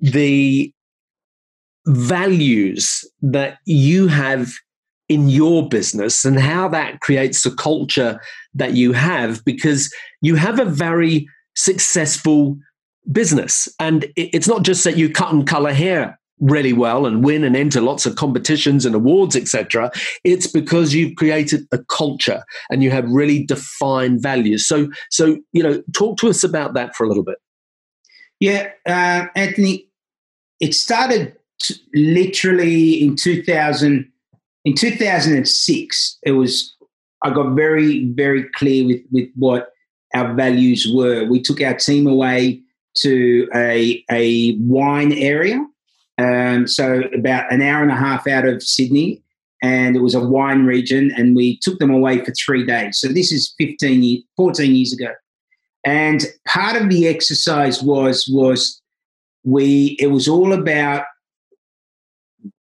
the 0.00 0.72
values 1.86 3.04
that 3.22 3.58
you 3.64 4.08
have 4.08 4.52
in 5.08 5.28
your 5.28 5.68
business 5.68 6.24
and 6.24 6.40
how 6.40 6.68
that 6.68 7.00
creates 7.00 7.42
the 7.42 7.50
culture 7.50 8.20
that 8.54 8.74
you 8.74 8.92
have 8.92 9.44
because 9.44 9.92
you 10.20 10.36
have 10.36 10.58
a 10.58 10.64
very 10.64 11.26
successful 11.54 12.56
business. 13.10 13.68
And 13.78 14.06
it's 14.16 14.48
not 14.48 14.62
just 14.62 14.84
that 14.84 14.96
you 14.96 15.10
cut 15.10 15.32
and 15.32 15.46
color 15.46 15.72
hair 15.72 16.18
really 16.42 16.72
well 16.72 17.06
and 17.06 17.24
win 17.24 17.44
and 17.44 17.56
enter 17.56 17.80
lots 17.80 18.04
of 18.04 18.16
competitions 18.16 18.84
and 18.84 18.94
awards, 18.94 19.36
etc. 19.36 19.90
It's 20.24 20.46
because 20.46 20.92
you've 20.92 21.16
created 21.16 21.66
a 21.72 21.78
culture 21.84 22.42
and 22.68 22.82
you 22.82 22.90
have 22.90 23.08
really 23.08 23.44
defined 23.44 24.20
values. 24.22 24.66
So, 24.66 24.90
so 25.10 25.38
you 25.52 25.62
know, 25.62 25.82
talk 25.94 26.18
to 26.18 26.28
us 26.28 26.42
about 26.42 26.74
that 26.74 26.94
for 26.96 27.04
a 27.04 27.08
little 27.08 27.22
bit. 27.22 27.38
Yeah, 28.40 28.70
uh, 28.86 29.26
Anthony, 29.36 29.88
it 30.58 30.74
started 30.74 31.36
t- 31.62 31.76
literally 31.94 33.02
in 33.02 33.14
2000. 33.14 34.08
In 34.64 34.74
2006, 34.74 36.18
it 36.24 36.32
was 36.32 36.76
I 37.22 37.30
got 37.30 37.54
very, 37.54 38.06
very 38.06 38.48
clear 38.54 38.84
with 38.84 39.00
with 39.12 39.28
what 39.36 39.68
our 40.14 40.34
values 40.34 40.90
were. 40.92 41.24
We 41.24 41.40
took 41.40 41.60
our 41.60 41.74
team 41.74 42.06
away 42.06 42.60
to 42.98 43.48
a, 43.54 44.04
a 44.10 44.56
wine 44.58 45.12
area. 45.12 45.64
Um, 46.18 46.66
so 46.66 47.02
about 47.14 47.52
an 47.52 47.62
hour 47.62 47.82
and 47.82 47.90
a 47.90 47.96
half 47.96 48.26
out 48.26 48.46
of 48.46 48.62
Sydney, 48.62 49.22
and 49.62 49.96
it 49.96 50.00
was 50.00 50.14
a 50.14 50.20
wine 50.20 50.66
region, 50.66 51.12
and 51.16 51.34
we 51.34 51.58
took 51.58 51.78
them 51.78 51.90
away 51.90 52.24
for 52.24 52.32
three 52.32 52.66
days. 52.66 52.98
So 53.00 53.08
this 53.08 53.32
is 53.32 53.54
15 53.58 54.24
14 54.36 54.74
years 54.74 54.92
ago. 54.92 55.12
And 55.84 56.26
part 56.46 56.80
of 56.80 56.88
the 56.90 57.08
exercise 57.08 57.82
was 57.82 58.28
was 58.28 58.80
we 59.44 59.96
it 59.98 60.08
was 60.08 60.28
all 60.28 60.52
about 60.52 61.04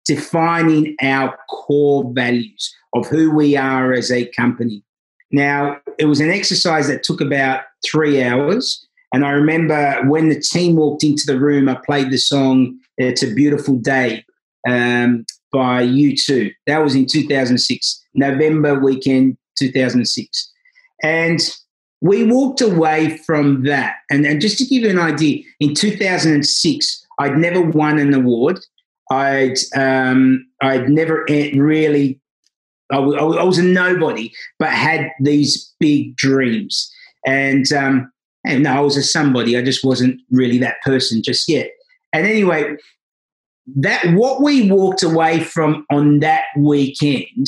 defining 0.05 0.97
our 1.03 1.37
core 1.51 2.11
values 2.15 2.75
of 2.95 3.07
who 3.07 3.31
we 3.31 3.57
are 3.57 3.93
as 3.93 4.11
a 4.11 4.27
company. 4.27 4.83
Now, 5.31 5.79
it 5.99 6.07
was 6.07 6.21
an 6.21 6.31
exercise 6.31 6.89
that 6.89 7.03
took 7.03 7.21
about 7.21 7.63
three 7.85 8.23
hours. 8.23 8.88
And 9.13 9.25
I 9.25 9.31
remember 9.31 10.03
when 10.07 10.29
the 10.29 10.41
team 10.41 10.77
walked 10.77 11.03
into 11.03 11.25
the 11.27 11.39
room, 11.39 11.69
I 11.69 11.79
played 11.87 12.11
the 12.11 12.19
song 12.19 12.79
It's 12.99 13.23
a 13.23 13.33
Beautiful 13.33 13.77
Day 13.77 14.25
um, 14.69 15.25
by 15.53 15.87
U2. 15.87 16.53
That 16.67 16.83
was 16.83 16.95
in 16.95 17.07
2006, 17.07 18.05
November 18.15 18.79
weekend 18.79 19.39
2006. 19.59 20.53
And 21.03 21.41
we 22.01 22.25
walked 22.25 22.61
away 22.61 23.17
from 23.19 23.65
that. 23.65 23.97
And, 24.11 24.27
and 24.27 24.41
just 24.41 24.59
to 24.59 24.65
give 24.65 24.83
you 24.83 24.91
an 24.91 24.99
idea, 24.99 25.43
in 25.61 25.75
2006, 25.75 27.07
I'd 27.19 27.37
never 27.37 27.63
won 27.63 27.99
an 27.99 28.15
award. 28.15 28.61
I'd 29.11 29.57
um, 29.75 30.47
I'd 30.61 30.91
never 30.91 31.25
really 31.29 32.21
I, 32.91 32.99
was 32.99 33.59
a 33.59 33.63
nobody, 33.63 34.33
but 34.59 34.71
had 34.71 35.11
these 35.21 35.73
big 35.79 36.17
dreams. 36.17 36.91
And 37.27 37.71
um, 37.73 38.13
and 38.45 38.63
no, 38.63 38.71
I 38.71 38.81
was 38.81 38.97
a 38.97 39.03
somebody. 39.03 39.57
I 39.57 39.63
just 39.63 39.85
wasn't 39.85 40.21
really 40.31 40.59
that 40.59 40.81
person 40.83 41.23
just 41.23 41.49
yet. 41.49 41.71
And 42.13 42.27
anyway, 42.27 42.77
that 43.77 44.15
what 44.15 44.43
we 44.43 44.71
walked 44.71 45.03
away 45.03 45.41
from 45.41 45.85
on 45.91 46.21
that 46.21 46.45
weekend, 46.57 47.47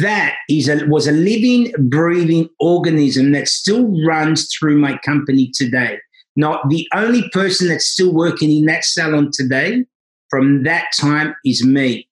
that 0.00 0.36
is 0.48 0.68
a, 0.68 0.86
was 0.86 1.06
a 1.06 1.12
living, 1.12 1.72
breathing 1.88 2.48
organism 2.60 3.32
that 3.32 3.48
still 3.48 3.88
runs 4.06 4.48
through 4.54 4.78
my 4.78 4.98
company 4.98 5.50
today. 5.54 5.98
Not 6.36 6.68
the 6.68 6.86
only 6.94 7.28
person 7.30 7.68
that's 7.68 7.86
still 7.86 8.12
working 8.12 8.50
in 8.50 8.66
that 8.66 8.84
salon 8.84 9.30
today 9.32 9.84
from 10.30 10.62
that 10.62 10.86
time 10.98 11.34
is 11.44 11.64
me. 11.64 12.08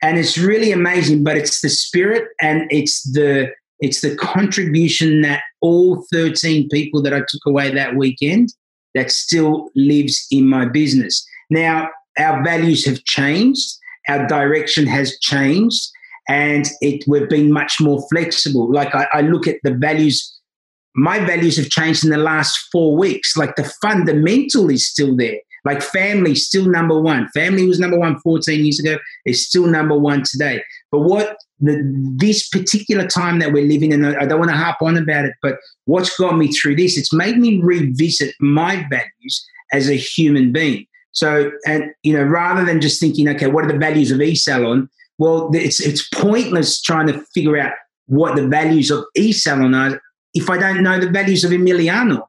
And 0.00 0.18
it's 0.18 0.38
really 0.38 0.72
amazing, 0.72 1.24
but 1.24 1.36
it's 1.36 1.60
the 1.60 1.68
spirit 1.68 2.28
and 2.40 2.62
it's 2.70 3.02
the 3.12 3.50
it's 3.80 4.00
the 4.00 4.16
contribution 4.16 5.22
that 5.22 5.42
all 5.60 6.04
13 6.12 6.68
people 6.68 7.02
that 7.02 7.14
I 7.14 7.20
took 7.20 7.46
away 7.46 7.72
that 7.72 7.96
weekend 7.96 8.48
that 8.94 9.10
still 9.10 9.70
lives 9.76 10.26
in 10.30 10.48
my 10.48 10.66
business. 10.66 11.24
Now, 11.50 11.88
our 12.18 12.42
values 12.42 12.84
have 12.86 13.04
changed, 13.04 13.68
our 14.08 14.26
direction 14.26 14.86
has 14.86 15.18
changed, 15.20 15.80
and 16.28 16.66
it 16.80 17.04
we've 17.06 17.28
been 17.28 17.52
much 17.52 17.80
more 17.80 18.04
flexible. 18.10 18.70
Like 18.72 18.94
I, 18.94 19.06
I 19.12 19.20
look 19.22 19.46
at 19.46 19.56
the 19.62 19.72
values, 19.72 20.36
my 20.94 21.18
values 21.24 21.56
have 21.56 21.70
changed 21.70 22.04
in 22.04 22.10
the 22.10 22.18
last 22.18 22.58
four 22.72 22.96
weeks. 22.96 23.36
Like 23.36 23.56
the 23.56 23.72
fundamental 23.80 24.68
is 24.70 24.88
still 24.88 25.16
there. 25.16 25.38
Like 25.64 25.82
family, 25.82 26.34
still 26.34 26.66
number 26.66 27.00
one. 27.00 27.28
Family 27.34 27.66
was 27.66 27.80
number 27.80 27.98
one 27.98 28.18
14 28.20 28.64
years 28.64 28.80
ago. 28.80 28.98
It's 29.24 29.40
still 29.40 29.66
number 29.66 29.98
one 29.98 30.22
today. 30.22 30.62
But 30.90 31.00
what 31.00 31.36
the, 31.60 31.82
this 32.16 32.48
particular 32.48 33.06
time 33.06 33.38
that 33.40 33.52
we're 33.52 33.66
living 33.66 33.92
in, 33.92 34.04
I 34.04 34.26
don't 34.26 34.38
want 34.38 34.50
to 34.50 34.56
harp 34.56 34.76
on 34.80 34.96
about 34.96 35.24
it, 35.24 35.34
but 35.42 35.58
what's 35.86 36.16
got 36.16 36.36
me 36.36 36.48
through 36.48 36.76
this, 36.76 36.96
it's 36.96 37.12
made 37.12 37.38
me 37.38 37.60
revisit 37.62 38.34
my 38.40 38.86
values 38.90 39.46
as 39.72 39.88
a 39.88 39.94
human 39.94 40.52
being. 40.52 40.86
So, 41.12 41.50
and 41.66 41.90
you 42.02 42.12
know, 42.12 42.22
rather 42.22 42.64
than 42.64 42.80
just 42.80 43.00
thinking, 43.00 43.28
okay, 43.28 43.48
what 43.48 43.64
are 43.64 43.72
the 43.72 43.78
values 43.78 44.10
of 44.10 44.20
e'Salon? 44.20 44.88
Well, 45.18 45.50
it's 45.52 45.80
it's 45.80 46.08
pointless 46.08 46.80
trying 46.80 47.08
to 47.08 47.24
figure 47.34 47.58
out 47.58 47.72
what 48.06 48.36
the 48.36 48.46
values 48.46 48.90
of 48.90 49.04
e'Salon 49.16 49.74
are 49.74 50.00
if 50.34 50.48
I 50.48 50.58
don't 50.58 50.82
know 50.82 51.00
the 51.00 51.10
values 51.10 51.44
of 51.44 51.50
Emiliano, 51.50 52.22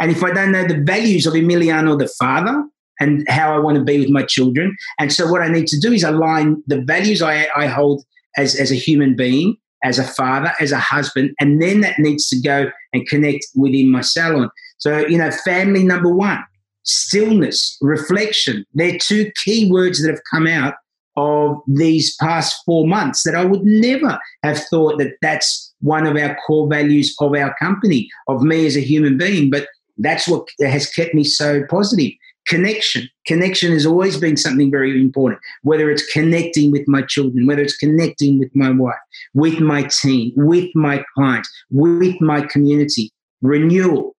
and 0.00 0.10
if 0.10 0.24
I 0.24 0.32
don't 0.32 0.50
know 0.50 0.66
the 0.66 0.80
values 0.80 1.26
of 1.26 1.34
Emiliano 1.34 1.98
the 1.98 2.08
father 2.18 2.64
and 3.00 3.26
how 3.28 3.54
I 3.54 3.58
want 3.58 3.76
to 3.76 3.84
be 3.84 3.98
with 4.00 4.10
my 4.10 4.22
children. 4.22 4.76
And 4.98 5.12
so, 5.12 5.30
what 5.30 5.42
I 5.42 5.48
need 5.48 5.66
to 5.68 5.78
do 5.78 5.92
is 5.92 6.04
align 6.04 6.62
the 6.66 6.80
values 6.80 7.22
I, 7.22 7.48
I 7.56 7.66
hold 7.66 8.04
as 8.36 8.54
as 8.56 8.70
a 8.70 8.76
human 8.76 9.16
being, 9.16 9.56
as 9.82 9.98
a 9.98 10.04
father, 10.04 10.52
as 10.60 10.72
a 10.72 10.78
husband, 10.78 11.34
and 11.40 11.60
then 11.60 11.80
that 11.80 11.98
needs 11.98 12.28
to 12.28 12.40
go 12.40 12.70
and 12.92 13.06
connect 13.08 13.46
within 13.54 13.90
my 13.90 14.00
salon. 14.00 14.50
So, 14.78 15.06
you 15.06 15.18
know, 15.18 15.30
family 15.30 15.82
number 15.82 16.14
one 16.14 16.44
stillness, 16.84 17.76
reflection. 17.80 18.64
They're 18.74 18.98
two 18.98 19.30
key 19.42 19.70
words 19.70 20.02
that 20.02 20.10
have 20.10 20.20
come 20.30 20.46
out 20.46 20.74
of 21.16 21.56
these 21.66 22.14
past 22.16 22.60
four 22.66 22.86
months 22.86 23.22
that 23.22 23.34
I 23.34 23.44
would 23.44 23.64
never 23.64 24.18
have 24.42 24.58
thought 24.64 24.98
that 24.98 25.14
that's 25.22 25.72
one 25.80 26.06
of 26.06 26.16
our 26.16 26.36
core 26.46 26.68
values 26.68 27.14
of 27.20 27.34
our 27.34 27.54
company, 27.56 28.08
of 28.28 28.42
me 28.42 28.66
as 28.66 28.76
a 28.76 28.80
human 28.80 29.16
being. 29.16 29.50
But 29.50 29.68
that's 29.98 30.26
what 30.26 30.48
has 30.60 30.90
kept 30.90 31.14
me 31.14 31.24
so 31.24 31.62
positive. 31.70 32.12
Connection. 32.46 33.08
Connection 33.26 33.72
has 33.72 33.86
always 33.86 34.18
been 34.18 34.36
something 34.36 34.70
very 34.70 35.00
important, 35.00 35.40
whether 35.62 35.90
it's 35.90 36.04
connecting 36.12 36.70
with 36.70 36.86
my 36.86 37.02
children, 37.02 37.46
whether 37.46 37.62
it's 37.62 37.76
connecting 37.76 38.38
with 38.38 38.54
my 38.54 38.70
wife, 38.70 38.94
with 39.32 39.60
my 39.60 39.84
team, 39.84 40.32
with 40.36 40.68
my 40.74 41.04
clients, 41.14 41.50
with 41.70 42.20
my 42.20 42.42
community. 42.42 43.10
Renewal 43.40 44.14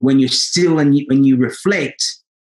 when 0.00 0.18
you're 0.18 0.28
still 0.28 0.78
and 0.78 0.98
you, 0.98 1.04
when 1.08 1.24
you 1.24 1.36
reflect, 1.36 2.02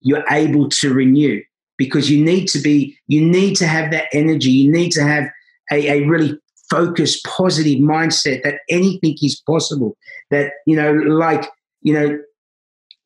you're 0.01 0.23
able 0.31 0.69
to 0.69 0.93
renew 0.93 1.41
because 1.77 2.09
you 2.09 2.23
need 2.23 2.47
to 2.47 2.59
be, 2.59 2.97
you 3.07 3.23
need 3.25 3.55
to 3.55 3.67
have 3.67 3.91
that 3.91 4.05
energy. 4.13 4.49
You 4.49 4.71
need 4.71 4.91
to 4.91 5.03
have 5.03 5.25
a, 5.71 5.89
a 5.89 6.07
really 6.07 6.37
focused, 6.69 7.25
positive 7.25 7.79
mindset 7.79 8.43
that 8.43 8.59
anything 8.69 9.17
is 9.21 9.41
possible. 9.45 9.97
That, 10.29 10.53
you 10.65 10.75
know, 10.75 10.93
like, 10.93 11.49
you 11.81 11.93
know, 11.93 12.19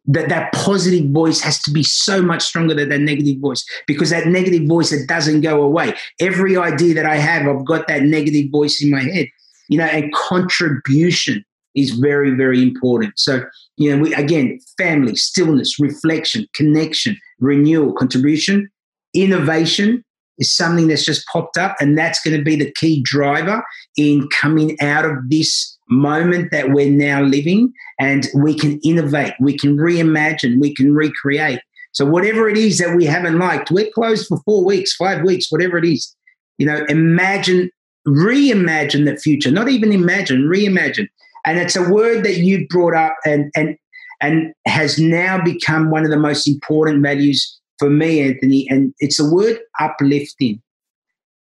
that 0.08 0.30
that 0.30 0.54
positive 0.54 1.10
voice 1.10 1.42
has 1.42 1.60
to 1.64 1.72
be 1.72 1.84
so 1.84 2.22
much 2.22 2.44
stronger 2.44 2.74
than 2.74 2.90
that 2.90 3.00
negative 3.00 3.40
voice. 3.40 3.66
Because 3.88 4.10
that 4.12 4.28
negative 4.28 4.68
voice 4.68 4.92
it 4.92 5.08
doesn't 5.08 5.42
go 5.42 5.62
away. 5.62 5.94
Every 6.20 6.58
idea 6.58 6.94
that 6.96 7.06
i 7.06 7.16
have 7.16 7.48
i've 7.48 7.66
got 7.66 7.88
that 7.88 8.04
negative 8.04 8.52
voice 8.52 8.82
in 8.82 8.92
my 8.92 9.02
head. 9.02 9.28
You 9.70 9.80
know 9.80 9.86
and 9.86 10.14
contribution 10.14 11.44
is 11.76 11.92
very, 11.92 12.32
very 12.32 12.62
important. 12.62 13.20
So, 13.20 13.44
you 13.78 13.92
know, 13.92 14.02
we, 14.02 14.14
again, 14.14 14.60
family, 14.78 15.16
stillness, 15.16 15.78
reflection, 15.78 16.48
connection, 16.54 17.18
renewal, 17.40 17.92
contribution, 17.94 18.70
innovation 19.14 20.04
is 20.38 20.56
something 20.56 20.88
that's 20.88 21.06
just 21.06 21.26
popped 21.28 21.58
up, 21.58 21.76
and 21.80 21.98
that's 21.98 22.22
going 22.22 22.38
to 22.38 22.44
be 22.44 22.56
the 22.56 22.72
key 22.74 23.02
driver 23.04 23.64
in 23.98 24.28
coming 24.30 24.80
out 24.82 25.06
of 25.06 25.14
this 25.30 25.78
moment 25.90 26.52
that 26.52 26.72
we're 26.72 26.92
now 26.92 27.22
living. 27.22 27.72
And 28.00 28.28
we 28.36 28.58
can 28.58 28.80
innovate, 28.84 29.34
we 29.40 29.58
can 29.58 29.78
reimagine, 29.78 30.60
we 30.60 30.74
can 30.74 30.94
recreate. 30.94 31.60
So, 31.94 32.06
whatever 32.06 32.50
it 32.50 32.58
is 32.58 32.78
that 32.80 32.96
we 32.96 33.06
haven't 33.06 33.40
liked, 33.40 33.72
we're 33.72 33.90
closed 33.92 34.28
for 34.28 34.40
four 34.44 34.66
weeks, 34.66 34.96
five 34.96 35.24
weeks, 35.24 35.50
whatever 35.50 35.78
it 35.78 35.86
is. 35.86 36.14
You 36.58 36.66
know, 36.66 36.86
imagine, 36.90 37.70
reimagine 38.08 39.06
the 39.06 39.18
future, 39.18 39.52
not 39.52 39.70
even 39.70 39.94
imagine, 39.94 40.44
reimagine. 40.44 41.08
And 41.46 41.58
it's 41.58 41.76
a 41.76 41.90
word 41.90 42.26
that 42.26 42.38
you 42.38 42.68
brought 42.68 42.96
up 42.96 43.16
and, 43.26 43.52
and, 43.56 43.78
and 44.20 44.54
has 44.66 45.00
now 45.00 45.42
become 45.42 45.90
one 45.90 46.04
of 46.04 46.10
the 46.10 46.18
most 46.18 46.48
important 46.48 47.02
values 47.02 47.55
for 47.80 47.90
me, 47.90 48.22
Anthony. 48.22 48.68
And 48.70 48.94
it's 49.00 49.20
a 49.20 49.30
word 49.30 49.60
uplifting 49.80 50.62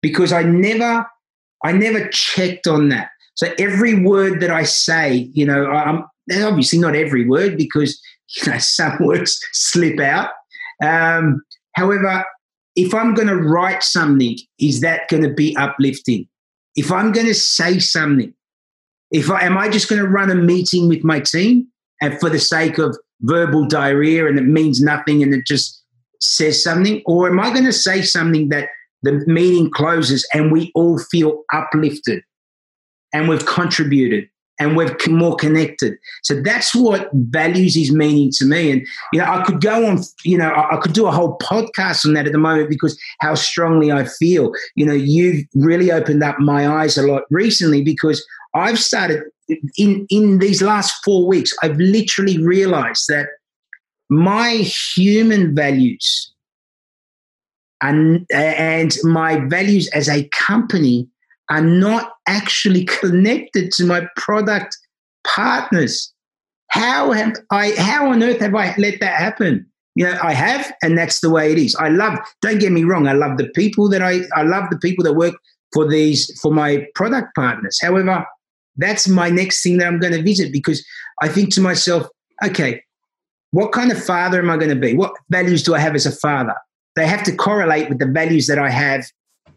because 0.01 0.31
I 0.31 0.43
never, 0.43 1.05
I 1.63 1.71
never 1.71 2.07
checked 2.09 2.67
on 2.67 2.89
that. 2.89 3.09
So 3.35 3.53
every 3.59 4.03
word 4.03 4.39
that 4.41 4.49
I 4.49 4.63
say, 4.63 5.29
you 5.33 5.45
know, 5.45 5.65
I'm 5.67 6.05
obviously 6.43 6.79
not 6.79 6.95
every 6.95 7.27
word 7.27 7.57
because 7.57 7.99
you 8.35 8.51
know 8.51 8.57
some 8.59 8.97
words 8.99 9.39
slip 9.53 9.99
out. 9.99 10.29
Um, 10.83 11.41
however, 11.75 12.23
if 12.75 12.93
I'm 12.93 13.13
going 13.13 13.27
to 13.27 13.37
write 13.37 13.83
something, 13.83 14.37
is 14.59 14.81
that 14.81 15.07
going 15.09 15.23
to 15.23 15.33
be 15.33 15.55
uplifting? 15.57 16.27
If 16.75 16.91
I'm 16.91 17.11
going 17.11 17.27
to 17.27 17.33
say 17.33 17.79
something, 17.79 18.33
if 19.11 19.31
I, 19.31 19.43
am 19.45 19.57
I 19.57 19.69
just 19.69 19.89
going 19.89 20.01
to 20.01 20.07
run 20.07 20.29
a 20.29 20.35
meeting 20.35 20.89
with 20.89 21.03
my 21.03 21.21
team 21.21 21.67
and 22.01 22.19
for 22.19 22.29
the 22.29 22.39
sake 22.39 22.77
of 22.77 22.97
verbal 23.21 23.65
diarrhea 23.65 24.27
and 24.27 24.37
it 24.37 24.45
means 24.45 24.81
nothing 24.81 25.23
and 25.23 25.33
it 25.33 25.45
just 25.47 25.81
says 26.25 26.63
something, 26.63 27.01
or 27.05 27.27
am 27.27 27.39
I 27.39 27.51
going 27.51 27.65
to 27.65 27.73
say 27.73 28.01
something 28.01 28.49
that 28.49 28.69
the 29.03 29.23
meeting 29.27 29.69
closes 29.71 30.27
and 30.33 30.51
we 30.51 30.71
all 30.75 30.97
feel 30.97 31.43
uplifted 31.53 32.23
and 33.13 33.29
we've 33.29 33.45
contributed 33.45 34.27
and 34.59 34.77
we're 34.77 34.95
more 35.07 35.35
connected. 35.35 35.97
So 36.23 36.41
that's 36.41 36.73
what 36.73 37.09
values 37.13 37.75
is 37.75 37.91
meaning 37.91 38.31
to 38.37 38.45
me. 38.45 38.71
And, 38.71 38.87
you 39.11 39.19
know, 39.19 39.25
I 39.25 39.43
could 39.43 39.61
go 39.61 39.85
on, 39.85 39.99
you 40.23 40.37
know, 40.37 40.49
I, 40.49 40.77
could 40.77 40.93
do 40.93 41.07
a 41.07 41.11
whole 41.11 41.37
podcast 41.39 42.05
on 42.05 42.13
that 42.13 42.25
at 42.25 42.31
the 42.31 42.37
moment 42.37 42.69
because 42.69 42.97
how 43.19 43.35
strongly 43.35 43.91
I 43.91 44.05
feel. 44.05 44.53
You 44.75 44.85
know, 44.85 44.93
you've 44.93 45.45
really 45.55 45.91
opened 45.91 46.23
up 46.23 46.39
my 46.39 46.67
eyes 46.67 46.97
a 46.97 47.05
lot 47.05 47.23
recently 47.29 47.83
because 47.83 48.25
I've 48.53 48.79
started 48.79 49.23
in 49.77 50.07
in 50.09 50.39
these 50.39 50.61
last 50.61 50.93
four 51.03 51.27
weeks. 51.27 51.53
I've 51.61 51.77
literally 51.77 52.43
realized 52.43 53.07
that 53.09 53.27
my 54.09 54.51
human 54.95 55.55
values 55.55 56.33
and 57.81 58.25
and 58.31 58.97
my 59.03 59.37
values 59.47 59.87
as 59.89 60.07
a 60.09 60.27
company 60.29 61.07
are 61.49 61.61
not 61.61 62.11
actually 62.27 62.85
connected 63.01 63.71
to 63.73 63.85
my 63.85 64.07
product 64.15 64.77
partners. 65.25 66.11
How 66.69 67.11
have 67.11 67.35
I? 67.51 67.71
How 67.77 68.09
on 68.09 68.23
earth 68.23 68.39
have 68.39 68.55
I 68.55 68.75
let 68.77 68.99
that 68.99 69.19
happen? 69.19 69.65
You 69.97 70.05
know, 70.05 70.19
I 70.21 70.33
have, 70.33 70.73
and 70.83 70.97
that's 70.97 71.21
the 71.21 71.29
way 71.29 71.51
it 71.53 71.57
is. 71.57 71.75
I 71.75 71.87
love. 71.87 72.19
Don't 72.41 72.59
get 72.59 72.71
me 72.71 72.83
wrong. 72.83 73.07
I 73.07 73.13
love 73.13 73.37
the 73.37 73.49
people 73.49 73.89
that 73.89 74.01
I. 74.01 74.21
I 74.35 74.43
love 74.43 74.69
the 74.69 74.79
people 74.79 75.03
that 75.05 75.13
work 75.13 75.35
for 75.73 75.87
these 75.87 76.37
for 76.41 76.51
my 76.51 76.85
product 76.95 77.33
partners. 77.35 77.79
However, 77.81 78.25
that's 78.77 79.07
my 79.07 79.29
next 79.29 79.63
thing 79.63 79.77
that 79.77 79.87
I'm 79.87 79.99
going 79.99 80.13
to 80.13 80.21
visit 80.21 80.51
because 80.51 80.85
I 81.21 81.29
think 81.29 81.53
to 81.53 81.61
myself, 81.61 82.07
okay, 82.43 82.81
what 83.55 83.71
kind 83.71 83.89
of 83.89 84.03
father 84.03 84.39
am 84.39 84.49
I 84.49 84.57
going 84.57 84.69
to 84.69 84.75
be? 84.75 84.95
What 84.95 85.13
values 85.29 85.63
do 85.63 85.73
I 85.73 85.79
have 85.79 85.95
as 85.95 86.05
a 86.05 86.11
father? 86.11 86.55
They 86.97 87.07
have 87.07 87.23
to 87.23 87.33
correlate 87.33 87.87
with 87.87 87.99
the 87.99 88.05
values 88.05 88.47
that 88.47 88.59
I 88.59 88.69
have 88.69 89.05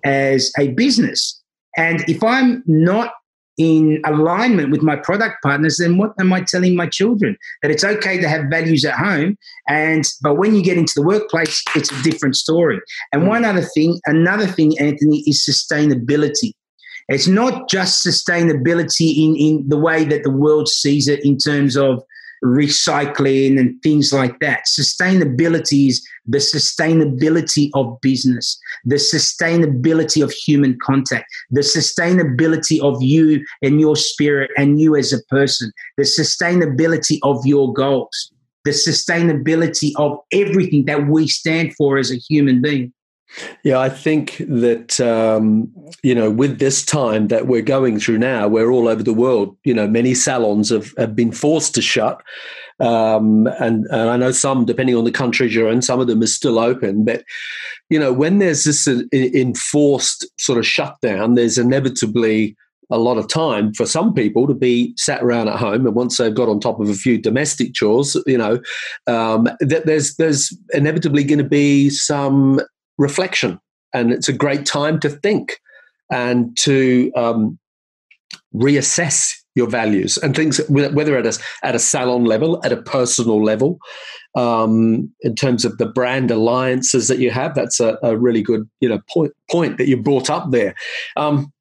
as 0.05 0.53
a 0.57 0.69
business. 0.69 1.43
And 1.77 2.09
if 2.09 2.23
I'm 2.23 2.63
not 2.67 3.13
in 3.57 4.01
alignment 4.07 4.71
with 4.71 4.83
my 4.83 4.95
product 4.95 5.43
partners, 5.43 5.79
then 5.79 5.99
what 5.99 6.13
am 6.21 6.33
I 6.33 6.43
telling 6.43 6.77
my 6.77 6.87
children? 6.87 7.37
That 7.61 7.73
it's 7.73 7.83
okay 7.83 8.21
to 8.21 8.29
have 8.29 8.45
values 8.49 8.85
at 8.85 8.95
home, 8.95 9.37
and 9.67 10.05
but 10.23 10.35
when 10.35 10.55
you 10.55 10.63
get 10.63 10.79
into 10.79 10.93
the 10.95 11.03
workplace, 11.03 11.61
it's 11.75 11.91
a 11.91 12.03
different 12.05 12.37
story. 12.37 12.79
And 13.13 13.27
one 13.27 13.45
other 13.45 13.63
thing, 13.63 13.99
another 14.07 14.47
thing, 14.47 14.79
Anthony, 14.79 15.25
is 15.27 15.45
sustainability. 15.45 16.53
It's 17.09 17.27
not 17.27 17.69
just 17.69 18.07
sustainability 18.07 19.17
in, 19.25 19.35
in 19.35 19.69
the 19.69 19.79
way 19.79 20.05
that 20.05 20.23
the 20.23 20.31
world 20.31 20.69
sees 20.69 21.09
it 21.09 21.25
in 21.25 21.37
terms 21.37 21.77
of 21.77 22.05
recycling 22.44 23.59
and 23.59 23.81
things 23.83 24.12
like 24.12 24.38
that. 24.40 24.62
Sustainability 24.68 25.88
is 25.88 26.07
the 26.27 26.38
sustainability 26.38 27.70
of 27.74 28.01
business, 28.01 28.59
the 28.85 28.96
sustainability 28.96 30.22
of 30.22 30.31
human 30.31 30.79
contact, 30.83 31.27
the 31.51 31.62
sustainability 31.62 32.81
of 32.81 33.03
you 33.03 33.44
and 33.62 33.81
your 33.81 33.96
spirit 33.96 34.51
and 34.57 34.81
you 34.81 34.96
as 34.96 35.12
a 35.12 35.22
person, 35.24 35.72
the 35.96 36.05
sustainability 36.05 37.18
of 37.22 37.44
your 37.46 37.72
goals. 37.72 38.33
the 38.64 38.74
sustainability 38.74 39.92
of 39.96 40.18
everything 40.33 40.85
that 40.85 41.09
we 41.09 41.27
stand 41.27 41.74
for 41.74 41.96
as 41.96 42.11
a 42.11 42.16
human 42.16 42.61
being. 42.61 42.92
Yeah, 43.62 43.79
I 43.79 43.91
think 43.91 44.38
that 44.38 45.01
um, 45.01 45.71
you 46.03 46.14
know, 46.14 46.31
with 46.31 46.59
this 46.59 46.85
time 46.85 47.29
that 47.29 47.47
we're 47.47 47.62
going 47.62 48.01
through 48.01 48.19
now, 48.19 48.49
we're 48.49 48.71
all 48.71 48.88
over 48.88 49.03
the 49.03 49.12
world. 49.12 49.57
You 49.64 49.75
know, 49.75 49.87
many 49.87 50.14
salons 50.14 50.71
have, 50.71 50.93
have 50.97 51.14
been 51.14 51.33
forced 51.33 51.75
to 51.75 51.83
shut, 51.83 52.23
um, 52.81 53.47
and 53.61 53.87
and 53.91 54.11
I 54.11 54.17
know 54.17 54.33
some, 54.33 54.64
depending 54.64 54.97
on 54.97 55.05
the 55.05 55.12
countries 55.12 55.55
you're 55.55 55.71
in, 55.71 55.83
some 55.83 56.01
of 56.01 56.07
them 56.07 56.23
are 56.23 56.27
still 56.27 56.59
open. 56.59 57.05
But 57.05 57.25
you 57.91 57.99
know, 57.99 58.12
when 58.12 58.38
there's 58.38 58.64
this 58.64 58.88
enforced 59.12 60.27
sort 60.38 60.59
of 60.59 60.67
shutdown, 60.67 61.35
there's 61.35 61.59
inevitably 61.59 62.57
a 62.91 62.99
lot 62.99 63.19
of 63.19 63.29
time 63.29 63.75
for 63.75 63.85
some 63.85 64.14
people 64.14 64.47
to 64.47 64.55
be 64.55 64.95
sat 64.97 65.23
around 65.23 65.49
at 65.49 65.59
home, 65.59 65.87
and 65.87 65.95
once 65.95 66.17
they've 66.17 66.35
got 66.35 66.49
on 66.49 66.61
top 66.61 66.81
of 66.81 66.88
a 66.88 66.95
few 66.95 67.19
domestic 67.19 67.75
chores, 67.75 68.17
you 68.27 68.38
know, 68.38 68.59
um, 69.07 69.45
that 69.61 69.85
there's 69.85 70.17
there's 70.17 70.57
inevitably 70.73 71.25
going 71.25 71.38
to 71.38 71.45
be 71.45 71.91
some 71.91 72.61
reflection. 72.99 73.61
And 73.95 74.13
it's 74.13 74.29
a 74.29 74.33
great 74.33 74.67
time 74.67 75.01
to 75.01 75.09
think 75.09 75.61
and 76.11 76.57
to 76.59 77.11
um, 77.17 77.59
reassess 78.55 79.35
your 79.55 79.67
values 79.67 80.17
and 80.19 80.37
things, 80.37 80.61
whether 80.69 81.17
at 81.17 81.27
a, 81.27 81.39
at 81.63 81.75
a 81.75 81.79
salon 81.79 82.25
level, 82.25 82.65
at 82.65 82.73
a 82.73 82.83
personal 82.83 83.43
level, 83.43 83.79
um, 84.37 85.13
in 85.23 85.35
terms 85.35 85.65
of 85.65 85.79
the 85.79 85.87
brand 85.87 86.31
alliances 86.31 87.09
that 87.09 87.19
you 87.19 87.31
have. 87.31 87.55
That's 87.55 87.81
a, 87.81 87.99
a 88.03 88.17
really 88.17 88.43
good 88.43 88.69
you 88.81 88.89
know 88.89 89.01
point 89.11 89.33
point 89.51 89.79
that 89.79 89.89
you 89.89 89.97
brought 89.97 90.31
up 90.31 90.51
there. 90.51 90.75
Um, 91.17 91.53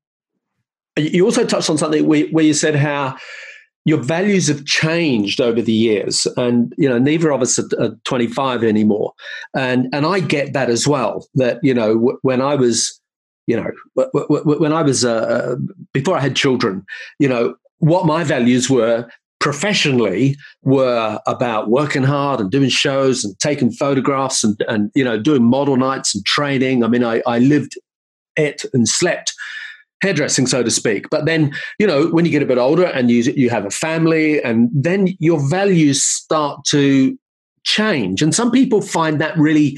you 0.96 1.26
also 1.26 1.46
touched 1.46 1.70
on 1.70 1.78
something 1.78 2.06
where, 2.08 2.28
where 2.28 2.46
you 2.46 2.54
said 2.54 2.76
how 2.76 3.18
your 3.88 4.04
values 4.04 4.50
have 4.50 4.66
changed 4.66 5.40
over 5.40 5.62
the 5.62 5.72
years 5.72 6.28
and 6.36 6.74
you 6.78 6.90
know 6.90 7.00
neither 7.00 7.32
of 7.32 7.42
us 7.42 7.58
are, 7.58 7.70
are 7.80 7.96
25 8.04 8.64
anymore. 8.64 9.14
And 9.56 9.88
and 9.94 10.06
i 10.06 10.20
get 10.20 10.54
that 10.54 10.70
as 10.70 10.88
well 10.88 11.26
that 11.36 11.60
you 11.64 11.74
know 11.74 11.94
w- 11.94 12.20
when 12.22 12.42
i 12.42 12.54
was 12.54 13.02
you 13.48 13.56
know 13.56 13.72
w- 13.96 14.28
w- 14.28 14.60
when 14.60 14.74
i 14.74 14.82
was 14.82 15.06
uh, 15.06 15.14
uh, 15.14 15.56
before 15.94 16.18
i 16.18 16.20
had 16.20 16.36
children 16.36 16.86
you 17.18 17.30
know 17.30 17.56
what 17.80 18.06
my 18.06 18.24
values 18.24 18.70
were 18.70 19.10
professionally 19.40 20.36
were 20.64 21.20
about 21.26 21.70
working 21.70 22.04
hard 22.04 22.42
and 22.42 22.52
doing 22.52 22.70
shows 22.70 23.24
and 23.24 23.40
taking 23.40 23.72
photographs 23.72 24.44
and, 24.44 24.62
and 24.68 24.92
you 24.96 25.04
know 25.04 25.18
doing 25.18 25.44
model 25.44 25.78
nights 25.78 26.14
and 26.14 26.26
training. 26.26 26.84
I 26.84 26.88
mean 26.88 27.06
i, 27.06 27.22
I 27.26 27.40
lived 27.40 27.74
it 28.36 28.66
and 28.74 28.88
slept 28.88 29.34
hairdressing, 30.02 30.48
so 30.48 30.64
to 30.64 30.72
speak. 30.72 31.10
But 31.10 31.26
then, 31.26 31.54
you 31.80 31.88
know, 31.88 32.08
when 32.08 32.26
you 32.26 32.32
get 32.32 32.44
a 32.44 32.48
bit 32.48 32.58
older 32.58 32.86
and 32.86 33.10
you 33.10 33.24
you 33.36 33.50
have 33.50 33.66
a 33.66 33.72
family, 33.72 34.42
and 34.42 34.70
then 34.74 35.10
your 35.20 35.40
values 35.50 36.04
start 36.04 36.64
to 36.66 37.18
change. 37.64 38.22
And 38.22 38.34
some 38.34 38.52
people 38.52 38.82
find 38.82 39.20
that 39.20 39.38
really 39.38 39.78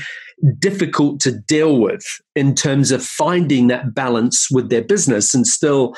difficult 0.60 1.20
to 1.22 1.32
deal 1.32 1.80
with 1.80 2.06
in 2.36 2.56
terms 2.56 2.92
of 2.92 3.04
finding 3.04 3.68
that 3.68 3.94
balance 3.94 4.50
with 4.50 4.70
their 4.70 4.84
business 4.84 5.34
and 5.34 5.46
still 5.46 5.96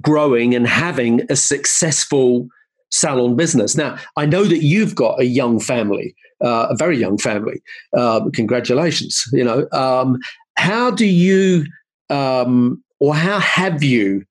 growing 0.00 0.54
and 0.54 0.66
having 0.66 1.22
a 1.30 1.36
successful 1.36 2.48
salon 2.90 3.36
business. 3.36 3.76
Now, 3.76 3.96
I 4.16 4.26
know 4.26 4.44
that 4.44 4.62
you've 4.62 4.94
got 4.94 5.20
a 5.20 5.24
young 5.24 5.60
family, 5.60 6.14
uh, 6.44 6.68
a 6.70 6.76
very 6.76 6.98
young 6.98 7.18
family. 7.18 7.62
Uh, 7.96 8.28
congratulations. 8.34 9.24
You 9.32 9.44
know, 9.44 9.68
um, 9.72 10.18
how 10.56 10.90
do 10.90 11.06
you 11.06 11.64
um, 12.10 12.82
or 13.00 13.14
how 13.14 13.40
have 13.40 13.82
you 13.82 14.24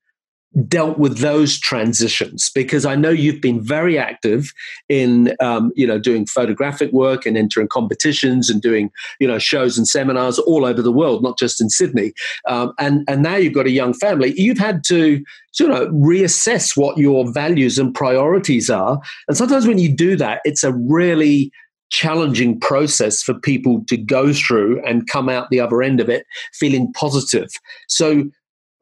dealt 0.66 0.98
with 0.98 1.18
those 1.18 1.58
transitions? 1.58 2.50
Because 2.54 2.84
i 2.84 2.96
know 2.96 3.10
you've 3.10 3.40
been 3.40 3.62
very 3.62 3.96
active 3.96 4.52
in 4.88 5.34
um, 5.40 5.70
you 5.76 5.86
know 5.86 5.98
doing 5.98 6.26
photographic 6.26 6.92
work 6.92 7.24
and 7.24 7.36
entering 7.36 7.68
competitions 7.68 8.50
and 8.50 8.60
doing 8.60 8.90
you 9.20 9.28
know 9.28 9.38
shows 9.38 9.78
and 9.78 9.86
seminars 9.86 10.38
all 10.40 10.64
over 10.64 10.82
the 10.82 10.92
world 10.92 11.22
not 11.22 11.38
just 11.38 11.60
in 11.60 11.70
sydney. 11.70 12.12
Um, 12.48 12.72
and 12.78 13.04
and 13.08 13.22
now 13.22 13.36
you've 13.36 13.54
got 13.54 13.66
a 13.66 13.70
young 13.70 13.94
family. 13.94 14.34
You've 14.36 14.58
had 14.58 14.82
to 14.84 15.22
sort 15.52 15.70
of 15.70 15.88
reassess 15.90 16.76
what 16.76 16.98
your 16.98 17.30
values 17.32 17.78
and 17.78 17.94
priorities 17.94 18.70
are. 18.70 19.00
And 19.28 19.36
sometimes 19.36 19.66
when 19.66 19.78
you 19.78 19.94
do 19.94 20.16
that 20.16 20.40
it's 20.44 20.64
a 20.64 20.72
really 20.72 21.52
challenging 21.90 22.58
process 22.60 23.20
for 23.20 23.34
people 23.34 23.84
to 23.88 23.96
go 23.96 24.32
through 24.32 24.80
and 24.86 25.08
come 25.08 25.28
out 25.28 25.50
the 25.50 25.60
other 25.60 25.82
end 25.82 26.00
of 26.00 26.08
it 26.08 26.24
feeling 26.54 26.92
positive. 26.92 27.50
So 27.88 28.24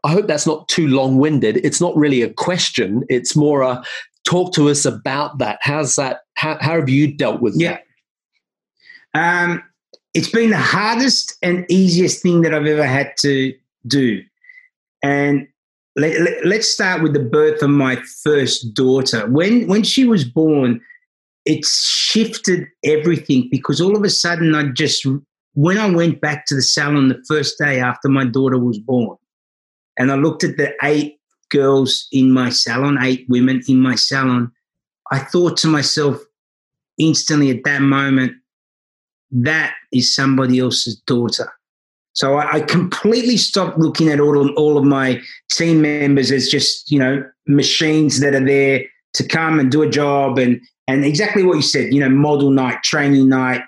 I 0.04 0.12
hope 0.12 0.26
that's 0.26 0.46
not 0.46 0.68
too 0.68 0.88
long 0.88 1.18
winded. 1.18 1.58
It's 1.58 1.80
not 1.80 1.96
really 1.96 2.22
a 2.22 2.32
question. 2.32 3.04
It's 3.08 3.34
more 3.34 3.62
a 3.62 3.82
talk 4.24 4.52
to 4.54 4.68
us 4.68 4.84
about 4.84 5.38
that. 5.38 5.58
How's 5.62 5.96
that? 5.96 6.20
How, 6.34 6.56
how 6.60 6.76
have 6.76 6.88
you 6.88 7.12
dealt 7.12 7.40
with 7.40 7.54
yeah. 7.56 7.78
that? 9.14 9.44
Um, 9.44 9.62
it's 10.14 10.30
been 10.30 10.50
the 10.50 10.58
hardest 10.58 11.36
and 11.42 11.66
easiest 11.68 12.22
thing 12.22 12.42
that 12.42 12.54
I've 12.54 12.66
ever 12.66 12.86
had 12.86 13.16
to 13.18 13.54
do. 13.86 14.22
And 15.02 15.48
let, 15.96 16.20
let, 16.20 16.46
let's 16.46 16.68
start 16.68 17.02
with 17.02 17.12
the 17.12 17.20
birth 17.20 17.62
of 17.62 17.70
my 17.70 17.96
first 18.22 18.74
daughter. 18.74 19.26
When 19.28 19.66
when 19.66 19.82
she 19.82 20.04
was 20.04 20.24
born, 20.24 20.80
it 21.44 21.64
shifted 21.64 22.66
everything 22.84 23.48
because 23.50 23.80
all 23.80 23.96
of 23.96 24.04
a 24.04 24.10
sudden 24.10 24.54
I 24.54 24.68
just 24.68 25.06
when 25.54 25.78
I 25.78 25.90
went 25.90 26.20
back 26.20 26.46
to 26.46 26.54
the 26.54 26.62
salon 26.62 27.08
the 27.08 27.22
first 27.26 27.58
day 27.58 27.80
after 27.80 28.08
my 28.08 28.24
daughter 28.24 28.58
was 28.58 28.78
born, 28.78 29.16
and 29.98 30.10
I 30.12 30.14
looked 30.14 30.44
at 30.44 30.56
the 30.56 30.74
eight 30.82 31.18
girls 31.50 32.06
in 32.12 32.32
my 32.32 32.50
salon, 32.50 32.98
eight 33.02 33.26
women 33.28 33.62
in 33.68 33.80
my 33.80 33.94
salon. 33.94 34.52
I 35.10 35.18
thought 35.18 35.56
to 35.58 35.68
myself 35.68 36.22
instantly 36.98 37.50
at 37.50 37.64
that 37.64 37.82
moment, 37.82 38.32
that 39.30 39.74
is 39.92 40.14
somebody 40.14 40.58
else's 40.58 40.96
daughter. 41.06 41.50
So 42.12 42.34
I, 42.34 42.56
I 42.56 42.60
completely 42.60 43.36
stopped 43.36 43.78
looking 43.78 44.08
at 44.08 44.20
all 44.20 44.40
of, 44.40 44.54
all 44.56 44.76
of 44.76 44.84
my 44.84 45.20
team 45.52 45.82
members 45.82 46.30
as 46.30 46.48
just, 46.48 46.90
you 46.90 46.98
know, 46.98 47.24
machines 47.46 48.20
that 48.20 48.34
are 48.34 48.44
there 48.44 48.84
to 49.14 49.26
come 49.26 49.60
and 49.60 49.70
do 49.70 49.82
a 49.82 49.88
job 49.88 50.38
and 50.38 50.60
and 50.88 51.04
exactly 51.04 51.42
what 51.42 51.56
you 51.56 51.62
said, 51.62 51.92
you 51.92 52.00
know, 52.00 52.08
model 52.08 52.50
night, 52.50 52.82
training 52.82 53.28
night, 53.28 53.60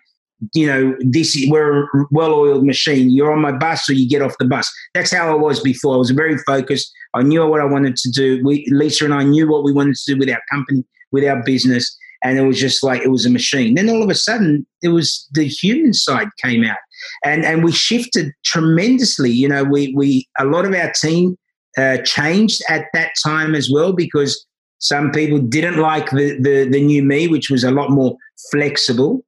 you 0.55 0.66
know, 0.66 0.96
this 1.00 1.37
we're 1.48 1.85
a 1.85 1.88
well-oiled 2.11 2.64
machine. 2.64 3.11
You're 3.11 3.33
on 3.33 3.42
my 3.42 3.53
bus, 3.53 3.88
or 3.88 3.92
you 3.92 4.09
get 4.09 4.22
off 4.22 4.37
the 4.38 4.46
bus. 4.46 4.70
That's 4.94 5.12
how 5.12 5.31
I 5.31 5.35
was 5.35 5.61
before. 5.61 5.94
I 5.94 5.98
was 5.98 6.11
very 6.11 6.38
focused. 6.38 6.92
I 7.14 7.22
knew 7.22 7.46
what 7.46 7.61
I 7.61 7.64
wanted 7.64 7.96
to 7.96 8.11
do. 8.11 8.40
We, 8.44 8.66
Lisa 8.70 9.05
and 9.05 9.14
I 9.14 9.24
knew 9.24 9.50
what 9.50 9.64
we 9.64 9.72
wanted 9.72 9.96
to 9.96 10.14
do 10.14 10.18
with 10.18 10.31
our 10.31 10.40
company, 10.50 10.85
with 11.12 11.24
our 11.24 11.42
business, 11.42 11.96
and 12.22 12.38
it 12.38 12.42
was 12.42 12.59
just 12.59 12.83
like 12.83 13.03
it 13.03 13.11
was 13.11 13.26
a 13.26 13.31
machine. 13.31 13.74
Then 13.74 13.90
all 13.90 14.03
of 14.03 14.11
a 14.11 14.14
sudden, 14.14 14.66
it 14.83 14.88
was 14.88 15.29
the 15.33 15.44
human 15.44 15.92
side 15.92 16.29
came 16.42 16.64
out, 16.64 16.79
and 17.24 17.44
and 17.44 17.62
we 17.62 17.72
shifted 17.72 18.33
tremendously. 18.44 19.31
You 19.31 19.48
know, 19.48 19.64
we 19.64 19.92
we 19.94 20.29
a 20.38 20.44
lot 20.44 20.64
of 20.64 20.74
our 20.74 20.92
team 20.92 21.37
uh, 21.76 21.98
changed 21.98 22.62
at 22.68 22.87
that 22.94 23.12
time 23.22 23.55
as 23.55 23.70
well 23.70 23.92
because 23.92 24.46
some 24.79 25.11
people 25.11 25.38
didn't 25.38 25.76
like 25.76 26.11
the, 26.11 26.38
the 26.40 26.68
the 26.70 26.81
new 26.81 27.03
me, 27.03 27.29
which 27.29 27.50
was 27.50 27.62
a 27.62 27.70
lot 27.70 27.90
more 27.90 28.16
flexible 28.50 29.22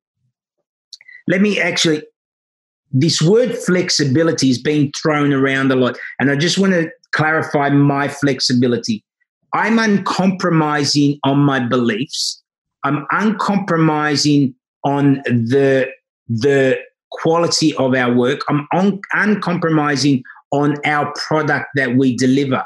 let 1.32 1.40
me 1.40 1.58
actually, 1.58 2.02
this 2.90 3.22
word 3.22 3.56
flexibility 3.56 4.50
is 4.50 4.60
being 4.60 4.92
thrown 4.92 5.32
around 5.32 5.72
a 5.72 5.76
lot. 5.76 5.96
And 6.20 6.30
I 6.30 6.36
just 6.36 6.58
want 6.58 6.74
to 6.74 6.90
clarify 7.12 7.70
my 7.70 8.06
flexibility. 8.06 9.02
I'm 9.54 9.78
uncompromising 9.78 11.18
on 11.24 11.38
my 11.38 11.58
beliefs. 11.58 12.42
I'm 12.84 13.06
uncompromising 13.12 14.54
on 14.84 15.22
the, 15.24 15.88
the 16.28 16.76
quality 17.12 17.74
of 17.76 17.94
our 17.94 18.14
work. 18.14 18.40
I'm 18.50 18.68
un- 18.74 19.00
uncompromising 19.14 20.22
on 20.50 20.76
our 20.84 21.14
product 21.14 21.68
that 21.76 21.96
we 21.96 22.14
deliver. 22.14 22.62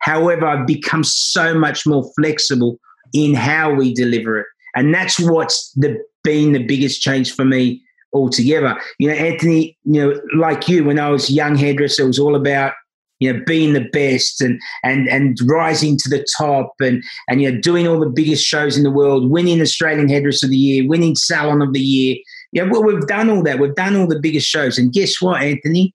However, 0.00 0.46
I've 0.46 0.66
become 0.66 1.02
so 1.02 1.54
much 1.54 1.86
more 1.86 2.04
flexible 2.14 2.78
in 3.14 3.32
how 3.32 3.72
we 3.72 3.94
deliver 3.94 4.40
it. 4.40 4.46
And 4.74 4.92
that's 4.92 5.18
what's 5.18 5.72
the 5.72 5.98
been 6.26 6.52
the 6.52 6.66
biggest 6.66 7.00
change 7.00 7.32
for 7.32 7.44
me 7.44 7.80
altogether. 8.16 8.76
You 8.98 9.08
know, 9.08 9.14
Anthony, 9.14 9.76
you 9.84 10.00
know, 10.00 10.20
like 10.36 10.68
you, 10.68 10.84
when 10.84 10.98
I 10.98 11.10
was 11.10 11.28
a 11.28 11.32
young 11.32 11.56
hairdresser, 11.56 12.02
it 12.02 12.06
was 12.06 12.18
all 12.18 12.34
about 12.34 12.72
you 13.18 13.32
know 13.32 13.42
being 13.46 13.72
the 13.72 13.88
best 13.92 14.40
and 14.40 14.60
and 14.84 15.08
and 15.08 15.38
rising 15.46 15.96
to 15.96 16.08
the 16.08 16.26
top 16.36 16.72
and 16.80 17.02
and 17.28 17.40
you 17.40 17.50
know 17.50 17.60
doing 17.60 17.88
all 17.88 17.98
the 17.98 18.10
biggest 18.10 18.44
shows 18.44 18.76
in 18.76 18.82
the 18.82 18.90
world, 18.90 19.30
winning 19.30 19.60
Australian 19.60 20.08
Hairdresser 20.08 20.46
of 20.46 20.50
the 20.50 20.56
Year, 20.56 20.88
winning 20.88 21.14
Salon 21.14 21.62
of 21.62 21.72
the 21.72 21.80
Year. 21.80 22.16
Yeah, 22.52 22.64
well, 22.64 22.82
we've 22.82 23.06
done 23.06 23.30
all 23.30 23.42
that. 23.42 23.58
We've 23.58 23.74
done 23.74 23.96
all 23.96 24.06
the 24.06 24.20
biggest 24.20 24.46
shows, 24.46 24.78
and 24.78 24.92
guess 24.92 25.20
what, 25.20 25.42
Anthony? 25.42 25.94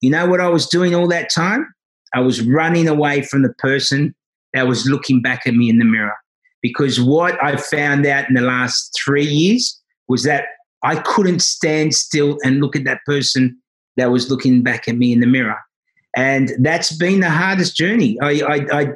You 0.00 0.10
know 0.10 0.26
what 0.26 0.40
I 0.40 0.48
was 0.48 0.66
doing 0.66 0.94
all 0.94 1.08
that 1.08 1.30
time? 1.30 1.66
I 2.14 2.20
was 2.20 2.42
running 2.42 2.88
away 2.88 3.22
from 3.22 3.42
the 3.42 3.54
person 3.54 4.14
that 4.52 4.66
was 4.66 4.86
looking 4.86 5.22
back 5.22 5.46
at 5.46 5.54
me 5.54 5.70
in 5.70 5.78
the 5.78 5.84
mirror 5.84 6.14
because 6.60 7.00
what 7.00 7.42
I 7.42 7.56
found 7.56 8.06
out 8.06 8.28
in 8.28 8.34
the 8.34 8.42
last 8.42 8.96
three 9.04 9.24
years 9.24 9.80
was 10.08 10.22
that 10.24 10.44
I 10.84 10.96
couldn't 10.96 11.42
stand 11.42 11.94
still 11.94 12.38
and 12.44 12.60
look 12.60 12.76
at 12.76 12.84
that 12.84 13.00
person 13.06 13.58
that 13.96 14.10
was 14.10 14.30
looking 14.30 14.62
back 14.62 14.88
at 14.88 14.96
me 14.96 15.12
in 15.12 15.20
the 15.20 15.26
mirror. 15.26 15.58
And 16.16 16.52
that's 16.58 16.92
been 16.96 17.20
the 17.20 17.30
hardest 17.30 17.76
journey. 17.76 18.18
I, 18.20 18.30
I, 18.40 18.66
I 18.72 18.86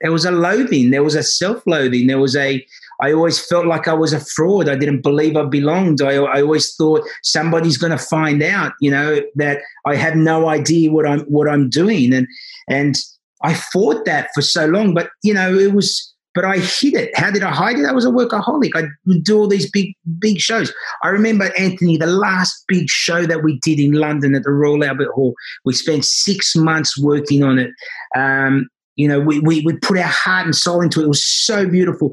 there 0.00 0.12
was 0.12 0.24
a 0.24 0.30
loathing, 0.30 0.90
there 0.90 1.02
was 1.02 1.14
a 1.14 1.22
self-loathing, 1.22 2.06
there 2.06 2.18
was 2.18 2.36
a 2.36 2.64
I 3.00 3.12
always 3.12 3.44
felt 3.44 3.66
like 3.66 3.88
I 3.88 3.94
was 3.94 4.12
a 4.12 4.20
fraud. 4.20 4.68
I 4.68 4.76
didn't 4.76 5.02
believe 5.02 5.36
I 5.36 5.44
belonged. 5.44 6.00
I, 6.00 6.14
I 6.14 6.42
always 6.42 6.74
thought 6.76 7.02
somebody's 7.22 7.76
going 7.76 7.90
to 7.90 7.98
find 7.98 8.42
out, 8.42 8.72
you 8.80 8.90
know, 8.90 9.20
that 9.34 9.62
I 9.84 9.96
have 9.96 10.14
no 10.14 10.48
idea 10.48 10.92
what 10.92 11.06
I'm 11.06 11.20
what 11.22 11.48
I'm 11.48 11.68
doing, 11.68 12.12
and 12.12 12.28
and 12.68 12.96
I 13.42 13.54
fought 13.54 14.04
that 14.04 14.28
for 14.34 14.42
so 14.42 14.66
long. 14.66 14.94
But 14.94 15.10
you 15.22 15.34
know, 15.34 15.54
it 15.54 15.72
was. 15.74 16.13
But 16.34 16.44
I 16.44 16.58
hid 16.58 16.94
it. 16.94 17.16
How 17.16 17.30
did 17.30 17.42
I 17.42 17.50
hide 17.50 17.78
it? 17.78 17.86
I 17.86 17.92
was 17.92 18.04
a 18.04 18.10
workaholic. 18.10 18.70
I 18.74 18.88
would 19.06 19.22
do 19.22 19.38
all 19.38 19.46
these 19.46 19.70
big, 19.70 19.94
big 20.18 20.38
shows. 20.38 20.72
I 21.02 21.08
remember 21.08 21.52
Anthony, 21.56 21.96
the 21.96 22.06
last 22.06 22.64
big 22.66 22.88
show 22.88 23.24
that 23.26 23.44
we 23.44 23.60
did 23.62 23.78
in 23.78 23.92
London 23.92 24.34
at 24.34 24.42
the 24.42 24.50
Royal 24.50 24.82
Albert 24.84 25.12
Hall. 25.12 25.34
We 25.64 25.74
spent 25.74 26.04
six 26.04 26.56
months 26.56 26.98
working 26.98 27.44
on 27.44 27.58
it. 27.58 27.70
Um, 28.16 28.68
you 28.96 29.08
know, 29.08 29.20
we, 29.20 29.40
we, 29.40 29.60
we 29.62 29.76
put 29.78 29.98
our 29.98 30.04
heart 30.04 30.44
and 30.44 30.54
soul 30.54 30.80
into 30.80 31.00
it. 31.00 31.04
It 31.04 31.08
was 31.08 31.24
so 31.24 31.68
beautiful. 31.68 32.10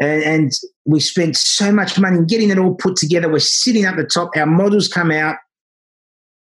And, 0.00 0.22
and 0.22 0.52
we 0.84 1.00
spent 1.00 1.36
so 1.36 1.72
much 1.72 1.98
money 1.98 2.24
getting 2.26 2.50
it 2.50 2.58
all 2.58 2.74
put 2.74 2.96
together. 2.96 3.30
We're 3.30 3.38
sitting 3.40 3.84
at 3.84 3.96
the 3.96 4.04
top. 4.04 4.30
Our 4.36 4.46
models 4.46 4.88
come 4.88 5.10
out. 5.10 5.36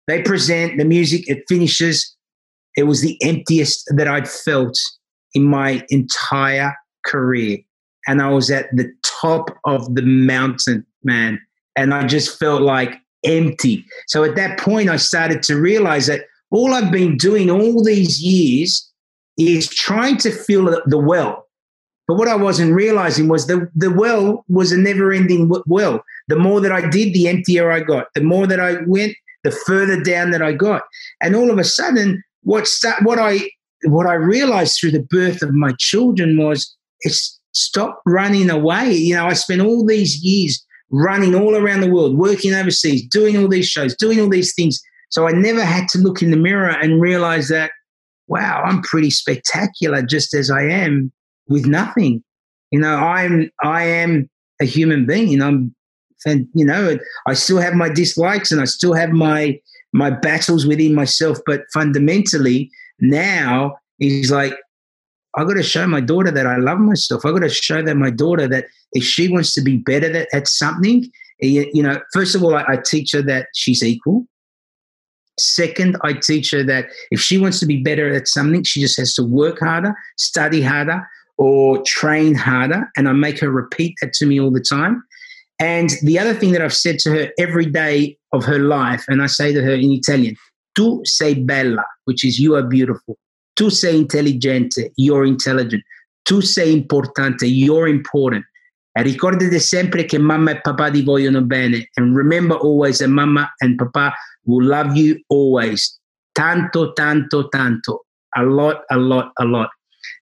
They 0.06 0.22
present 0.22 0.78
the 0.78 0.84
music. 0.84 1.28
It 1.28 1.44
finishes. 1.48 2.16
It 2.76 2.84
was 2.84 3.02
the 3.02 3.16
emptiest 3.22 3.84
that 3.96 4.08
I'd 4.08 4.28
felt 4.28 4.76
in 5.34 5.44
my 5.44 5.84
entire 5.90 6.74
career. 7.04 7.58
And 8.06 8.22
I 8.22 8.30
was 8.30 8.50
at 8.50 8.74
the 8.74 8.90
top 9.02 9.50
of 9.64 9.94
the 9.94 10.02
mountain, 10.02 10.86
man. 11.04 11.40
And 11.76 11.94
I 11.94 12.06
just 12.06 12.38
felt 12.38 12.62
like 12.62 12.94
empty. 13.24 13.84
So 14.08 14.24
at 14.24 14.36
that 14.36 14.58
point, 14.58 14.88
I 14.88 14.96
started 14.96 15.42
to 15.44 15.56
realize 15.56 16.06
that 16.06 16.24
all 16.50 16.74
I've 16.74 16.90
been 16.90 17.16
doing 17.16 17.50
all 17.50 17.84
these 17.84 18.20
years 18.22 18.90
is 19.38 19.68
trying 19.68 20.16
to 20.18 20.30
fill 20.30 20.64
the 20.86 20.98
well. 20.98 21.46
But 22.08 22.16
what 22.16 22.28
I 22.28 22.34
wasn't 22.34 22.74
realizing 22.74 23.28
was 23.28 23.46
the, 23.46 23.70
the 23.74 23.90
well 23.90 24.44
was 24.48 24.72
a 24.72 24.76
never 24.76 25.12
ending 25.12 25.50
well. 25.66 26.02
The 26.26 26.36
more 26.36 26.60
that 26.60 26.72
I 26.72 26.88
did, 26.88 27.14
the 27.14 27.28
emptier 27.28 27.70
I 27.70 27.80
got. 27.80 28.08
The 28.14 28.22
more 28.22 28.46
that 28.48 28.58
I 28.58 28.78
went, 28.86 29.14
the 29.44 29.52
further 29.52 30.02
down 30.02 30.32
that 30.32 30.42
I 30.42 30.52
got. 30.52 30.82
And 31.20 31.36
all 31.36 31.50
of 31.50 31.58
a 31.58 31.64
sudden, 31.64 32.22
what, 32.42 32.68
what, 33.02 33.18
I, 33.18 33.48
what 33.84 34.06
I 34.06 34.14
realized 34.14 34.80
through 34.80 34.90
the 34.90 35.06
birth 35.08 35.40
of 35.42 35.54
my 35.54 35.72
children 35.78 36.36
was 36.36 36.76
it's 37.02 37.40
stop 37.52 38.00
running 38.06 38.50
away. 38.50 38.92
You 38.92 39.14
know, 39.14 39.26
I 39.26 39.32
spent 39.34 39.60
all 39.60 39.84
these 39.84 40.22
years 40.22 40.64
running 40.90 41.34
all 41.34 41.56
around 41.56 41.80
the 41.80 41.90
world, 41.90 42.16
working 42.16 42.54
overseas, 42.54 43.06
doing 43.08 43.36
all 43.36 43.48
these 43.48 43.68
shows, 43.68 43.96
doing 43.96 44.20
all 44.20 44.28
these 44.28 44.54
things. 44.54 44.80
So 45.10 45.26
I 45.26 45.32
never 45.32 45.64
had 45.64 45.88
to 45.88 45.98
look 45.98 46.22
in 46.22 46.30
the 46.30 46.36
mirror 46.36 46.70
and 46.70 47.00
realize 47.00 47.48
that 47.48 47.72
wow, 48.30 48.62
I'm 48.64 48.80
pretty 48.82 49.10
spectacular 49.10 50.02
just 50.02 50.34
as 50.34 50.52
I 50.52 50.62
am 50.62 51.12
with 51.48 51.66
nothing. 51.66 52.22
You 52.70 52.78
know, 52.78 52.94
I'm 52.94 53.50
I 53.62 53.82
am 53.82 54.30
a 54.60 54.64
human 54.64 55.04
being. 55.04 55.34
And 55.34 55.42
I'm 55.42 55.74
and 56.24 56.46
you 56.54 56.64
know, 56.64 56.98
I 57.26 57.34
still 57.34 57.58
have 57.58 57.74
my 57.74 57.88
dislikes 57.88 58.52
and 58.52 58.60
I 58.60 58.66
still 58.66 58.94
have 58.94 59.10
my 59.10 59.58
my 59.92 60.10
battles 60.10 60.66
within 60.66 60.94
myself, 60.94 61.38
but 61.44 61.62
fundamentally 61.74 62.70
now 63.00 63.76
is 63.98 64.30
like 64.30 64.56
I 65.40 65.44
got 65.44 65.54
to 65.54 65.62
show 65.62 65.86
my 65.86 66.02
daughter 66.02 66.30
that 66.30 66.46
I 66.46 66.56
love 66.56 66.78
myself. 66.80 67.24
I've 67.24 67.32
got 67.32 67.40
to 67.40 67.48
show 67.48 67.82
that 67.82 67.96
my 67.96 68.10
daughter 68.10 68.46
that 68.48 68.66
if 68.92 69.02
she 69.02 69.28
wants 69.28 69.54
to 69.54 69.62
be 69.62 69.78
better 69.78 70.14
at, 70.14 70.28
at 70.34 70.46
something, 70.46 71.04
eh, 71.42 71.64
you, 71.72 71.82
know, 71.82 71.98
first 72.12 72.34
of 72.34 72.44
all, 72.44 72.54
I, 72.54 72.64
I 72.68 72.78
teach 72.84 73.12
her 73.12 73.22
that 73.22 73.46
she's 73.54 73.82
equal. 73.82 74.26
Second, 75.38 75.96
I 76.02 76.12
teach 76.12 76.50
her 76.50 76.62
that 76.64 76.88
if 77.10 77.20
she 77.20 77.38
wants 77.38 77.58
to 77.60 77.66
be 77.66 77.82
better 77.82 78.12
at 78.12 78.28
something, 78.28 78.64
she 78.64 78.82
just 78.82 78.98
has 78.98 79.14
to 79.14 79.22
work 79.22 79.60
harder, 79.60 79.94
study 80.18 80.60
harder, 80.60 81.08
or 81.38 81.82
train 81.86 82.34
harder. 82.34 82.90
And 82.94 83.08
I 83.08 83.12
make 83.12 83.40
her 83.40 83.50
repeat 83.50 83.94
that 84.02 84.12
to 84.14 84.26
me 84.26 84.38
all 84.38 84.50
the 84.50 84.60
time. 84.60 85.02
And 85.58 85.90
the 86.02 86.18
other 86.18 86.34
thing 86.34 86.52
that 86.52 86.60
I've 86.60 86.74
said 86.74 86.98
to 87.00 87.10
her 87.12 87.30
every 87.38 87.64
day 87.64 88.18
of 88.34 88.44
her 88.44 88.58
life, 88.58 89.06
and 89.08 89.22
I 89.22 89.26
say 89.26 89.54
to 89.54 89.62
her 89.62 89.72
in 89.72 89.90
Italian, 89.90 90.36
tu 90.76 91.00
sei 91.06 91.32
bella, 91.32 91.84
which 92.04 92.26
is 92.26 92.38
you 92.38 92.56
are 92.56 92.62
beautiful. 92.62 93.16
Tu 93.60 93.68
sei 93.68 93.94
intelligente, 93.94 94.90
you're 94.96 95.26
intelligent. 95.26 95.82
Tu 96.22 96.40
sei 96.40 96.72
importante, 96.72 97.44
you're 97.46 97.90
important. 97.90 98.42
Ricordate 98.94 99.58
sempre 99.58 100.06
che 100.06 100.16
mamma 100.18 100.52
e 100.52 100.60
papà 100.62 100.90
ti 100.90 101.02
vogliono 101.02 101.42
bene. 101.42 101.90
And 101.96 102.16
remember 102.16 102.56
always 102.56 103.00
that 103.00 103.10
mamma 103.10 103.52
and 103.60 103.76
papa 103.76 104.14
will 104.46 104.66
love 104.66 104.96
you 104.96 105.18
always. 105.28 106.00
Tanto, 106.32 106.94
tanto, 106.94 107.48
tanto. 107.48 108.06
A 108.34 108.42
lot, 108.44 108.80
a 108.88 108.96
lot, 108.96 109.30
a 109.38 109.44
lot. 109.44 109.68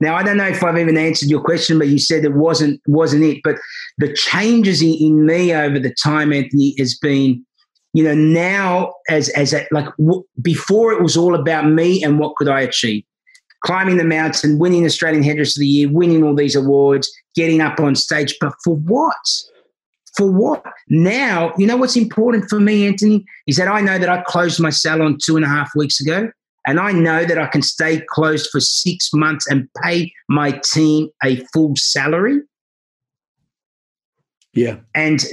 Now 0.01 0.16
I 0.16 0.24
don't 0.24 0.37
know 0.37 0.48
if 0.48 0.64
I've 0.64 0.77
even 0.77 0.96
answered 0.96 1.31
your 1.31 1.40
question, 1.40 1.79
but 1.79 1.87
you 1.87 2.01
said 2.01 2.24
it 2.24 2.35
wasn't 2.35 2.81
wasn't 2.88 3.22
it. 3.22 3.38
But 3.44 3.59
the 3.98 4.12
changes 4.14 4.83
in, 4.83 4.94
in 4.94 5.27
me 5.27 5.55
over 5.55 5.79
the 5.79 5.94
time, 6.03 6.33
Anthony, 6.33 6.74
has 6.79 6.98
been, 6.98 7.46
you 7.92 8.03
know, 8.03 8.16
now 8.16 8.94
as 9.09 9.29
as 9.29 9.53
a, 9.53 9.64
like 9.70 9.94
w- 9.96 10.24
before 10.42 10.90
it 10.90 11.01
was 11.01 11.16
all 11.16 11.37
about 11.37 11.70
me 11.70 12.03
and 12.03 12.18
what 12.18 12.35
could 12.35 12.48
I 12.48 12.62
achieve. 12.62 13.05
Climbing 13.64 13.97
the 13.97 14.05
mountain, 14.05 14.59
winning 14.59 14.85
Australian 14.85 15.23
Hairdresser 15.23 15.59
of 15.59 15.61
the 15.61 15.66
Year, 15.66 15.90
winning 15.90 16.23
all 16.23 16.35
these 16.35 16.55
awards, 16.55 17.11
getting 17.35 17.61
up 17.61 17.81
on 17.81 17.94
stage, 17.94 18.37
but 18.40 18.53
for 18.62 18.77
what? 18.77 19.16
For 20.16 20.31
what? 20.31 20.64
Now, 20.88 21.53
you 21.59 21.66
know 21.66 21.77
what's 21.77 21.97
important 21.97 22.49
for 22.49 22.61
me, 22.61 22.87
Anthony, 22.87 23.25
is 23.47 23.57
that 23.57 23.68
I 23.68 23.81
know 23.81 23.99
that 23.99 24.09
I 24.09 24.23
closed 24.23 24.61
my 24.61 24.71
salon 24.71 25.18
two 25.23 25.37
and 25.37 25.44
a 25.44 25.49
half 25.49 25.71
weeks 25.77 26.01
ago. 26.01 26.31
And 26.66 26.79
I 26.79 26.92
know 26.92 27.25
that 27.25 27.38
I 27.38 27.47
can 27.47 27.62
stay 27.62 28.03
closed 28.11 28.51
for 28.51 28.61
six 28.61 29.11
months 29.14 29.47
and 29.49 29.68
pay 29.83 30.12
my 30.29 30.51
team 30.51 31.09
a 31.25 31.37
full 31.53 31.75
salary. 31.77 32.40
Yeah. 34.53 34.77
And 34.94 35.25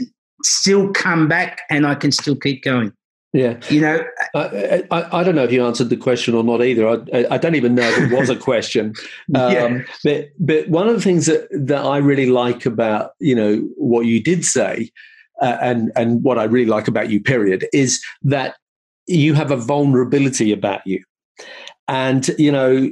still 0.43 0.93
come 0.93 1.27
back 1.27 1.61
and 1.69 1.85
I 1.85 1.95
can 1.95 2.11
still 2.11 2.37
keep 2.37 2.63
going. 2.63 2.93
Yeah, 3.35 3.59
you 3.69 3.81
know, 3.81 4.01
I, 4.33 4.85
I, 4.91 5.19
I, 5.19 5.23
don't 5.25 5.35
know 5.35 5.43
if 5.43 5.51
you 5.51 5.65
answered 5.65 5.89
the 5.89 5.97
question 5.97 6.35
or 6.35 6.43
not 6.43 6.63
either. 6.63 6.87
I, 6.87 7.25
I 7.31 7.37
don't 7.37 7.55
even 7.55 7.75
know 7.75 7.83
if 7.83 8.09
it 8.09 8.17
was 8.17 8.29
a 8.29 8.35
question. 8.35 8.93
Um, 9.35 9.51
yeah. 9.51 9.81
But 10.03 10.29
but 10.39 10.69
one 10.69 10.87
of 10.87 10.95
the 10.95 11.01
things 11.01 11.25
that 11.25 11.47
that 11.51 11.83
I 11.83 11.97
really 11.97 12.27
like 12.27 12.65
about 12.65 13.11
you 13.19 13.35
know 13.35 13.57
what 13.75 14.05
you 14.05 14.21
did 14.23 14.45
say, 14.45 14.91
uh, 15.41 15.57
and 15.61 15.91
and 15.95 16.23
what 16.23 16.37
I 16.37 16.45
really 16.45 16.69
like 16.69 16.87
about 16.87 17.09
you, 17.09 17.21
period, 17.21 17.65
is 17.73 18.01
that 18.21 18.55
you 19.07 19.33
have 19.33 19.51
a 19.51 19.57
vulnerability 19.57 20.53
about 20.53 20.81
you, 20.85 21.03
and 21.87 22.25
you 22.37 22.51
know, 22.51 22.91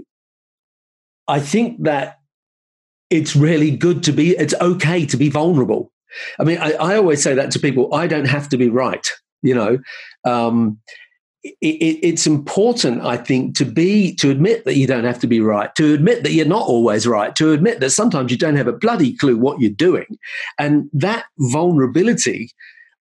I 1.27 1.39
think 1.39 1.84
that 1.84 2.17
it's 3.10 3.36
really 3.36 3.71
good 3.71 4.03
to 4.03 4.12
be. 4.12 4.32
It's 4.32 4.56
okay 4.60 5.06
to 5.06 5.15
be 5.15 5.29
vulnerable. 5.29 5.91
I 6.39 6.43
mean, 6.43 6.58
I, 6.58 6.73
I 6.73 6.95
always 6.97 7.23
say 7.23 7.34
that 7.36 7.51
to 7.51 7.60
people. 7.60 7.93
I 7.93 8.08
don't 8.08 8.27
have 8.27 8.49
to 8.49 8.58
be 8.58 8.69
right 8.69 9.08
you 9.43 9.53
know 9.53 9.77
um, 10.25 10.79
it, 11.43 11.99
it's 12.01 12.25
important, 12.25 13.01
I 13.01 13.17
think, 13.17 13.56
to 13.58 13.65
be 13.65 14.15
to 14.15 14.29
admit 14.29 14.63
that 14.65 14.77
you 14.77 14.88
don't 14.88 15.03
have 15.03 15.19
to 15.19 15.27
be 15.27 15.41
right, 15.41 15.73
to 15.75 15.93
admit 15.93 16.23
that 16.23 16.32
you're 16.32 16.45
not 16.45 16.67
always 16.67 17.06
right, 17.06 17.36
to 17.36 17.51
admit 17.51 17.79
that 17.82 17.89
sometimes 17.89 18.32
you 18.32 18.38
don't 18.38 18.56
have 18.56 18.67
a 18.67 18.73
bloody 18.73 19.15
clue 19.15 19.38
what 19.38 19.60
you're 19.60 19.71
doing, 19.71 20.17
and 20.58 20.89
that 20.93 21.25
vulnerability, 21.39 22.49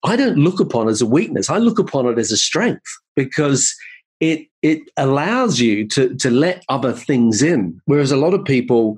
I 0.05 0.17
don't 0.17 0.39
look 0.39 0.59
upon 0.59 0.89
as 0.89 1.01
a 1.01 1.07
weakness. 1.07 1.51
I 1.51 1.59
look 1.59 1.79
upon 1.79 2.07
it 2.07 2.19
as 2.19 2.33
a 2.33 2.37
strength 2.37 2.91
because 3.15 3.75
it 4.19 4.49
it 4.63 4.83
allows 4.97 5.61
you 5.61 5.87
to 5.89 6.15
to 6.17 6.31
let 6.31 6.65
other 6.69 6.93
things 6.93 7.43
in. 7.43 7.81
Whereas 7.85 8.11
a 8.11 8.17
lot 8.17 8.35
of 8.35 8.45
people, 8.45 8.97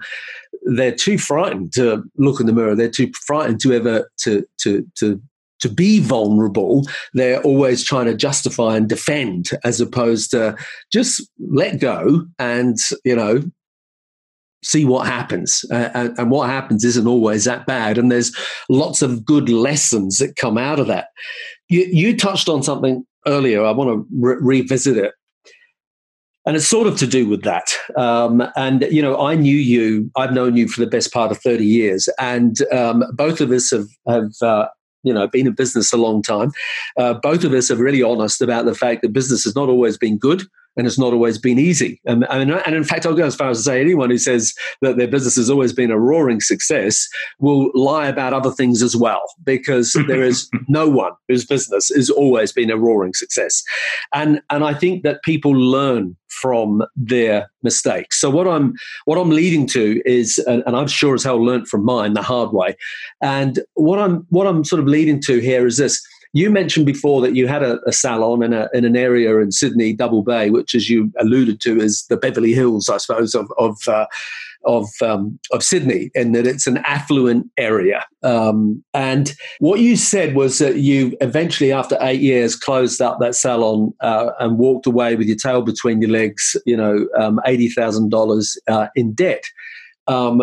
they're 0.62 0.94
too 0.94 1.18
frightened 1.18 1.74
to 1.74 2.02
look 2.16 2.40
in 2.40 2.46
the 2.46 2.52
mirror. 2.54 2.74
They're 2.74 2.88
too 2.88 3.12
frightened 3.26 3.60
to 3.60 3.74
ever 3.74 4.10
to 4.20 4.46
to 4.62 4.86
to 4.98 5.20
to 5.64 5.70
be 5.70 5.98
vulnerable, 5.98 6.86
they're 7.14 7.40
always 7.40 7.82
trying 7.82 8.04
to 8.04 8.14
justify 8.14 8.76
and 8.76 8.86
defend 8.86 9.48
as 9.64 9.80
opposed 9.80 10.30
to 10.32 10.54
just 10.92 11.26
let 11.38 11.80
go 11.80 12.26
and, 12.38 12.76
you 13.02 13.16
know, 13.16 13.42
see 14.62 14.84
what 14.84 15.06
happens. 15.06 15.64
Uh, 15.72 16.10
and, 16.18 16.30
what 16.30 16.50
happens 16.50 16.84
isn't 16.84 17.06
always 17.06 17.44
that 17.44 17.64
bad. 17.64 17.96
And 17.96 18.12
there's 18.12 18.36
lots 18.68 19.00
of 19.00 19.24
good 19.24 19.48
lessons 19.48 20.18
that 20.18 20.36
come 20.36 20.58
out 20.58 20.78
of 20.78 20.86
that. 20.88 21.08
You, 21.70 21.86
you 21.90 22.14
touched 22.14 22.50
on 22.50 22.62
something 22.62 23.06
earlier. 23.26 23.64
I 23.64 23.70
want 23.70 23.88
to 23.88 24.06
re- 24.14 24.36
revisit 24.40 24.98
it. 24.98 25.12
And 26.46 26.56
it's 26.56 26.66
sort 26.66 26.86
of 26.86 26.98
to 26.98 27.06
do 27.06 27.26
with 27.26 27.42
that. 27.44 27.72
Um, 27.96 28.42
and, 28.54 28.82
you 28.90 29.00
know, 29.00 29.18
I 29.18 29.34
knew 29.34 29.56
you, 29.56 30.10
I've 30.14 30.34
known 30.34 30.58
you 30.58 30.68
for 30.68 30.80
the 30.80 30.90
best 30.90 31.10
part 31.10 31.30
of 31.30 31.38
30 31.38 31.64
years. 31.64 32.06
And 32.18 32.60
um, 32.70 33.02
both 33.14 33.40
of 33.40 33.50
us 33.50 33.70
have, 33.70 33.86
have 34.06 34.30
uh, 34.42 34.66
you 35.04 35.12
know 35.12 35.26
been 35.28 35.46
in 35.46 35.52
business 35.52 35.92
a 35.92 35.96
long 35.96 36.22
time. 36.22 36.52
Uh, 36.96 37.14
both 37.14 37.44
of 37.44 37.52
us 37.52 37.70
are 37.70 37.76
really 37.76 38.02
honest 38.02 38.40
about 38.40 38.64
the 38.64 38.74
fact 38.74 39.02
that 39.02 39.12
business 39.12 39.44
has 39.44 39.54
not 39.54 39.68
always 39.68 39.96
been 39.96 40.18
good. 40.18 40.42
And 40.76 40.86
it's 40.86 40.98
not 40.98 41.12
always 41.12 41.38
been 41.38 41.58
easy. 41.58 42.00
And, 42.04 42.26
and, 42.30 42.50
and, 42.50 42.74
in 42.74 42.84
fact, 42.84 43.06
I'll 43.06 43.14
go 43.14 43.26
as 43.26 43.36
far 43.36 43.50
as 43.50 43.58
to 43.58 43.62
say 43.64 43.80
anyone 43.80 44.10
who 44.10 44.18
says 44.18 44.54
that 44.80 44.96
their 44.96 45.08
business 45.08 45.36
has 45.36 45.50
always 45.50 45.72
been 45.72 45.90
a 45.90 45.98
roaring 45.98 46.40
success 46.40 47.08
will 47.38 47.70
lie 47.74 48.08
about 48.08 48.32
other 48.32 48.50
things 48.50 48.82
as 48.82 48.96
well, 48.96 49.22
because 49.44 49.92
there 50.08 50.22
is 50.22 50.48
no 50.68 50.88
one 50.88 51.12
whose 51.28 51.44
business 51.44 51.90
has 51.94 52.10
always 52.10 52.52
been 52.52 52.70
a 52.70 52.76
roaring 52.76 53.14
success. 53.14 53.62
And, 54.12 54.42
and 54.50 54.64
I 54.64 54.74
think 54.74 55.02
that 55.04 55.22
people 55.22 55.52
learn 55.52 56.16
from 56.40 56.82
their 56.96 57.50
mistakes. 57.62 58.20
So 58.20 58.28
what 58.28 58.48
I'm 58.48 58.74
what 59.04 59.18
I'm 59.18 59.30
leading 59.30 59.66
to 59.68 60.02
is, 60.04 60.38
and, 60.38 60.62
and 60.66 60.76
I'm 60.76 60.88
sure 60.88 61.14
as 61.14 61.22
hell 61.22 61.42
learned 61.42 61.68
from 61.68 61.84
mine 61.84 62.14
the 62.14 62.22
hard 62.22 62.52
way. 62.52 62.76
And 63.22 63.60
what 63.74 63.98
I'm 63.98 64.26
what 64.30 64.46
I'm 64.46 64.64
sort 64.64 64.80
of 64.80 64.86
leading 64.86 65.20
to 65.22 65.38
here 65.38 65.66
is 65.66 65.78
this 65.78 66.04
you 66.34 66.50
mentioned 66.50 66.84
before 66.84 67.22
that 67.22 67.36
you 67.36 67.46
had 67.46 67.62
a, 67.62 67.78
a 67.86 67.92
salon 67.92 68.42
in, 68.42 68.52
a, 68.52 68.68
in 68.74 68.84
an 68.84 68.96
area 68.96 69.38
in 69.38 69.52
Sydney, 69.52 69.92
Double 69.94 70.22
Bay, 70.22 70.50
which, 70.50 70.74
as 70.74 70.90
you 70.90 71.10
alluded 71.18 71.60
to, 71.60 71.80
is 71.80 72.04
the 72.10 72.16
Beverly 72.16 72.52
Hills, 72.52 72.88
I 72.88 72.98
suppose, 72.98 73.34
of 73.34 73.46
of 73.56 73.76
uh, 73.86 74.06
of, 74.66 74.88
um, 75.02 75.38
of 75.52 75.62
Sydney, 75.62 76.10
and 76.14 76.34
that 76.34 76.46
it's 76.46 76.66
an 76.66 76.78
affluent 76.78 77.50
area. 77.58 78.04
Um, 78.22 78.82
and 78.94 79.34
what 79.58 79.80
you 79.80 79.94
said 79.96 80.34
was 80.34 80.58
that 80.58 80.76
you 80.76 81.16
eventually, 81.20 81.70
after 81.70 81.96
eight 82.00 82.20
years, 82.20 82.56
closed 82.56 83.00
up 83.00 83.18
that 83.20 83.34
salon 83.34 83.92
uh, 84.00 84.30
and 84.40 84.58
walked 84.58 84.86
away 84.86 85.16
with 85.16 85.28
your 85.28 85.36
tail 85.36 85.62
between 85.62 86.00
your 86.00 86.10
legs, 86.10 86.56
you 86.66 86.76
know, 86.76 87.06
um, 87.18 87.40
eighty 87.46 87.68
thousand 87.68 88.12
uh, 88.12 88.16
dollars 88.16 88.58
in 88.96 89.14
debt. 89.14 89.44
Um, 90.08 90.42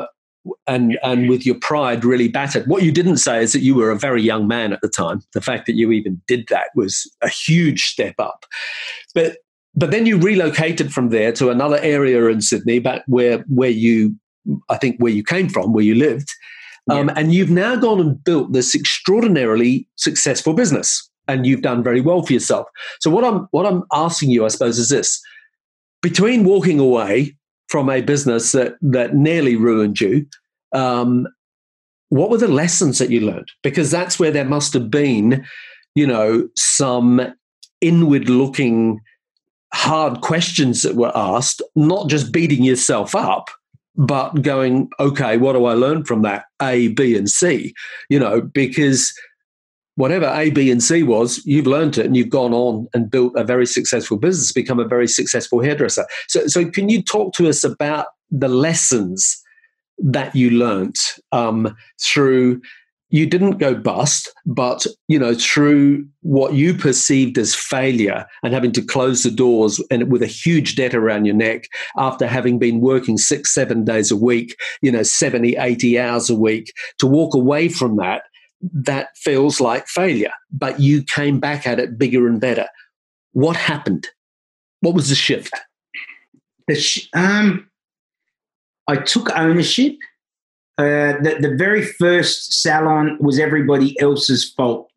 and 0.68 0.98
and 1.04 1.30
with 1.30 1.46
your 1.46 1.56
pride 1.56 2.04
really 2.04 2.28
battered. 2.28 2.68
What 2.68 2.84
you 2.84 2.92
didn't 2.92 3.18
say 3.18 3.44
is 3.44 3.54
that 3.54 3.62
you 3.62 3.76
were 3.76 3.92
a 3.92 3.98
very 3.98 4.22
young 4.22 4.48
man 4.48 4.74
at 4.74 4.82
the 4.82 4.89
time. 4.89 5.22
The 5.34 5.42
fact 5.42 5.66
that 5.68 5.76
you 5.76 5.92
even 5.92 6.22
did 6.28 6.48
that 6.50 6.70
was 6.76 7.10
a 7.22 7.30
huge 7.30 7.84
step 7.84 8.16
up. 8.20 8.46
But 9.14 9.38
but 9.76 9.92
then 9.92 10.06
you 10.06 10.18
relocated 10.18 10.92
from 10.92 11.10
there 11.10 11.32
to 11.34 11.50
another 11.50 11.78
area 11.78 12.26
in 12.28 12.42
Sydney, 12.42 12.80
back 12.80 13.04
where 13.08 13.39
where 13.48 13.70
you 13.70 14.16
I 14.70 14.78
think 14.78 14.98
where 15.00 15.14
you 15.14 15.24
came 15.24 15.50
from, 15.50 15.74
where 15.74 15.84
you 15.84 15.96
lived. 15.96 16.30
Um, 16.89 17.10
yeah. 17.10 17.14
And 17.16 17.34
you've 17.34 17.52
now 17.52 17.76
gone 17.76 18.00
and 18.00 18.24
built 18.24 18.54
this 18.54 18.74
extraordinarily 18.74 19.88
successful 19.98 20.54
business, 20.54 21.10
and 21.28 21.46
you've 21.46 21.62
done 21.62 21.84
very 21.84 22.02
well 22.02 22.24
for 22.24 22.34
yourself. 22.34 22.68
So 23.00 23.12
what 23.12 23.24
I'm 23.24 23.48
what 23.52 23.66
I'm 23.66 23.84
asking 23.94 24.32
you, 24.32 24.46
I 24.46 24.48
suppose, 24.48 24.80
is 24.80 24.89
this: 24.89 25.22
between 26.02 26.44
walking 26.44 26.80
away 26.80 27.38
from 27.72 27.89
a 27.89 28.01
business 28.01 28.51
that 28.51 28.74
that 28.82 29.15
nearly 29.15 29.55
ruined 29.55 29.99
you. 30.01 30.28
Um, 30.74 31.26
what 32.09 32.30
were 32.30 32.38
the 32.38 32.49
lessons 32.49 32.97
that 32.97 33.09
you 33.09 33.22
learned? 33.22 33.49
Because 33.63 33.89
that's 33.89 34.19
where 34.19 34.32
there 34.32 34.45
must 34.45 34.74
have 34.74 34.91
been, 34.91 35.45
you 35.95 36.05
know, 36.05 36.49
some 36.57 37.34
inward-looking 37.80 38.99
hard 39.74 40.19
questions 40.19 40.82
that 40.82 40.95
were 40.95 41.15
asked, 41.15 41.61
not 41.78 42.09
just 42.09 42.34
beating 42.34 42.65
yourself 42.65 43.15
up, 43.15 43.49
but 43.95 44.41
going, 44.41 44.89
okay, 44.99 45.38
what 45.38 45.53
do 45.53 45.63
I 45.63 45.74
learn 45.74 46.03
from 46.03 46.24
that? 46.24 46.43
A, 46.61 46.89
B, 46.89 47.15
and 47.15 47.30
C, 47.30 47.74
you 48.09 48.19
know, 48.19 48.41
because 48.41 49.13
whatever 49.96 50.32
A, 50.34 50.50
B, 50.50 50.72
and 50.72 50.82
C 50.82 51.04
was, 51.04 51.44
you've 51.46 51.68
learned 51.68 51.98
it 51.98 52.06
and 52.06 52.16
you've 52.16 52.30
gone 52.30 52.54
on 52.54 52.88
and 52.94 53.12
built 53.12 53.34
a 53.36 53.44
very 53.44 53.66
successful 53.66 54.18
business, 54.18 54.52
become 54.52 54.80
a 54.80 54.88
very 54.88 55.08
successful 55.08 55.62
hairdresser. 55.62 56.06
So, 56.28 56.48
so 56.48 56.70
can 56.70 56.89
you 56.89 57.02
talk 57.02 57.34
to 57.36 57.50
us 57.50 57.64
about 57.64 58.08
the 58.30 58.48
lessons 58.48 59.42
that 60.00 60.36
you 60.36 60.50
learnt 60.52 60.98
um, 61.32 61.76
through? 62.02 62.62
You 63.14 63.26
didn't 63.26 63.58
go 63.58 63.76
bust, 63.76 64.32
but 64.46 64.86
you 65.10 65.20
know 65.20 65.36
through 65.36 66.08
what 66.22 66.54
you 66.54 66.74
perceived 66.74 67.38
as 67.38 67.54
failure 67.54 68.26
and 68.42 68.54
having 68.54 68.72
to 68.72 68.82
close 68.82 69.24
the 69.24 69.32
doors 69.32 69.84
and 69.92 70.10
with 70.10 70.24
a 70.24 70.28
huge 70.28 70.78
debt 70.78 70.96
around 70.96 71.26
your 71.26 71.36
neck 71.36 71.66
after 71.98 72.26
having 72.26 72.58
been 72.58 72.80
working 72.80 73.18
six, 73.18 73.54
seven 73.54 73.84
days 73.84 74.12
a 74.12 74.16
week, 74.16 74.56
you 74.82 74.89
know, 74.89 75.04
70, 75.04 75.58
80 75.58 76.00
hours 76.00 76.30
a 76.30 76.36
week, 76.36 76.72
to 77.00 77.06
walk 77.06 77.36
away 77.36 77.68
from 77.68 77.98
that 77.98 78.24
that 78.74 79.09
feels 79.18 79.59
like 79.59 79.88
failure, 79.88 80.32
but 80.51 80.80
you 80.80 81.03
came 81.03 81.39
back 81.39 81.66
at 81.66 81.80
it 81.80 81.97
bigger 81.97 82.28
and 82.28 82.39
better. 82.39 82.68
What 83.34 83.55
happened? 83.55 84.07
What 84.82 84.93
was 84.93 85.09
the 85.09 85.16
shift? 85.16 85.53
The 86.68 86.76
sh- 86.76 87.07
um, 87.14 87.70
I 88.88 88.97
took 88.97 89.32
ownership. 89.36 89.95
Uh, 90.78 91.14
the, 91.22 91.38
the 91.39 91.55
very 91.55 91.84
first 91.84 92.62
salon 92.62 93.18
was 93.20 93.39
everybody 93.39 93.99
else's 93.99 94.51
fault. 94.51 94.91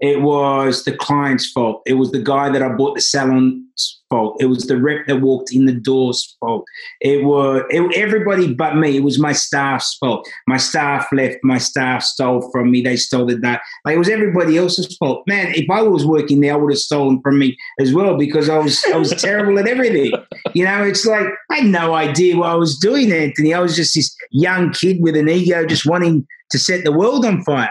It 0.00 0.22
was 0.22 0.84
the 0.84 0.96
client's 0.96 1.50
fault. 1.50 1.82
It 1.86 1.94
was 1.94 2.10
the 2.10 2.22
guy 2.22 2.48
that 2.50 2.62
I 2.62 2.70
bought 2.70 2.94
the 2.94 3.02
salon's 3.02 4.00
fault. 4.08 4.36
It 4.40 4.46
was 4.46 4.64
the 4.64 4.80
rep 4.80 5.06
that 5.06 5.20
walked 5.20 5.52
in 5.52 5.66
the 5.66 5.74
door's 5.74 6.36
fault. 6.40 6.64
It 7.02 7.24
was 7.24 7.62
it, 7.68 7.82
everybody 7.94 8.54
but 8.54 8.76
me. 8.76 8.96
It 8.96 9.04
was 9.04 9.18
my 9.18 9.32
staff's 9.32 9.96
fault. 10.00 10.26
My 10.48 10.56
staff 10.56 11.06
left. 11.12 11.38
My 11.42 11.58
staff 11.58 12.02
stole 12.02 12.50
from 12.50 12.70
me. 12.70 12.80
They 12.80 12.96
stole 12.96 13.26
the 13.26 13.36
that. 13.36 13.60
Like 13.84 13.96
it 13.96 13.98
was 13.98 14.08
everybody 14.08 14.56
else's 14.56 14.96
fault. 14.96 15.22
Man, 15.26 15.52
if 15.54 15.68
I 15.70 15.82
was 15.82 16.06
working 16.06 16.40
there, 16.40 16.54
I 16.54 16.56
would 16.56 16.72
have 16.72 16.78
stolen 16.78 17.20
from 17.20 17.38
me 17.38 17.58
as 17.78 17.92
well 17.92 18.16
because 18.16 18.48
I 18.48 18.56
was 18.58 18.82
I 18.92 18.96
was 18.96 19.10
terrible 19.10 19.58
at 19.58 19.68
everything. 19.68 20.12
You 20.54 20.64
know, 20.64 20.82
it's 20.82 21.06
like 21.06 21.26
I 21.50 21.56
had 21.56 21.66
no 21.66 21.94
idea 21.94 22.36
what 22.36 22.50
I 22.50 22.54
was 22.54 22.76
doing, 22.78 23.12
Anthony. 23.12 23.54
I 23.54 23.60
was 23.60 23.76
just 23.76 23.94
this 23.94 24.14
young 24.32 24.72
kid 24.72 24.96
with 25.00 25.14
an 25.14 25.28
ego, 25.28 25.64
just 25.64 25.86
wanting 25.86 26.26
to 26.50 26.58
set 26.58 26.82
the 26.82 26.92
world 26.92 27.24
on 27.24 27.44
fire. 27.44 27.70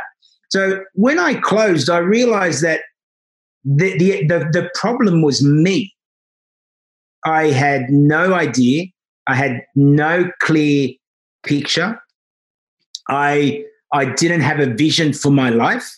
So 0.50 0.84
when 0.94 1.20
I 1.20 1.36
closed, 1.36 1.90
I 1.90 2.00
realized 2.00 2.64
that 2.64 2.82
the, 3.64 3.98
the, 3.98 4.26
the, 4.26 4.40
the 4.52 4.70
problem 4.74 5.22
was 5.22 5.44
me. 5.44 5.94
I 7.26 7.48
had 7.48 7.90
no 7.90 8.34
idea. 8.34 8.86
I 9.28 9.36
had 9.36 9.62
no 9.76 10.32
clear 10.42 10.90
picture. 11.44 12.00
I 13.10 13.64
I 13.92 14.06
didn't 14.06 14.42
have 14.42 14.60
a 14.60 14.68
vision 14.68 15.14
for 15.14 15.32
my 15.32 15.50
life, 15.50 15.90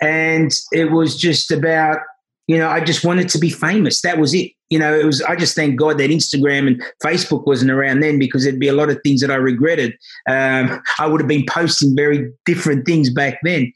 and 0.00 0.52
it 0.72 0.92
was 0.92 1.16
just 1.16 1.50
about 1.50 1.98
you 2.46 2.58
know 2.58 2.68
I 2.68 2.80
just 2.80 3.04
wanted 3.04 3.28
to 3.30 3.38
be 3.38 3.50
famous. 3.50 4.02
That 4.02 4.18
was 4.18 4.34
it. 4.34 4.52
You 4.70 4.78
know, 4.78 4.94
it 4.94 5.06
was. 5.06 5.22
I 5.22 5.34
just 5.34 5.56
thank 5.56 5.76
God 5.76 5.98
that 5.98 6.10
Instagram 6.10 6.66
and 6.66 6.82
Facebook 7.02 7.46
wasn't 7.46 7.70
around 7.70 8.00
then 8.00 8.18
because 8.18 8.44
there'd 8.44 8.60
be 8.60 8.68
a 8.68 8.74
lot 8.74 8.90
of 8.90 9.00
things 9.02 9.20
that 9.22 9.30
I 9.30 9.36
regretted. 9.36 9.94
Um, 10.28 10.82
I 10.98 11.06
would 11.06 11.20
have 11.20 11.28
been 11.28 11.46
posting 11.48 11.96
very 11.96 12.30
different 12.44 12.84
things 12.84 13.08
back 13.10 13.38
then. 13.42 13.72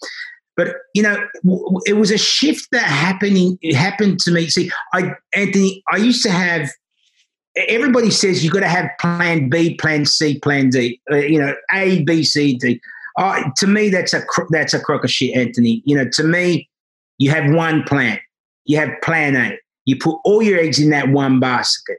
But 0.57 0.77
you 0.95 1.03
know, 1.03 1.17
it 1.87 1.95
was 1.95 2.11
a 2.11 2.19
shift 2.19 2.69
that 2.73 2.85
happening. 2.85 3.59
It 3.63 3.75
happened 3.75 4.21
to 4.21 4.31
me. 4.31 4.49
See, 4.49 4.71
I 4.93 5.15
Anthony, 5.35 5.83
I 5.91 5.97
used 5.97 6.23
to 6.25 6.31
have. 6.31 6.71
Everybody 7.69 8.11
says 8.11 8.43
you've 8.43 8.53
got 8.53 8.61
to 8.61 8.69
have 8.69 8.91
Plan 8.99 9.51
B, 9.51 9.75
Plan 9.75 10.07
C, 10.07 10.39
Plan 10.41 10.71
D. 10.71 11.01
Uh, 11.11 11.17
you 11.17 11.39
know, 11.39 11.55
A, 11.73 12.03
B, 12.05 12.23
C, 12.25 12.57
D. 12.57 12.81
Uh, 13.19 13.43
to 13.59 13.67
me, 13.67 13.89
that's 13.89 14.15
a 14.15 14.23
that's 14.51 14.75
a 14.75 14.81
crock 14.81 15.05
of 15.05 15.11
shit, 15.11 15.37
Anthony. 15.37 15.83
You 15.85 15.97
know, 15.97 16.09
to 16.13 16.23
me, 16.23 16.69
you 17.19 17.31
have 17.31 17.53
one 17.53 17.83
plan. 17.85 18.19
You 18.65 18.79
have 18.79 18.91
Plan 19.03 19.37
A. 19.37 19.59
You 19.85 19.97
put 19.97 20.19
all 20.25 20.43
your 20.43 20.59
eggs 20.59 20.79
in 20.79 20.91
that 20.91 21.09
one 21.09 21.41
basket. 21.41 21.99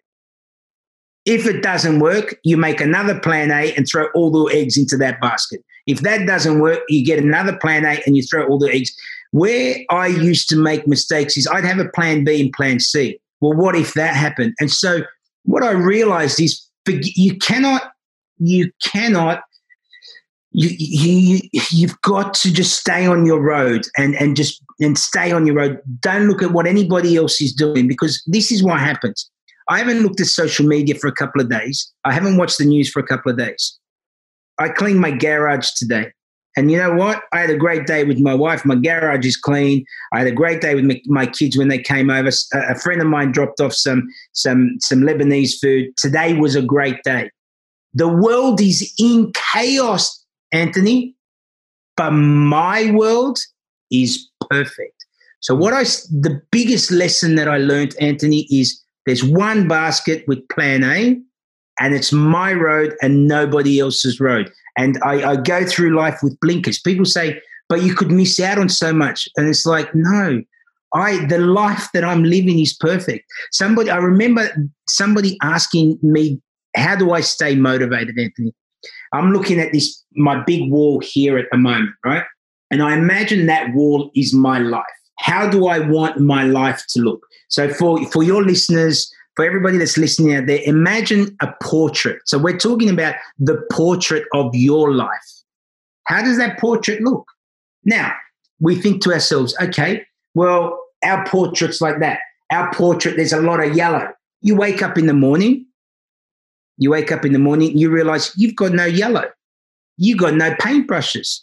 If 1.26 1.46
it 1.46 1.62
doesn't 1.62 2.00
work, 2.00 2.36
you 2.44 2.58
make 2.58 2.82
another 2.82 3.20
Plan 3.20 3.52
A 3.52 3.74
and 3.76 3.88
throw 3.88 4.08
all 4.14 4.30
the 4.32 4.54
eggs 4.54 4.78
into 4.78 4.98
that 4.98 5.22
basket. 5.22 5.64
If 5.86 6.02
that 6.02 6.26
doesn't 6.26 6.60
work, 6.60 6.80
you 6.88 7.06
get 7.06 7.20
another 7.20 7.58
plan 7.58 7.86
A 7.86 8.02
and 8.06 8.16
you 8.16 8.24
throw 8.24 8.48
all 8.48 8.58
the 8.58 8.72
eggs. 8.72 8.94
Where 9.32 9.78
I 9.90 10.08
used 10.08 10.48
to 10.50 10.56
make 10.56 10.88
mistakes 10.88 11.36
is 11.38 11.48
I'd 11.48 11.66
have 11.66 11.80
a 11.80 11.90
plan 11.90 12.24
B 12.24 12.40
and 12.40 12.54
plan 12.54 12.80
C. 12.80 13.20
Well, 13.42 13.54
what 13.54 13.76
if 13.76 13.94
that 13.96 14.16
happened? 14.16 14.54
And 14.60 14.72
so 14.72 15.02
what 15.44 15.64
I 15.64 15.72
realized 15.72 16.40
is 16.40 16.66
you 16.88 17.38
cannot, 17.38 17.92
you 18.38 18.72
cannot, 18.82 19.42
you, 20.52 20.70
you, 20.78 21.50
you've 21.72 22.00
got 22.02 22.34
to 22.36 22.54
just 22.54 22.80
stay 22.80 23.06
on 23.06 23.26
your 23.26 23.42
road 23.42 23.88
and, 23.98 24.16
and 24.16 24.38
just 24.38 24.63
and 24.84 24.98
stay 24.98 25.32
on 25.32 25.46
your 25.46 25.56
road. 25.56 25.80
Don't 26.00 26.28
look 26.28 26.42
at 26.42 26.52
what 26.52 26.68
anybody 26.68 27.16
else 27.16 27.42
is 27.42 27.54
doing 27.54 27.88
because 27.88 28.22
this 28.28 28.52
is 28.52 28.64
what 28.64 28.80
happens. 28.80 29.30
I 29.70 29.78
haven't 29.78 30.02
looked 30.02 30.20
at 30.20 30.28
social 30.28 30.66
media 30.66 30.96
for 30.96 31.08
a 31.08 31.14
couple 31.14 31.42
of 31.42 31.50
days. 31.50 31.92
I 32.04 32.12
haven't 32.12 32.38
watched 32.38 32.58
the 32.58 32.66
news 32.66 32.90
for 32.90 33.00
a 33.00 33.08
couple 33.08 33.32
of 33.32 33.38
days. 33.38 33.80
I 34.60 34.70
cleaned 34.70 35.00
my 35.00 35.12
garage 35.12 35.72
today. 35.72 36.12
And 36.56 36.70
you 36.70 36.78
know 36.78 36.94
what? 36.94 37.24
I 37.32 37.40
had 37.40 37.50
a 37.50 37.58
great 37.58 37.88
day 37.88 38.04
with 38.04 38.20
my 38.20 38.36
wife. 38.36 38.64
My 38.64 38.76
garage 38.76 39.26
is 39.26 39.36
clean. 39.36 39.84
I 40.14 40.20
had 40.20 40.28
a 40.28 40.32
great 40.32 40.62
day 40.62 40.76
with 40.76 40.86
my 41.08 41.26
kids 41.26 41.58
when 41.58 41.68
they 41.68 41.80
came 41.80 42.12
over. 42.12 42.30
A 42.54 42.80
friend 42.80 43.02
of 43.02 43.08
mine 43.08 43.32
dropped 43.32 43.60
off 43.60 43.74
some 43.74 44.04
some 44.34 44.76
some 44.80 45.02
Lebanese 45.02 45.60
food. 45.60 45.88
Today 45.98 46.36
was 46.36 46.56
a 46.56 46.62
great 46.62 47.02
day. 47.04 47.32
The 47.96 48.08
world 48.08 48.62
is 48.62 48.94
in 49.00 49.32
chaos, 49.52 50.24
Anthony, 50.52 51.16
but 51.98 52.12
my 52.12 52.92
world 52.92 53.40
is 53.92 54.30
perfect. 54.50 55.06
So 55.42 55.56
hmm. 55.56 55.62
what 55.62 55.74
I 55.74 55.84
the 55.84 56.42
biggest 56.52 56.92
lesson 56.92 57.36
that 57.36 57.48
I 57.48 57.58
learned, 57.58 57.96
Anthony, 58.00 58.48
is 58.50 58.82
there's 59.06 59.24
one 59.24 59.68
basket 59.68 60.24
with 60.28 60.48
plan 60.50 60.84
A 60.84 61.20
and 61.80 61.94
it's 61.94 62.12
my 62.12 62.54
road 62.54 62.96
and 63.02 63.28
nobody 63.28 63.80
else's 63.80 64.20
road. 64.20 64.52
And 64.78 64.98
I, 65.04 65.32
I, 65.32 65.36
go 65.36 65.66
through 65.66 65.96
life 65.96 66.20
with 66.24 66.40
blinkers. 66.40 66.80
People 66.80 67.06
say, 67.06 67.42
but 67.70 67.84
you 67.84 67.96
could 67.96 68.12
miss 68.12 68.40
out 68.40 68.58
on 68.58 68.70
so 68.70 68.94
much. 68.94 69.28
And 69.36 69.48
it's 69.48 69.66
like, 69.66 69.94
no, 69.94 70.42
I 70.94 71.26
the 71.26 71.40
life 71.40 71.90
that 71.94 72.04
I'm 72.04 72.24
living 72.24 72.60
is 72.60 72.74
perfect. 72.74 73.26
Somebody 73.52 73.90
I 73.90 73.98
remember 73.98 74.50
somebody 74.88 75.38
asking 75.42 76.00
me, 76.02 76.40
how 76.76 76.96
do 76.96 77.12
I 77.12 77.22
stay 77.22 77.56
motivated, 77.56 78.18
Anthony? 78.20 78.54
I'm 79.14 79.32
looking 79.32 79.60
at 79.60 79.72
this 79.72 80.04
my 80.16 80.44
big 80.44 80.72
wall 80.72 81.00
here 81.00 81.38
at 81.38 81.46
the 81.52 81.58
moment, 81.58 81.92
right? 82.06 82.24
And 82.74 82.82
I 82.82 82.96
imagine 82.96 83.46
that 83.46 83.72
wall 83.76 84.10
is 84.16 84.34
my 84.34 84.58
life. 84.58 84.84
How 85.20 85.48
do 85.48 85.68
I 85.68 85.78
want 85.78 86.20
my 86.20 86.44
life 86.44 86.84
to 86.90 87.02
look? 87.02 87.24
So 87.48 87.72
for 87.72 88.04
for 88.08 88.24
your 88.24 88.44
listeners, 88.44 89.14
for 89.36 89.46
everybody 89.46 89.78
that's 89.78 89.96
listening 89.96 90.34
out 90.34 90.48
there, 90.48 90.60
imagine 90.66 91.38
a 91.40 91.54
portrait. 91.62 92.22
So 92.26 92.40
we're 92.40 92.58
talking 92.58 92.90
about 92.90 93.14
the 93.38 93.62
portrait 93.72 94.24
of 94.34 94.56
your 94.56 94.92
life. 94.92 95.10
How 96.06 96.24
does 96.24 96.40
that 96.40 96.58
portrait 96.58 97.04
look? 97.04 97.28
Now, 97.86 98.12
we 98.60 98.76
think 98.76 99.04
to 99.04 99.14
ourselves, 99.14 99.56
okay, 99.62 100.04
well, 100.34 100.76
our 101.04 101.28
portrait's 101.28 101.80
like 101.80 102.00
that. 102.00 102.22
Our 102.52 102.74
portrait, 102.74 103.18
there's 103.18 103.34
a 103.34 103.40
lot 103.40 103.64
of 103.64 103.76
yellow. 103.76 104.08
You 104.42 104.56
wake 104.56 104.82
up 104.82 104.98
in 104.98 105.06
the 105.06 105.14
morning, 105.14 105.68
you 106.80 106.90
wake 106.90 107.12
up 107.12 107.24
in 107.24 107.34
the 107.34 107.40
morning, 107.40 107.78
you 107.78 107.92
realize 107.92 108.34
you've 108.36 108.56
got 108.56 108.72
no 108.72 108.86
yellow. 108.86 109.26
You've 109.98 110.18
got 110.18 110.34
no 110.34 110.56
paintbrushes. 110.56 111.42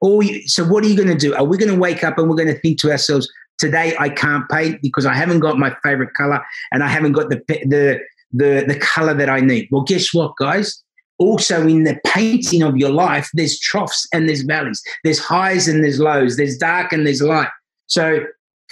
Or 0.00 0.22
you, 0.22 0.46
so 0.46 0.64
what 0.64 0.84
are 0.84 0.88
you 0.88 0.96
going 0.96 1.08
to 1.08 1.14
do? 1.14 1.34
Are 1.34 1.44
we 1.44 1.56
going 1.58 1.72
to 1.72 1.78
wake 1.78 2.04
up 2.04 2.18
and 2.18 2.28
we're 2.28 2.36
going 2.36 2.54
to 2.54 2.60
think 2.60 2.80
to 2.80 2.90
ourselves, 2.90 3.28
today 3.58 3.94
I 3.98 4.08
can't 4.10 4.48
paint 4.50 4.80
because 4.82 5.06
I 5.06 5.14
haven't 5.14 5.40
got 5.40 5.58
my 5.58 5.74
favorite 5.82 6.14
color 6.14 6.44
and 6.72 6.82
I 6.82 6.88
haven't 6.88 7.12
got 7.12 7.30
the 7.30 7.42
the 7.48 8.00
the, 8.32 8.64
the 8.66 8.78
color 8.78 9.14
that 9.14 9.30
I 9.30 9.40
need. 9.40 9.68
Well, 9.70 9.82
guess 9.82 10.12
what, 10.12 10.36
guys? 10.36 10.82
Also, 11.18 11.66
in 11.66 11.84
the 11.84 11.98
painting 12.04 12.62
of 12.62 12.76
your 12.76 12.90
life, 12.90 13.30
there's 13.32 13.58
troughs 13.58 14.06
and 14.12 14.28
there's 14.28 14.42
valleys. 14.42 14.82
There's 15.04 15.18
highs 15.18 15.68
and 15.68 15.82
there's 15.82 15.98
lows. 15.98 16.36
There's 16.36 16.58
dark 16.58 16.92
and 16.92 17.06
there's 17.06 17.22
light. 17.22 17.48
So 17.86 18.20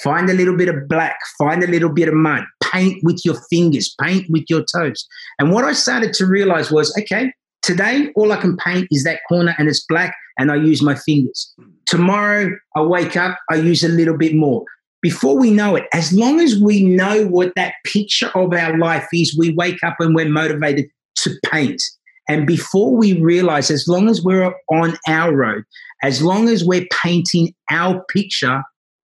find 0.00 0.28
a 0.28 0.34
little 0.34 0.56
bit 0.56 0.68
of 0.68 0.88
black, 0.88 1.16
find 1.38 1.62
a 1.62 1.66
little 1.66 1.88
bit 1.88 2.08
of 2.08 2.14
mud, 2.14 2.44
paint 2.62 3.02
with 3.02 3.22
your 3.24 3.36
fingers, 3.48 3.94
paint 4.00 4.26
with 4.28 4.44
your 4.48 4.64
toes. 4.64 5.06
And 5.38 5.52
what 5.52 5.64
I 5.64 5.72
started 5.72 6.12
to 6.14 6.26
realize 6.26 6.70
was 6.70 6.94
okay, 6.98 7.32
today 7.64 8.10
all 8.14 8.30
I 8.30 8.36
can 8.36 8.56
paint 8.56 8.86
is 8.90 9.04
that 9.04 9.20
corner 9.28 9.54
and 9.58 9.68
it's 9.68 9.84
black 9.84 10.14
and 10.38 10.52
I 10.52 10.56
use 10.56 10.82
my 10.82 10.94
fingers. 10.94 11.52
Tomorrow 11.86 12.50
I 12.76 12.82
wake 12.82 13.16
up, 13.16 13.38
I 13.50 13.56
use 13.56 13.82
a 13.82 13.88
little 13.88 14.16
bit 14.16 14.34
more. 14.34 14.64
Before 15.00 15.38
we 15.38 15.50
know 15.50 15.76
it, 15.76 15.84
as 15.92 16.12
long 16.12 16.40
as 16.40 16.58
we 16.58 16.84
know 16.84 17.26
what 17.26 17.52
that 17.56 17.74
picture 17.84 18.30
of 18.34 18.52
our 18.52 18.78
life 18.78 19.06
is, 19.12 19.36
we 19.36 19.52
wake 19.54 19.82
up 19.82 19.96
and 19.98 20.14
we're 20.14 20.28
motivated 20.28 20.86
to 21.16 21.34
paint. 21.46 21.82
And 22.28 22.46
before 22.46 22.96
we 22.96 23.20
realize, 23.20 23.70
as 23.70 23.86
long 23.86 24.08
as 24.08 24.22
we're 24.22 24.54
on 24.70 24.96
our 25.06 25.34
road, 25.34 25.64
as 26.02 26.22
long 26.22 26.48
as 26.48 26.64
we're 26.64 26.86
painting 27.02 27.54
our 27.70 28.02
picture, 28.04 28.62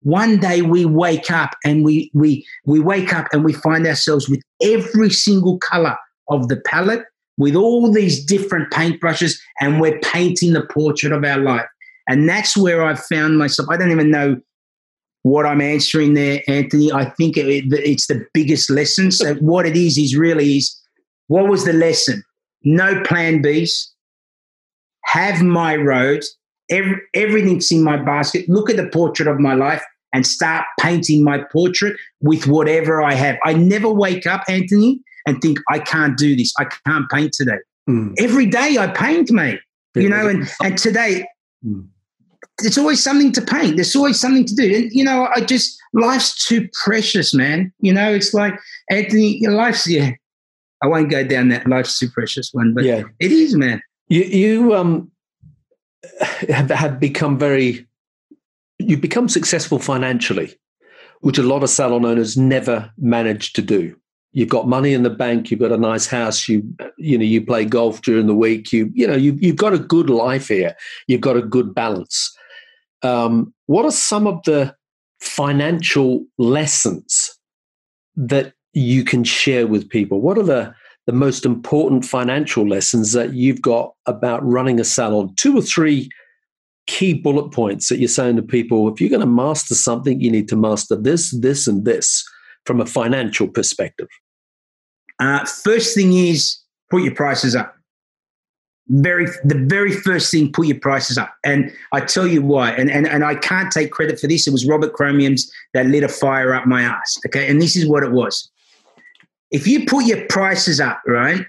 one 0.02 0.38
day 0.38 0.62
we 0.62 0.84
wake 0.84 1.30
up 1.30 1.50
and 1.64 1.84
we 1.84 2.10
we 2.14 2.46
we 2.64 2.80
wake 2.80 3.12
up 3.12 3.26
and 3.32 3.44
we 3.44 3.52
find 3.52 3.86
ourselves 3.86 4.28
with 4.28 4.40
every 4.62 5.10
single 5.10 5.58
color 5.58 5.96
of 6.28 6.48
the 6.48 6.60
palette 6.66 7.04
with 7.38 7.54
all 7.54 7.90
these 7.92 8.24
different 8.24 8.70
paintbrushes 8.72 9.38
and 9.60 9.80
we're 9.80 9.98
painting 10.00 10.52
the 10.52 10.66
portrait 10.66 11.12
of 11.12 11.24
our 11.24 11.38
life. 11.38 11.66
And 12.08 12.28
that's 12.28 12.56
where 12.56 12.84
i've 12.84 13.02
found 13.04 13.38
myself. 13.38 13.68
I 13.70 13.76
don't 13.76 13.90
even 13.90 14.10
know 14.10 14.40
what 15.22 15.46
i'm 15.46 15.60
answering 15.60 16.14
there 16.14 16.42
anthony. 16.48 16.92
I 16.92 17.06
think 17.10 17.36
it, 17.36 17.64
it's 17.70 18.06
the 18.06 18.26
biggest 18.34 18.70
lesson. 18.70 19.10
So 19.10 19.34
what 19.40 19.66
it 19.66 19.76
is 19.76 19.98
is 19.98 20.16
really 20.16 20.56
is 20.56 20.76
what 21.28 21.48
was 21.48 21.64
the 21.64 21.72
lesson? 21.72 22.22
No 22.64 23.02
plan 23.02 23.42
bs. 23.42 23.86
Have 25.06 25.42
my 25.42 25.76
road 25.76 26.22
Every, 26.70 26.96
everything's 27.14 27.70
in 27.72 27.82
my 27.82 27.96
basket. 27.96 28.48
Look 28.48 28.70
at 28.70 28.76
the 28.76 28.86
portrait 28.86 29.28
of 29.28 29.40
my 29.40 29.54
life 29.54 29.82
and 30.12 30.26
start 30.26 30.64
painting 30.78 31.24
my 31.24 31.42
portrait 31.52 31.96
with 32.20 32.46
whatever 32.46 33.02
I 33.02 33.14
have. 33.14 33.36
I 33.44 33.54
never 33.54 33.90
wake 33.90 34.26
up, 34.26 34.44
Anthony, 34.48 35.00
and 35.30 35.40
think, 35.40 35.58
I 35.70 35.78
can't 35.78 36.18
do 36.18 36.36
this. 36.36 36.52
I 36.58 36.66
can't 36.86 37.08
paint 37.10 37.32
today. 37.32 37.58
Mm. 37.88 38.14
Every 38.18 38.46
day 38.46 38.76
I 38.78 38.88
paint, 38.88 39.30
mate. 39.30 39.60
You 39.94 40.08
know, 40.08 40.28
and, 40.28 40.48
and 40.62 40.76
today 40.76 41.26
mm. 41.66 41.86
there's 42.58 42.78
always 42.78 43.02
something 43.02 43.32
to 43.32 43.42
paint. 43.42 43.76
There's 43.76 43.96
always 43.96 44.20
something 44.20 44.44
to 44.44 44.54
do. 44.54 44.76
And, 44.76 44.92
you 44.92 45.04
know, 45.04 45.28
I 45.34 45.40
just, 45.40 45.76
life's 45.94 46.46
too 46.46 46.68
precious, 46.84 47.32
man. 47.32 47.72
You 47.80 47.92
know, 47.92 48.12
it's 48.12 48.34
like, 48.34 48.54
Anthony, 48.90 49.38
your 49.40 49.52
life's, 49.52 49.88
yeah, 49.88 50.10
I 50.82 50.86
won't 50.86 51.10
go 51.10 51.24
down 51.24 51.48
that 51.48 51.66
life's 51.66 51.98
too 51.98 52.10
precious 52.10 52.50
one, 52.52 52.74
but 52.74 52.84
yeah. 52.84 53.02
it 53.18 53.32
is, 53.32 53.56
man. 53.56 53.80
You, 54.08 54.22
you 54.22 54.74
um, 54.74 55.10
have, 56.48 56.70
have 56.70 57.00
become 57.00 57.38
very 57.38 57.86
you've 58.80 59.00
become 59.00 59.28
successful 59.28 59.78
financially, 59.78 60.54
which 61.20 61.38
a 61.38 61.42
lot 61.42 61.62
of 61.62 61.70
salon 61.70 62.04
owners 62.04 62.36
never 62.36 62.90
manage 62.96 63.52
to 63.52 63.62
do. 63.62 63.96
You've 64.32 64.48
got 64.48 64.68
money 64.68 64.94
in 64.94 65.02
the 65.02 65.10
bank, 65.10 65.50
you've 65.50 65.60
got 65.60 65.72
a 65.72 65.76
nice 65.76 66.06
house, 66.06 66.48
you 66.48 66.62
you 66.98 67.18
know, 67.18 67.24
you 67.24 67.44
play 67.44 67.64
golf 67.64 68.02
during 68.02 68.26
the 68.26 68.34
week, 68.34 68.72
you 68.72 68.90
you 68.94 69.06
know, 69.06 69.16
you, 69.16 69.36
you've 69.40 69.56
got 69.56 69.74
a 69.74 69.78
good 69.78 70.08
life 70.08 70.48
here, 70.48 70.76
you've 71.08 71.20
got 71.20 71.36
a 71.36 71.42
good 71.42 71.74
balance. 71.74 72.36
Um, 73.02 73.52
what 73.66 73.84
are 73.84 73.90
some 73.90 74.26
of 74.26 74.42
the 74.44 74.74
financial 75.20 76.24
lessons 76.38 77.36
that 78.16 78.52
you 78.72 79.04
can 79.04 79.24
share 79.24 79.66
with 79.66 79.88
people? 79.88 80.20
What 80.20 80.38
are 80.38 80.44
the 80.44 80.74
the 81.06 81.12
most 81.12 81.44
important 81.44 82.04
financial 82.04 82.68
lessons 82.68 83.12
that 83.12 83.32
you've 83.34 83.62
got 83.62 83.94
about 84.06 84.46
running 84.46 84.78
a 84.78 84.84
salon? 84.84 85.34
Two 85.36 85.58
or 85.58 85.62
three 85.62 86.08
key 86.86 87.14
bullet 87.14 87.50
points 87.50 87.88
that 87.88 87.98
you're 87.98 88.08
saying 88.08 88.36
to 88.36 88.42
people 88.42 88.92
if 88.92 89.00
you're 89.00 89.10
going 89.10 89.20
to 89.20 89.26
master 89.26 89.74
something, 89.74 90.20
you 90.20 90.30
need 90.30 90.48
to 90.48 90.56
master 90.56 90.94
this, 90.94 91.30
this, 91.40 91.66
and 91.66 91.84
this 91.84 92.24
from 92.66 92.80
a 92.80 92.86
financial 92.86 93.48
perspective? 93.48 94.08
Uh, 95.18 95.44
first 95.44 95.94
thing 95.94 96.12
is 96.12 96.58
put 96.90 97.02
your 97.02 97.14
prices 97.14 97.54
up. 97.54 97.74
Very, 98.88 99.26
the 99.44 99.54
very 99.54 99.92
first 99.92 100.32
thing, 100.32 100.50
put 100.50 100.66
your 100.66 100.80
prices 100.80 101.16
up. 101.16 101.32
And 101.44 101.70
I 101.92 102.00
tell 102.00 102.26
you 102.26 102.42
why. 102.42 102.72
And, 102.72 102.90
and, 102.90 103.06
and 103.06 103.24
I 103.24 103.36
can't 103.36 103.70
take 103.70 103.92
credit 103.92 104.18
for 104.18 104.26
this. 104.26 104.48
It 104.48 104.50
was 104.50 104.66
Robert 104.66 104.94
Cromeans 104.94 105.48
that 105.74 105.86
lit 105.86 106.02
a 106.02 106.08
fire 106.08 106.54
up 106.54 106.66
my 106.66 106.82
ass. 106.82 107.16
Okay. 107.26 107.48
And 107.48 107.62
this 107.62 107.76
is 107.76 107.86
what 107.86 108.02
it 108.02 108.10
was. 108.10 108.50
If 109.52 109.66
you 109.66 109.86
put 109.86 110.06
your 110.06 110.26
prices 110.26 110.80
up, 110.80 111.00
right, 111.06 111.44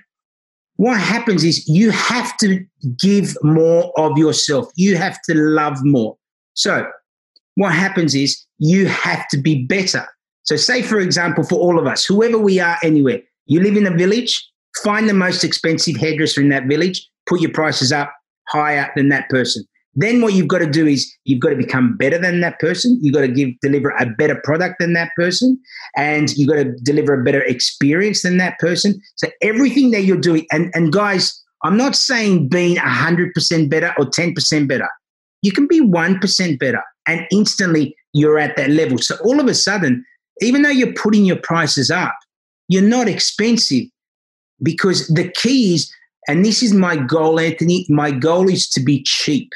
what 0.76 1.00
happens 1.00 1.44
is 1.44 1.68
you 1.68 1.92
have 1.92 2.36
to 2.38 2.66
give 3.00 3.36
more 3.44 3.92
of 4.00 4.18
yourself. 4.18 4.72
You 4.76 4.98
have 4.98 5.20
to 5.30 5.36
love 5.36 5.78
more. 5.84 6.18
So, 6.54 6.88
what 7.56 7.74
happens 7.74 8.16
is 8.16 8.46
you 8.58 8.88
have 8.88 9.28
to 9.30 9.38
be 9.38 9.66
better. 9.66 10.08
So, 10.44 10.56
say, 10.56 10.82
for 10.82 11.00
example, 11.00 11.44
for 11.44 11.56
all 11.56 11.80
of 11.80 11.88
us, 11.88 12.06
whoever 12.06 12.38
we 12.38 12.60
are 12.60 12.78
anywhere, 12.84 13.22
you 13.46 13.62
live 13.62 13.78
in 13.78 13.88
a 13.88 13.96
village, 13.96 14.50
find 14.84 15.08
the 15.08 15.14
most 15.14 15.44
expensive 15.44 15.98
hairdresser 15.98 16.42
in 16.42 16.50
that 16.50 16.68
village, 16.68 17.08
put 17.28 17.42
your 17.42 17.52
prices 17.52 17.92
up 17.92 18.12
higher 18.50 18.92
than 18.96 19.10
that 19.10 19.30
person. 19.30 19.64
Then 19.94 20.22
what 20.22 20.34
you've 20.34 20.48
got 20.48 20.60
to 20.60 20.70
do 20.70 20.88
is 20.88 21.12
you've 21.26 21.42
got 21.42 21.50
to 21.50 21.56
become 21.56 21.98
better 21.98 22.18
than 22.18 22.40
that 22.42 22.60
person. 22.60 22.98
You've 23.02 23.14
got 23.14 23.22
to 23.22 23.28
give 23.28 23.50
deliver 23.62 23.90
a 23.90 24.06
better 24.06 24.40
product 24.44 24.76
than 24.80 24.94
that 24.94 25.12
person, 25.18 25.60
and 25.98 26.32
you've 26.38 26.50
got 26.50 26.64
to 26.64 26.72
deliver 26.84 27.14
a 27.14 27.24
better 27.24 27.44
experience 27.44 28.24
than 28.24 28.38
that 28.38 28.58
person. 28.60 29.00
So 29.16 29.28
everything 29.42 29.92
that 29.92 30.04
you're 30.04 30.18
doing, 30.18 30.46
and 30.52 30.72
and 30.74 30.94
guys, 30.94 31.38
I'm 31.64 31.76
not 31.76 31.96
saying 31.96 32.48
being 32.48 32.78
hundred 32.78 33.34
percent 33.34 33.70
better 33.70 33.94
or 33.98 34.10
ten 34.10 34.34
percent 34.34 34.70
better. 34.70 34.88
You 35.42 35.52
can 35.52 35.68
be 35.68 35.82
one 35.82 36.20
percent 36.20 36.60
better, 36.60 36.82
and 37.06 37.28
instantly 37.30 37.94
you're 38.14 38.40
at 38.40 38.56
that 38.56 38.70
level. 38.70 38.98
So 38.98 39.18
all 39.26 39.42
of 39.42 39.48
a 39.48 39.54
sudden, 39.54 40.06
even 40.42 40.62
though 40.62 40.70
you're 40.70 40.94
putting 40.94 41.26
your 41.26 41.38
prices 41.38 41.92
up, 41.92 42.16
you're 42.68 42.82
not 42.82 43.08
expensive 43.08 43.86
because 44.64 45.08
the 45.08 45.30
key 45.32 45.76
is, 45.76 45.92
and 46.28 46.46
this 46.46 46.62
is 46.64 46.74
my 46.74 46.96
goal, 46.96 47.40
Anthony. 47.40 47.86
My 47.90 48.12
goal 48.12 48.50
is 48.50 48.70
to 48.70 48.80
be 48.80 49.04
cheap 49.04 49.52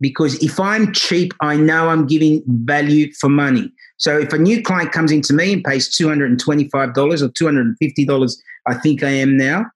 because 0.00 0.42
if 0.42 0.60
I'm 0.60 0.92
cheap, 0.92 1.32
I 1.40 1.56
know 1.56 1.88
I'm 1.88 2.06
giving 2.06 2.42
value 2.46 3.12
for 3.14 3.28
money. 3.28 3.72
So 3.96 4.18
if 4.18 4.32
a 4.32 4.38
new 4.38 4.62
client 4.62 4.92
comes 4.92 5.10
into 5.10 5.32
me 5.32 5.54
and 5.54 5.64
pays 5.64 5.88
$225 5.96 6.72
or 6.72 7.28
$250, 7.28 8.36
I 8.66 8.74
think 8.74 9.02
I 9.02 9.10
am 9.10 9.36
now. 9.36 9.66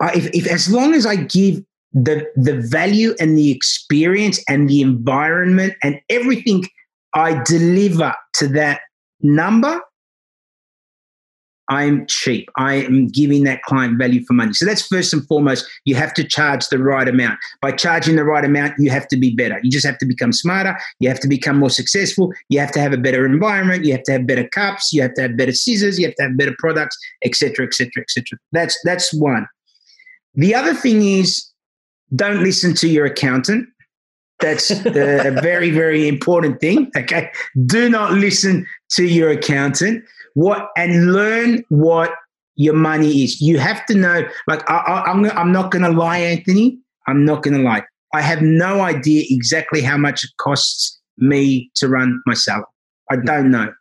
I, 0.00 0.14
if, 0.14 0.26
if 0.34 0.46
as 0.50 0.70
long 0.70 0.94
as 0.94 1.06
I 1.06 1.16
give 1.16 1.62
the 1.92 2.26
the 2.36 2.58
value 2.58 3.14
and 3.20 3.36
the 3.36 3.50
experience 3.50 4.42
and 4.48 4.68
the 4.68 4.80
environment 4.80 5.74
and 5.82 6.00
everything 6.08 6.64
I 7.14 7.42
deliver 7.44 8.14
to 8.34 8.48
that 8.48 8.80
number, 9.20 9.80
I'm 11.68 12.06
cheap. 12.06 12.50
I 12.56 12.74
am 12.74 13.08
giving 13.08 13.44
that 13.44 13.62
client 13.62 13.96
value 13.96 14.22
for 14.24 14.34
money. 14.34 14.52
So 14.52 14.66
that's 14.66 14.86
first 14.86 15.12
and 15.12 15.26
foremost. 15.26 15.66
You 15.84 15.94
have 15.94 16.12
to 16.14 16.24
charge 16.24 16.68
the 16.68 16.78
right 16.78 17.08
amount. 17.08 17.38
By 17.60 17.72
charging 17.72 18.16
the 18.16 18.24
right 18.24 18.44
amount, 18.44 18.74
you 18.78 18.90
have 18.90 19.08
to 19.08 19.16
be 19.16 19.34
better. 19.34 19.58
You 19.62 19.70
just 19.70 19.86
have 19.86 19.98
to 19.98 20.06
become 20.06 20.32
smarter. 20.32 20.76
You 20.98 21.08
have 21.08 21.20
to 21.20 21.28
become 21.28 21.58
more 21.58 21.70
successful. 21.70 22.32
You 22.48 22.58
have 22.58 22.72
to 22.72 22.80
have 22.80 22.92
a 22.92 22.98
better 22.98 23.24
environment. 23.24 23.84
You 23.84 23.92
have 23.92 24.02
to 24.04 24.12
have 24.12 24.26
better 24.26 24.46
cups. 24.48 24.92
You 24.92 25.02
have 25.02 25.14
to 25.14 25.22
have 25.22 25.36
better 25.36 25.52
scissors. 25.52 25.98
You 25.98 26.06
have 26.06 26.14
to 26.16 26.24
have 26.24 26.36
better 26.36 26.54
products, 26.58 26.98
etc., 27.24 27.66
etc., 27.66 28.02
etc. 28.02 28.38
That's 28.50 28.78
that's 28.84 29.14
one. 29.14 29.46
The 30.34 30.54
other 30.54 30.74
thing 30.74 31.02
is, 31.02 31.48
don't 32.14 32.42
listen 32.42 32.74
to 32.74 32.88
your 32.88 33.06
accountant. 33.06 33.68
That's 34.42 34.70
uh, 34.70 35.22
a 35.24 35.40
very, 35.40 35.70
very 35.70 36.08
important 36.08 36.60
thing. 36.60 36.90
Okay. 36.96 37.30
Do 37.66 37.88
not 37.88 38.12
listen 38.12 38.66
to 38.92 39.04
your 39.04 39.30
accountant. 39.30 40.04
What 40.34 40.68
and 40.76 41.12
learn 41.12 41.62
what 41.68 42.10
your 42.56 42.74
money 42.74 43.24
is. 43.24 43.40
You 43.40 43.58
have 43.58 43.84
to 43.86 43.94
know. 43.94 44.28
Like 44.46 44.68
I, 44.68 45.04
am 45.06 45.24
I'm, 45.24 45.38
I'm 45.38 45.52
not 45.52 45.70
going 45.70 45.84
to 45.84 45.90
lie, 45.90 46.18
Anthony. 46.18 46.78
I'm 47.06 47.24
not 47.24 47.42
going 47.42 47.56
to 47.56 47.62
lie. 47.62 47.82
I 48.14 48.20
have 48.20 48.42
no 48.42 48.82
idea 48.82 49.24
exactly 49.28 49.80
how 49.80 49.96
much 49.96 50.24
it 50.24 50.30
costs 50.38 51.00
me 51.18 51.70
to 51.76 51.88
run 51.88 52.20
my 52.26 52.34
salon. 52.34 52.64
I 53.10 53.16
don't 53.16 53.50
know. 53.50 53.72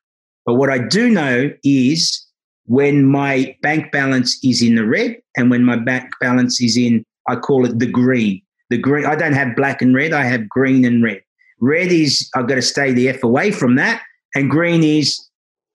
But 0.46 0.56
what 0.56 0.70
I 0.70 0.80
do 0.80 1.10
know 1.10 1.52
is 1.64 2.26
when 2.66 3.06
my 3.06 3.56
bank 3.62 3.92
balance 3.92 4.40
is 4.44 4.62
in 4.62 4.76
the 4.76 4.86
red 4.86 5.18
and 5.38 5.50
when 5.50 5.64
my 5.64 5.76
bank 5.76 6.10
balance 6.20 6.62
is 6.62 6.78
in, 6.78 7.04
I 7.28 7.36
call 7.36 7.66
it 7.66 7.80
the 7.80 7.86
green. 7.86 8.42
The 8.72 8.78
green, 8.78 9.06
I 9.06 9.16
don't 9.16 9.34
have 9.34 9.56
black 9.56 9.82
and 9.82 9.94
red, 9.94 10.14
I 10.14 10.24
have 10.24 10.48
green 10.48 10.86
and 10.86 11.04
red. 11.04 11.22
Red 11.60 11.92
is 11.92 12.30
I've 12.36 12.48
got 12.48 12.56
to 12.56 12.62
stay 12.62 12.94
the 12.94 13.10
F 13.10 13.22
away 13.22 13.52
from 13.52 13.76
that. 13.76 14.02
And 14.34 14.50
green 14.50 14.82
is 14.82 15.20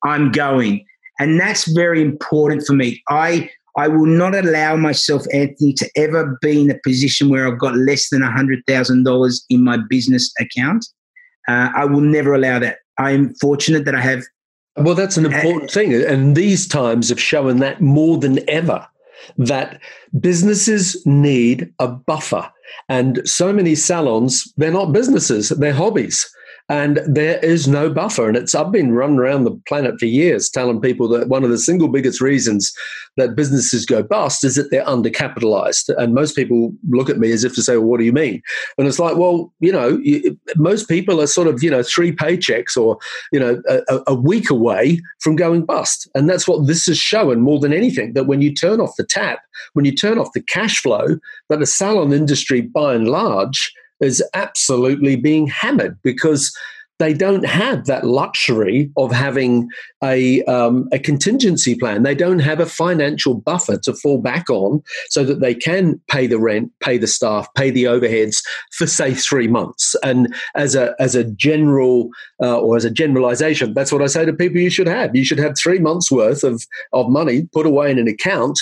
I'm 0.03 0.32
going. 0.32 0.84
And 1.20 1.38
that's 1.38 1.70
very 1.72 2.01
important 2.01 2.66
for 2.66 2.72
me. 2.72 3.03
I 3.11 3.51
I 3.76 3.88
will 3.88 4.07
not 4.07 4.34
allow 4.34 4.76
myself, 4.76 5.26
Anthony, 5.34 5.74
to 5.74 5.90
ever 5.97 6.38
be 6.40 6.62
in 6.62 6.70
a 6.70 6.78
position 6.82 7.28
where 7.28 7.47
I've 7.47 7.59
got 7.59 7.76
less 7.76 8.09
than 8.09 8.22
$100,000 8.22 9.40
in 9.51 9.62
my 9.62 9.76
business 9.90 10.32
account. 10.40 10.86
Uh, 11.47 11.68
I 11.76 11.84
will 11.84 12.01
never 12.01 12.32
allow 12.32 12.59
that. 12.59 12.78
I'm 12.99 13.34
fortunate 13.34 13.84
that 13.84 13.94
I 13.94 14.01
have. 14.01 14.22
Well, 14.78 14.94
that's 14.94 15.18
an 15.18 15.26
important 15.26 15.70
thing. 15.70 15.92
And 15.92 16.34
these 16.34 16.66
times 16.66 17.11
have 17.11 17.20
shown 17.20 17.59
that 17.59 17.82
more 17.82 18.16
than 18.16 18.49
ever 18.49 18.86
that 19.36 19.80
businesses 20.18 21.05
need 21.05 21.70
a 21.78 21.88
buffer. 21.88 22.51
And 22.88 23.20
so 23.28 23.52
many 23.52 23.74
salons, 23.74 24.52
they're 24.56 24.70
not 24.72 24.92
businesses, 24.92 25.50
they're 25.50 25.72
hobbies 25.72 26.28
and 26.68 27.00
there 27.06 27.38
is 27.44 27.68
no 27.68 27.88
buffer. 27.90 28.26
And 28.26 28.36
it's 28.36 28.54
I've 28.54 28.72
been 28.72 28.92
running 28.92 29.18
around 29.18 29.44
the 29.44 29.60
planet 29.68 29.98
for 29.98 30.06
years 30.06 30.50
telling 30.50 30.80
people 30.80 31.08
that 31.08 31.28
one 31.28 31.44
of 31.44 31.50
the 31.50 31.58
single 31.58 31.88
biggest 31.88 32.20
reasons 32.20 32.74
that 33.16 33.36
businesses 33.36 33.86
go 33.86 34.02
bust 34.02 34.42
is 34.42 34.56
that 34.56 34.70
they're 34.70 34.84
undercapitalized. 34.84 35.94
And 35.96 36.12
most 36.12 36.34
people 36.34 36.72
look 36.88 37.08
at 37.08 37.18
me 37.18 37.30
as 37.30 37.44
if 37.44 37.54
to 37.54 37.62
say, 37.62 37.76
well, 37.76 37.86
"What 37.86 38.00
do 38.00 38.04
you 38.04 38.12
mean?" 38.12 38.42
And 38.78 38.88
it's 38.88 38.98
like, 38.98 39.16
well, 39.16 39.52
you 39.60 39.70
know, 39.70 40.00
most 40.56 40.88
people 40.88 41.20
are 41.20 41.26
sort 41.28 41.46
of 41.46 41.62
you 41.62 41.70
know 41.70 41.82
three 41.82 42.12
paychecks 42.12 42.76
or 42.76 42.98
you 43.32 43.38
know 43.38 43.62
a, 43.68 44.00
a 44.08 44.14
week 44.14 44.50
away 44.50 45.00
from 45.20 45.36
going 45.36 45.64
bust, 45.64 46.08
and 46.14 46.28
that's 46.28 46.48
what 46.48 46.66
this 46.66 46.88
is 46.88 46.98
showing 46.98 47.40
more 47.40 47.60
than 47.60 47.72
anything. 47.72 48.12
That 48.14 48.26
when 48.26 48.42
you 48.42 48.52
turn 48.52 48.80
off 48.80 48.96
the 48.96 49.04
tap, 49.04 49.38
when 49.74 49.84
you 49.84 49.94
turn 49.94 50.18
off 50.18 50.32
the 50.32 50.42
cash 50.42 50.80
flow, 50.80 51.18
that 51.48 51.60
the 51.60 51.66
salon 51.66 52.12
industry, 52.12 52.60
by 52.60 52.94
and 52.94 53.08
large 53.08 53.72
is 54.01 54.22
absolutely 54.34 55.16
being 55.16 55.47
hammered 55.47 55.99
because 56.03 56.55
they 56.99 57.12
don't 57.12 57.44
have 57.44 57.86
that 57.86 58.05
luxury 58.05 58.90
of 58.97 59.12
having 59.12 59.68
a, 60.03 60.42
um, 60.44 60.88
a 60.92 60.99
contingency 60.99 61.74
plan. 61.74 62.03
They 62.03 62.14
don't 62.14 62.38
have 62.38 62.61
a 62.61 62.66
financial 62.66 63.34
buffer 63.34 63.76
to 63.78 63.92
fall 63.92 64.18
back 64.18 64.49
on 64.49 64.82
so 65.09 65.24
that 65.24 65.40
they 65.40 65.55
can 65.55 66.01
pay 66.09 66.26
the 66.26 66.38
rent, 66.38 66.72
pay 66.80 66.97
the 66.97 67.07
staff, 67.07 67.53
pay 67.55 67.70
the 67.70 67.84
overheads 67.84 68.42
for 68.72 68.86
say 68.86 69.14
three 69.14 69.49
months. 69.49 69.94
And 70.03 70.34
as 70.55 70.74
a 70.74 70.94
as 70.99 71.14
a 71.14 71.24
general 71.24 72.11
uh, 72.42 72.59
or 72.59 72.76
as 72.76 72.84
a 72.84 72.90
generalization, 72.90 73.74
that's 73.74 73.92
what 73.92 74.03
I 74.03 74.07
say 74.07 74.24
to 74.24 74.32
people: 74.32 74.61
you 74.61 74.70
should 74.70 74.88
have. 74.88 75.14
You 75.14 75.24
should 75.24 75.38
have 75.38 75.57
three 75.59 75.78
months 75.78 76.11
worth 76.11 76.44
of 76.44 76.62
of 76.92 77.09
money 77.09 77.49
put 77.53 77.66
away 77.66 77.90
in 77.90 77.99
an 77.99 78.09
account 78.09 78.59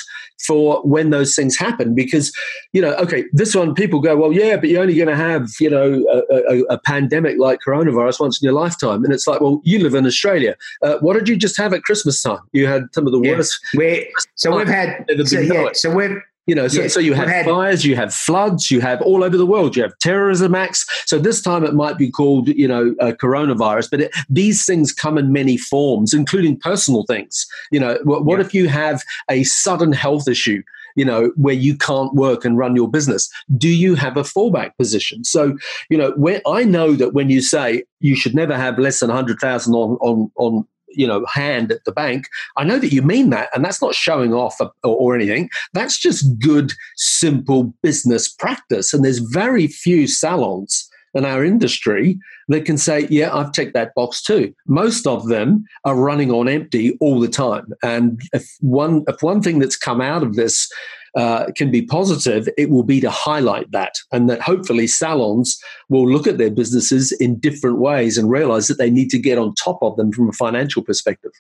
for 0.47 0.82
when 0.82 1.11
those 1.11 1.35
things 1.35 1.57
happen 1.57 1.95
because 1.95 2.32
you 2.72 2.80
know 2.80 2.95
okay 2.95 3.24
this 3.32 3.55
one 3.55 3.74
people 3.74 4.01
go 4.01 4.16
well 4.16 4.32
yeah 4.32 4.57
but 4.57 4.68
you're 4.68 4.82
only 4.82 4.95
going 4.95 5.09
to 5.09 5.16
have 5.16 5.49
you 5.61 5.70
know 5.70 6.05
a, 6.30 6.35
a, 6.35 6.61
a, 6.70 6.78
pandemic 6.78 7.39
like 7.39 7.61
coronavirus 7.66 8.20
once 8.25 8.43
in 8.43 8.47
your 8.47 8.55
lifetime 8.55 9.05
and 9.05 9.12
it's 9.12 9.27
like 9.27 9.41
well 9.41 9.61
you 9.64 9.79
live 9.79 9.95
in 9.95 10.07
australia 10.07 10.57
uh, 10.83 10.97
what 10.99 11.14
did 11.14 11.29
you 11.29 11.37
just 11.37 11.57
have 11.57 11.72
at 11.72 11.83
christmas 11.83 12.22
time 12.22 12.41
you 12.53 12.66
had 12.66 12.83
some 12.93 13.07
of 13.07 13.12
the 13.12 13.20
yeah. 13.20 13.33
worst 13.33 13.59
We're, 13.75 14.05
so 14.35 14.57
we've 14.57 14.68
had 14.68 15.07
so, 15.25 15.41
yeah, 15.41 15.68
so 15.72 15.95
we've 15.95 16.16
you 16.47 16.55
know, 16.55 16.68
so, 16.68 16.83
yeah, 16.83 16.89
so 16.89 17.01
you 17.01 17.14
have 17.14 17.29
had, 17.29 17.47
fires, 17.47 17.87
you 17.87 17.97
have 17.97 18.12
floods, 18.12 18.70
you 18.70 18.81
have 18.81 19.01
all 19.01 19.25
over 19.25 19.37
the 19.37 19.47
world, 19.47 19.77
you 19.77 19.83
have 19.83 19.97
terrorism 20.01 20.55
acts. 20.55 20.85
So 21.07 21.18
this 21.18 21.41
time 21.41 21.64
it 21.64 21.72
might 21.75 21.97
be 21.97 22.11
called, 22.11 22.49
you 22.49 22.68
know, 22.68 22.95
a 23.01 23.12
coronavirus, 23.14 23.91
but 23.91 24.01
it, 24.03 24.14
these 24.29 24.66
things 24.66 24.93
come 24.93 25.16
in 25.16 25.33
many 25.33 25.57
forms, 25.57 26.12
including 26.12 26.59
personal 26.61 27.05
things. 27.05 27.47
You 27.70 27.81
know, 27.81 27.99
what, 28.05 28.27
what 28.27 28.41
yeah. 28.41 28.45
if 28.45 28.53
you 28.53 28.68
have 28.68 29.03
a 29.31 29.45
sudden 29.45 29.93
health 29.93 30.29
issue? 30.29 30.62
You 30.95 31.05
know, 31.05 31.32
where 31.36 31.55
you 31.55 31.76
can't 31.76 32.14
work 32.14 32.45
and 32.45 32.59
run 32.59 32.76
your 32.76 32.90
business? 32.90 33.28
Do 33.57 33.68
you 33.68 33.95
have 33.95 34.16
a 34.16 34.22
fallback 34.22 34.76
position? 34.76 35.24
So, 35.24 35.57
you 35.90 35.99
know, 35.99 36.12
when 36.16 36.40
I 36.47 36.64
know 36.64 36.95
that 36.95 37.14
when 37.14 37.30
you 37.30 37.40
say 37.40 37.84
you 38.01 38.16
should 38.16 38.34
never 38.34 38.57
have 38.57 38.78
less 38.78 39.01
than 39.01 39.09
100,000 39.09 39.74
on, 39.74 39.97
on, 40.01 40.30
on 40.36 40.66
you 40.97 41.07
know 41.07 41.24
hand 41.26 41.72
at 41.72 41.84
the 41.84 41.90
bank 41.90 42.28
i 42.57 42.62
know 42.62 42.78
that 42.78 42.92
you 42.92 43.03
mean 43.03 43.30
that 43.30 43.49
and 43.53 43.64
that's 43.64 43.82
not 43.82 43.97
showing 43.97 44.32
off 44.32 44.61
or, 44.61 44.70
or, 44.84 45.14
anything 45.14 45.51
that's 45.72 45.99
just 45.99 46.38
good 46.38 46.72
simple 46.95 47.74
business 47.82 48.28
practice 48.28 48.95
and 48.95 49.05
there's 49.05 49.18
very 49.18 49.66
few 49.66 50.07
salons 50.07 50.88
in 51.14 51.24
our 51.24 51.44
industry 51.44 52.18
that 52.48 52.64
can 52.64 52.76
say 52.76 53.06
yeah 53.10 53.34
i've 53.34 53.52
checked 53.52 53.74
that 53.74 53.94
box 53.94 54.22
too 54.22 54.54
most 54.66 55.06
of 55.06 55.28
them 55.28 55.64
are 55.84 55.96
running 55.96 56.30
on 56.30 56.48
empty 56.48 56.96
all 57.00 57.20
the 57.20 57.28
time 57.28 57.72
and 57.82 58.20
if 58.32 58.56
one 58.60 59.04
if 59.08 59.22
one 59.22 59.42
thing 59.42 59.58
that's 59.58 59.76
come 59.76 60.00
out 60.00 60.22
of 60.22 60.34
this 60.34 60.68
uh, 61.16 61.46
can 61.56 61.70
be 61.70 61.82
positive, 61.82 62.48
it 62.58 62.70
will 62.70 62.82
be 62.82 63.00
to 63.00 63.10
highlight 63.10 63.70
that, 63.70 63.94
and 64.10 64.28
that 64.28 64.40
hopefully 64.40 64.86
salons 64.86 65.56
will 65.88 66.10
look 66.10 66.26
at 66.26 66.38
their 66.38 66.50
businesses 66.50 67.12
in 67.12 67.38
different 67.38 67.78
ways 67.78 68.18
and 68.18 68.30
realize 68.30 68.66
that 68.66 68.78
they 68.78 68.90
need 68.90 69.10
to 69.10 69.18
get 69.18 69.38
on 69.38 69.54
top 69.54 69.78
of 69.82 69.96
them 69.96 70.12
from 70.12 70.28
a 70.28 70.32
financial 70.32 70.82
perspective. 70.82 71.30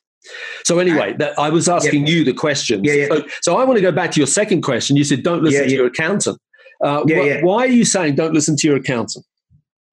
So 0.64 0.78
anyway, 0.78 1.14
that, 1.18 1.38
I 1.38 1.50
was 1.50 1.68
asking 1.68 2.06
you 2.06 2.24
the 2.24 2.32
question. 2.32 2.84
Yeah, 2.84 2.92
yeah. 2.92 3.06
So, 3.08 3.24
so, 3.42 3.56
I 3.56 3.64
want 3.64 3.76
to 3.76 3.82
go 3.82 3.92
back 3.92 4.12
to 4.12 4.20
your 4.20 4.26
second 4.26 4.62
question. 4.62 4.96
You 4.96 5.04
said 5.04 5.22
don't 5.22 5.42
listen 5.42 5.68
to 5.68 5.74
your 5.74 5.86
accountant. 5.86 6.38
Uh, 6.82 7.02
wh- 7.02 7.42
why 7.42 7.64
are 7.64 7.68
you 7.68 7.84
saying 7.84 8.14
don't 8.14 8.32
listen 8.32 8.56
to 8.56 8.66
your 8.66 8.76
accountant? 8.76 9.24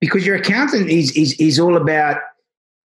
Because 0.02 0.26
your 0.26 0.36
accountant 0.36 0.90
is 0.90 1.16
is 1.16 1.34
is 1.40 1.60
all 1.60 1.78
about 1.78 2.18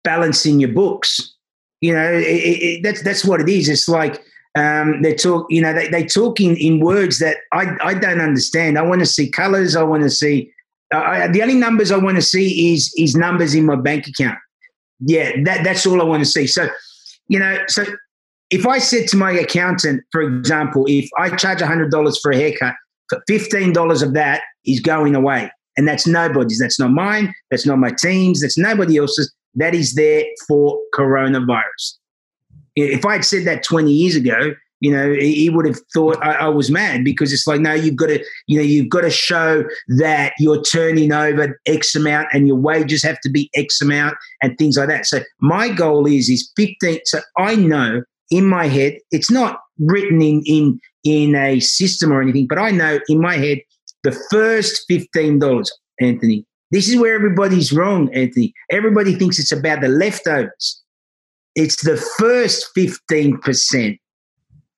balancing 0.03 0.59
your 0.59 0.73
books. 0.73 1.33
You 1.79 1.93
know, 1.93 2.11
it, 2.11 2.23
it, 2.23 2.83
that's 2.83 3.03
that's 3.03 3.23
what 3.23 3.39
it 3.39 3.47
is. 3.47 3.69
It's 3.69 3.87
like 3.87 4.21
um, 4.55 5.01
they 5.01 5.15
talk, 5.15 5.47
you 5.49 5.61
know, 5.61 5.73
they, 5.73 5.89
they 5.89 6.05
talk 6.05 6.39
in, 6.39 6.55
in 6.57 6.79
words 6.79 7.19
that 7.19 7.37
I, 7.51 7.75
I 7.81 7.93
don't 7.95 8.21
understand. 8.21 8.77
I 8.77 8.83
want 8.83 9.01
to 9.01 9.05
see 9.05 9.29
colors. 9.29 9.75
I 9.75 9.83
want 9.83 10.03
to 10.03 10.09
see, 10.09 10.51
uh, 10.93 10.99
I, 10.99 11.27
the 11.27 11.41
only 11.41 11.55
numbers 11.55 11.91
I 11.91 11.97
want 11.97 12.17
to 12.17 12.21
see 12.21 12.73
is, 12.73 12.93
is 12.97 13.15
numbers 13.15 13.55
in 13.55 13.65
my 13.65 13.75
bank 13.75 14.07
account. 14.07 14.37
Yeah, 14.99 15.31
that, 15.43 15.63
that's 15.63 15.85
all 15.87 15.99
I 16.01 16.03
want 16.03 16.23
to 16.23 16.29
see. 16.29 16.45
So, 16.45 16.69
you 17.27 17.39
know, 17.39 17.57
so 17.67 17.83
if 18.51 18.67
I 18.67 18.77
said 18.77 19.07
to 19.09 19.17
my 19.17 19.31
accountant, 19.31 20.03
for 20.11 20.21
example, 20.21 20.85
if 20.87 21.09
I 21.17 21.35
charge 21.35 21.59
$100 21.59 22.17
for 22.21 22.31
a 22.31 22.35
haircut, 22.35 22.75
$15 23.29 24.03
of 24.03 24.13
that 24.13 24.41
is 24.65 24.79
going 24.79 25.15
away. 25.15 25.51
And 25.75 25.87
that's 25.87 26.05
nobody's. 26.05 26.59
That's 26.59 26.79
not 26.79 26.91
mine. 26.91 27.33
That's 27.49 27.65
not 27.65 27.79
my 27.79 27.91
team's. 27.91 28.41
That's 28.41 28.57
nobody 28.57 28.97
else's. 28.97 29.33
That 29.55 29.75
is 29.75 29.93
there 29.93 30.23
for 30.47 30.79
coronavirus 30.95 31.97
if 32.75 33.05
I 33.05 33.13
had 33.13 33.25
said 33.25 33.45
that 33.45 33.63
20 33.63 33.91
years 33.91 34.15
ago, 34.15 34.55
you 34.79 34.91
know, 34.91 35.13
he 35.13 35.49
would 35.49 35.65
have 35.65 35.79
thought 35.93 36.17
I, 36.21 36.33
I, 36.33 36.47
was 36.49 36.69
mad 36.69 37.05
because 37.05 37.31
it's 37.31 37.47
like, 37.47 37.61
no, 37.61 37.73
you've 37.73 37.95
got 37.95 38.07
to, 38.07 38.21
you 38.47 38.57
know, 38.57 38.63
you've 38.63 38.89
got 38.89 39.01
to 39.01 39.09
show 39.09 39.63
that 39.97 40.33
you're 40.39 40.61
turning 40.61 41.13
over 41.13 41.57
X 41.65 41.95
amount 41.95 42.27
and 42.33 42.47
your 42.47 42.57
wages 42.57 43.01
have 43.03 43.17
to 43.21 43.29
be 43.29 43.49
X 43.55 43.81
amount 43.81 44.17
and 44.41 44.57
things 44.57 44.75
like 44.77 44.89
that. 44.89 45.05
So 45.05 45.21
my 45.39 45.69
goal 45.69 46.05
is 46.05 46.27
is 46.27 46.51
15. 46.57 46.99
So 47.05 47.21
I 47.37 47.55
know 47.55 48.01
in 48.29 48.45
my 48.45 48.67
head, 48.67 48.97
it's 49.11 49.31
not 49.31 49.59
written 49.79 50.21
in 50.21 50.43
in 50.45 50.81
in 51.05 51.35
a 51.35 51.61
system 51.61 52.11
or 52.11 52.21
anything, 52.21 52.47
but 52.47 52.57
I 52.57 52.71
know 52.71 52.99
in 53.07 53.21
my 53.21 53.37
head 53.37 53.59
the 54.03 54.11
first 54.31 54.85
fifteen 54.87 55.39
dollars, 55.39 55.71
Anthony. 55.99 56.45
This 56.71 56.89
is 56.89 56.97
where 56.97 57.13
everybody's 57.13 57.71
wrong, 57.71 58.11
Anthony. 58.15 58.53
Everybody 58.71 59.13
thinks 59.13 59.37
it's 59.37 59.51
about 59.51 59.81
the 59.81 59.89
leftovers. 59.89 60.81
It's 61.55 61.83
the 61.83 61.97
first 62.17 62.75
15%. 62.75 63.99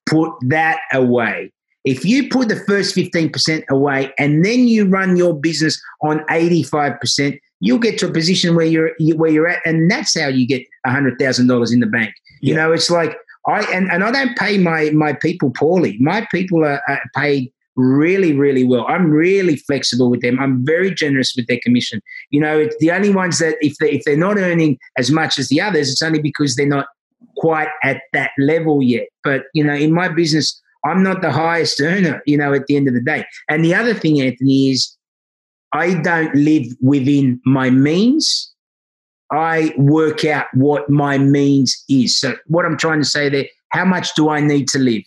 Put 0.06 0.34
that 0.50 0.80
away. 0.92 1.54
If 1.86 2.04
you 2.04 2.28
put 2.28 2.50
the 2.50 2.62
first 2.68 2.96
15% 2.96 3.64
away 3.70 4.12
and 4.20 4.44
then 4.44 4.68
you 4.68 4.90
run 4.90 5.16
your 5.16 5.40
business 5.40 5.82
on 6.02 6.20
85%, 6.26 7.40
you'll 7.60 7.80
get 7.80 7.98
to 8.00 8.08
a 8.08 8.12
position 8.12 8.56
where 8.56 8.66
you're 8.66 8.92
where 9.16 9.32
you're 9.32 9.48
at, 9.48 9.62
and 9.66 9.90
that's 9.90 10.20
how 10.20 10.28
you 10.28 10.48
get 10.48 10.64
hundred 10.86 11.18
thousand 11.20 11.48
dollars 11.48 11.72
in 11.72 11.80
the 11.80 11.88
bank. 11.88 12.14
Yeah. 12.42 12.50
You 12.50 12.56
know, 12.56 12.72
it's 12.74 12.90
like 12.90 13.18
I 13.48 13.62
and, 13.74 13.90
and 13.92 14.04
I 14.04 14.12
don't 14.12 14.38
pay 14.38 14.58
my 14.58 14.90
my 14.92 15.14
people 15.14 15.52
poorly. 15.52 15.98
My 16.00 16.28
people 16.32 16.64
are, 16.66 16.82
are 16.88 17.02
paid 17.16 17.52
really, 17.76 18.34
really 18.34 18.64
well. 18.64 18.86
I'm 18.88 19.12
really 19.12 19.58
flexible 19.58 20.10
with 20.10 20.22
them. 20.22 20.40
I'm 20.40 20.66
very 20.66 20.94
generous 20.94 21.34
with 21.36 21.48
their 21.48 21.60
commission. 21.64 22.02
You 22.30 22.42
know, 22.42 22.58
it's 22.58 22.76
the 22.80 22.92
only 22.92 23.10
ones 23.10 23.40
that 23.40 23.58
if 23.62 23.76
they 23.78 23.92
if 23.92 24.04
they're 24.06 24.18
not 24.18 24.38
earning 24.38 24.78
as 24.98 25.12
much 25.12 25.38
as 25.38 25.50
the 25.50 25.62
others, 25.62 25.90
it's 25.90 26.02
only 26.02 26.22
because 26.22 26.56
they're 26.56 26.68
not 26.68 26.88
quite 27.38 27.70
at 27.84 28.02
that 28.14 28.32
level 28.40 28.82
yet. 28.82 29.08
But 29.24 29.44
you 29.54 29.64
know, 29.64 29.74
in 29.74 29.94
my 29.94 30.08
business, 30.08 30.62
I'm 30.86 31.04
not 31.04 31.22
the 31.22 31.32
highest 31.32 31.82
earner. 31.82 32.22
You 32.26 32.38
know, 32.38 32.54
at 32.54 32.68
the 32.68 32.76
end 32.76 32.88
of 32.88 32.94
the 32.94 33.02
day. 33.02 33.26
And 33.50 33.64
the 33.64 33.76
other 33.76 33.94
thing, 33.94 34.22
Anthony, 34.22 34.72
is 34.72 34.96
I 35.74 35.96
don't 35.96 36.34
live 36.36 36.68
within 36.82 37.42
my 37.46 37.70
means. 37.70 38.54
I 39.32 39.74
work 39.78 40.24
out 40.24 40.46
what 40.54 40.90
my 40.90 41.18
means 41.18 41.84
is. 41.90 42.18
So, 42.18 42.36
what 42.48 42.66
I'm 42.66 42.78
trying 42.78 43.02
to 43.02 43.06
say 43.06 43.28
there, 43.28 43.46
how 43.70 43.84
much 43.84 44.14
do 44.16 44.30
I 44.30 44.40
need 44.40 44.68
to 44.70 44.80
live? 44.80 45.04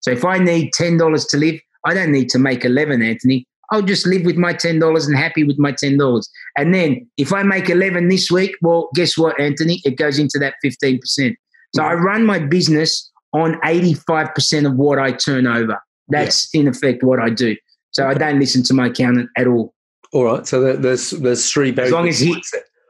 So, 0.00 0.10
if 0.10 0.24
I 0.24 0.38
need 0.38 0.72
$10 0.78 1.30
to 1.30 1.36
live, 1.38 1.60
I 1.84 1.94
don't 1.94 2.12
need 2.12 2.28
to 2.30 2.38
make 2.38 2.64
11, 2.64 3.02
Anthony. 3.02 3.46
I'll 3.72 3.82
just 3.82 4.06
live 4.06 4.24
with 4.24 4.36
my 4.36 4.52
$10 4.52 5.06
and 5.06 5.16
happy 5.16 5.44
with 5.44 5.58
my 5.58 5.72
$10. 5.72 6.28
And 6.56 6.74
then 6.74 7.08
if 7.16 7.32
I 7.32 7.42
make 7.42 7.70
11 7.70 8.08
this 8.08 8.30
week, 8.30 8.56
well, 8.60 8.90
guess 8.94 9.16
what, 9.16 9.38
Anthony? 9.38 9.80
It 9.84 9.96
goes 9.96 10.18
into 10.18 10.38
that 10.40 10.54
15%. 10.64 11.34
So 11.74 11.84
I 11.84 11.94
run 11.94 12.26
my 12.26 12.40
business 12.40 13.10
on 13.32 13.54
85% 13.60 14.66
of 14.66 14.76
what 14.76 14.98
I 14.98 15.12
turn 15.12 15.46
over. 15.46 15.80
That's 16.08 16.52
yeah. 16.52 16.62
in 16.62 16.68
effect 16.68 17.04
what 17.04 17.20
I 17.20 17.30
do. 17.30 17.56
So 17.92 18.08
I 18.08 18.14
don't 18.14 18.40
listen 18.40 18.64
to 18.64 18.74
my 18.74 18.88
accountant 18.88 19.30
at 19.36 19.46
all. 19.46 19.72
All 20.12 20.24
right. 20.24 20.46
So 20.46 20.76
there's 20.76 21.10
there's 21.10 21.50
three 21.50 21.72
as 21.78 21.92
long 21.92 22.08
as 22.08 22.18
he 22.18 22.42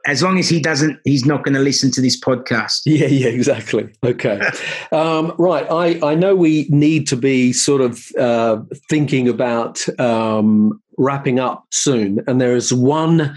as 0.07 0.23
long 0.23 0.39
as 0.39 0.49
he 0.49 0.59
doesn't, 0.59 0.99
he's 1.03 1.25
not 1.25 1.43
going 1.43 1.53
to 1.53 1.59
listen 1.59 1.91
to 1.91 2.01
this 2.01 2.19
podcast. 2.19 2.81
Yeah, 2.85 3.07
yeah, 3.07 3.27
exactly. 3.27 3.89
Okay, 4.03 4.41
um, 4.91 5.33
right. 5.37 5.65
I 5.69 5.99
I 6.03 6.15
know 6.15 6.35
we 6.35 6.67
need 6.69 7.07
to 7.07 7.15
be 7.15 7.53
sort 7.53 7.81
of 7.81 8.07
uh, 8.17 8.61
thinking 8.89 9.27
about 9.27 9.87
um, 9.99 10.81
wrapping 10.97 11.39
up 11.39 11.65
soon, 11.71 12.19
and 12.27 12.41
there 12.41 12.55
is 12.55 12.73
one 12.73 13.35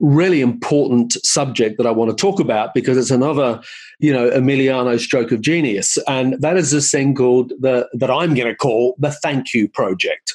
really 0.00 0.40
important 0.40 1.12
subject 1.24 1.78
that 1.78 1.86
I 1.86 1.90
want 1.90 2.10
to 2.10 2.16
talk 2.16 2.40
about 2.40 2.74
because 2.74 2.98
it's 2.98 3.10
another, 3.10 3.60
you 3.98 4.12
know, 4.12 4.30
Emiliano 4.30 4.98
stroke 4.98 5.32
of 5.32 5.40
genius, 5.40 5.98
and 6.08 6.40
that 6.40 6.56
is 6.56 6.70
this 6.70 6.90
thing 6.90 7.14
called 7.14 7.52
the 7.60 7.88
that 7.94 8.10
I'm 8.10 8.34
going 8.34 8.48
to 8.48 8.56
call 8.56 8.96
the 8.98 9.10
Thank 9.10 9.54
You 9.54 9.68
Project. 9.68 10.34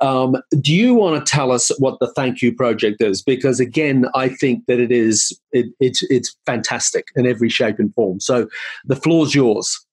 Um, 0.00 0.36
do 0.60 0.74
you 0.74 0.94
want 0.94 1.24
to 1.24 1.30
tell 1.30 1.50
us 1.50 1.70
what 1.78 1.98
the 2.00 2.12
Thank 2.14 2.42
You 2.42 2.54
Project 2.54 3.02
is? 3.02 3.22
Because 3.22 3.60
again, 3.60 4.06
I 4.14 4.28
think 4.28 4.66
that 4.66 4.78
it 4.78 4.92
is 4.92 5.38
it, 5.52 5.66
it's 5.80 6.02
it's 6.04 6.36
fantastic 6.46 7.06
in 7.16 7.26
every 7.26 7.48
shape 7.48 7.78
and 7.78 7.92
form. 7.94 8.20
So 8.20 8.48
the 8.84 8.96
floor's 8.96 9.34
yours. 9.34 9.84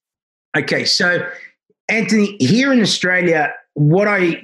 Okay, 0.56 0.84
so 0.84 1.26
Anthony, 1.88 2.36
here 2.40 2.72
in 2.72 2.80
Australia, 2.80 3.52
what 3.74 4.08
I 4.08 4.42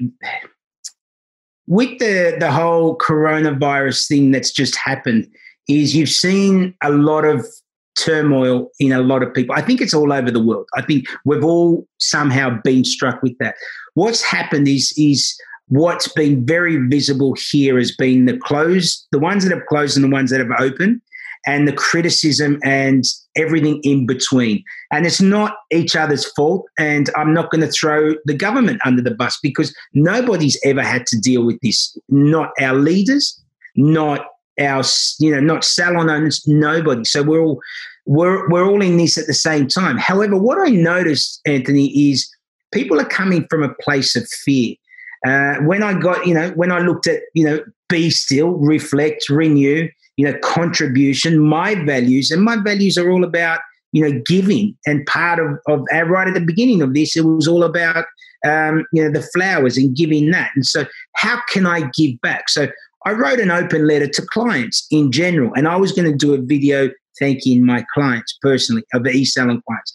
with 1.66 1.98
the 1.98 2.36
the 2.38 2.50
whole 2.50 2.96
coronavirus 2.98 4.08
thing 4.08 4.30
that's 4.30 4.50
just 4.50 4.76
happened 4.76 5.28
is 5.68 5.94
you've 5.94 6.08
seen 6.08 6.74
a 6.82 6.90
lot 6.90 7.24
of 7.24 7.46
turmoil 7.98 8.68
in 8.80 8.92
a 8.92 9.00
lot 9.00 9.22
of 9.22 9.32
people. 9.34 9.54
I 9.54 9.60
think 9.60 9.80
it's 9.80 9.94
all 9.94 10.12
over 10.12 10.30
the 10.30 10.42
world. 10.42 10.66
I 10.74 10.82
think 10.82 11.06
we've 11.24 11.44
all 11.44 11.86
somehow 11.98 12.58
been 12.64 12.84
struck 12.84 13.22
with 13.22 13.36
that. 13.38 13.54
What's 13.94 14.22
happened 14.22 14.68
is 14.68 14.92
is 14.96 15.34
what's 15.68 16.08
been 16.08 16.44
very 16.44 16.76
visible 16.88 17.34
here 17.50 17.78
has 17.78 17.94
been 17.94 18.26
the 18.26 18.36
closed, 18.36 19.06
the 19.12 19.18
ones 19.18 19.44
that 19.44 19.56
have 19.56 19.66
closed 19.66 19.96
and 19.96 20.04
the 20.04 20.10
ones 20.10 20.30
that 20.30 20.40
have 20.40 20.60
opened, 20.60 21.00
and 21.46 21.66
the 21.66 21.72
criticism 21.72 22.58
and 22.64 23.04
everything 23.36 23.80
in 23.82 24.06
between. 24.06 24.62
And 24.90 25.06
it's 25.06 25.20
not 25.20 25.56
each 25.70 25.96
other's 25.96 26.30
fault. 26.32 26.66
And 26.78 27.10
I'm 27.16 27.32
not 27.32 27.50
going 27.50 27.62
to 27.62 27.70
throw 27.70 28.14
the 28.24 28.34
government 28.34 28.80
under 28.84 29.02
the 29.02 29.14
bus 29.14 29.38
because 29.42 29.74
nobody's 29.94 30.58
ever 30.64 30.82
had 30.82 31.06
to 31.08 31.18
deal 31.18 31.44
with 31.44 31.58
this. 31.60 31.96
Not 32.08 32.50
our 32.60 32.74
leaders, 32.74 33.40
not 33.76 34.26
our, 34.60 34.82
you 35.18 35.30
know, 35.30 35.40
not 35.40 35.64
salon 35.64 36.10
owners, 36.10 36.46
nobody. 36.46 37.04
So 37.04 37.22
we're 37.22 37.42
all 37.42 37.60
we're 38.04 38.48
we're 38.48 38.66
all 38.66 38.82
in 38.82 38.96
this 38.96 39.16
at 39.16 39.26
the 39.26 39.34
same 39.34 39.68
time. 39.68 39.96
However, 39.96 40.36
what 40.36 40.58
I 40.58 40.70
noticed, 40.70 41.40
Anthony, 41.46 42.10
is 42.10 42.28
people 42.72 43.00
are 43.00 43.04
coming 43.04 43.46
from 43.48 43.62
a 43.62 43.74
place 43.74 44.16
of 44.16 44.28
fear. 44.28 44.74
Uh, 45.24 45.56
when 45.58 45.84
I 45.84 45.94
got, 45.98 46.26
you 46.26 46.34
know, 46.34 46.50
when 46.50 46.72
I 46.72 46.80
looked 46.80 47.06
at, 47.06 47.20
you 47.34 47.44
know, 47.44 47.60
be 47.88 48.10
still, 48.10 48.50
reflect, 48.54 49.28
renew, 49.28 49.88
you 50.16 50.26
know, 50.26 50.38
contribution, 50.40 51.38
my 51.38 51.74
values, 51.84 52.30
and 52.30 52.42
my 52.42 52.56
values 52.56 52.98
are 52.98 53.10
all 53.10 53.24
about, 53.24 53.60
you 53.92 54.02
know, 54.02 54.20
giving. 54.26 54.76
And 54.86 55.04
part 55.06 55.38
of, 55.38 55.58
of 55.68 55.84
uh, 55.94 56.04
right 56.04 56.28
at 56.28 56.34
the 56.34 56.40
beginning 56.40 56.82
of 56.82 56.94
this, 56.94 57.16
it 57.16 57.24
was 57.24 57.48
all 57.48 57.64
about, 57.64 58.04
um, 58.46 58.84
you 58.92 59.02
know, 59.02 59.10
the 59.10 59.26
flowers 59.34 59.76
and 59.76 59.96
giving 59.96 60.30
that. 60.30 60.50
And 60.54 60.66
so, 60.66 60.86
how 61.14 61.40
can 61.48 61.66
I 61.66 61.90
give 61.96 62.20
back? 62.20 62.48
So, 62.48 62.68
I 63.04 63.12
wrote 63.12 63.40
an 63.40 63.50
open 63.50 63.86
letter 63.86 64.06
to 64.06 64.22
clients 64.30 64.86
in 64.90 65.10
general, 65.10 65.52
and 65.54 65.66
I 65.66 65.76
was 65.76 65.92
going 65.92 66.10
to 66.10 66.16
do 66.16 66.34
a 66.34 66.40
video 66.40 66.90
thanking 67.18 67.64
my 67.64 67.84
clients 67.94 68.38
personally, 68.40 68.82
of 68.94 69.04
the 69.04 69.10
e'Salon 69.10 69.62
clients. 69.66 69.94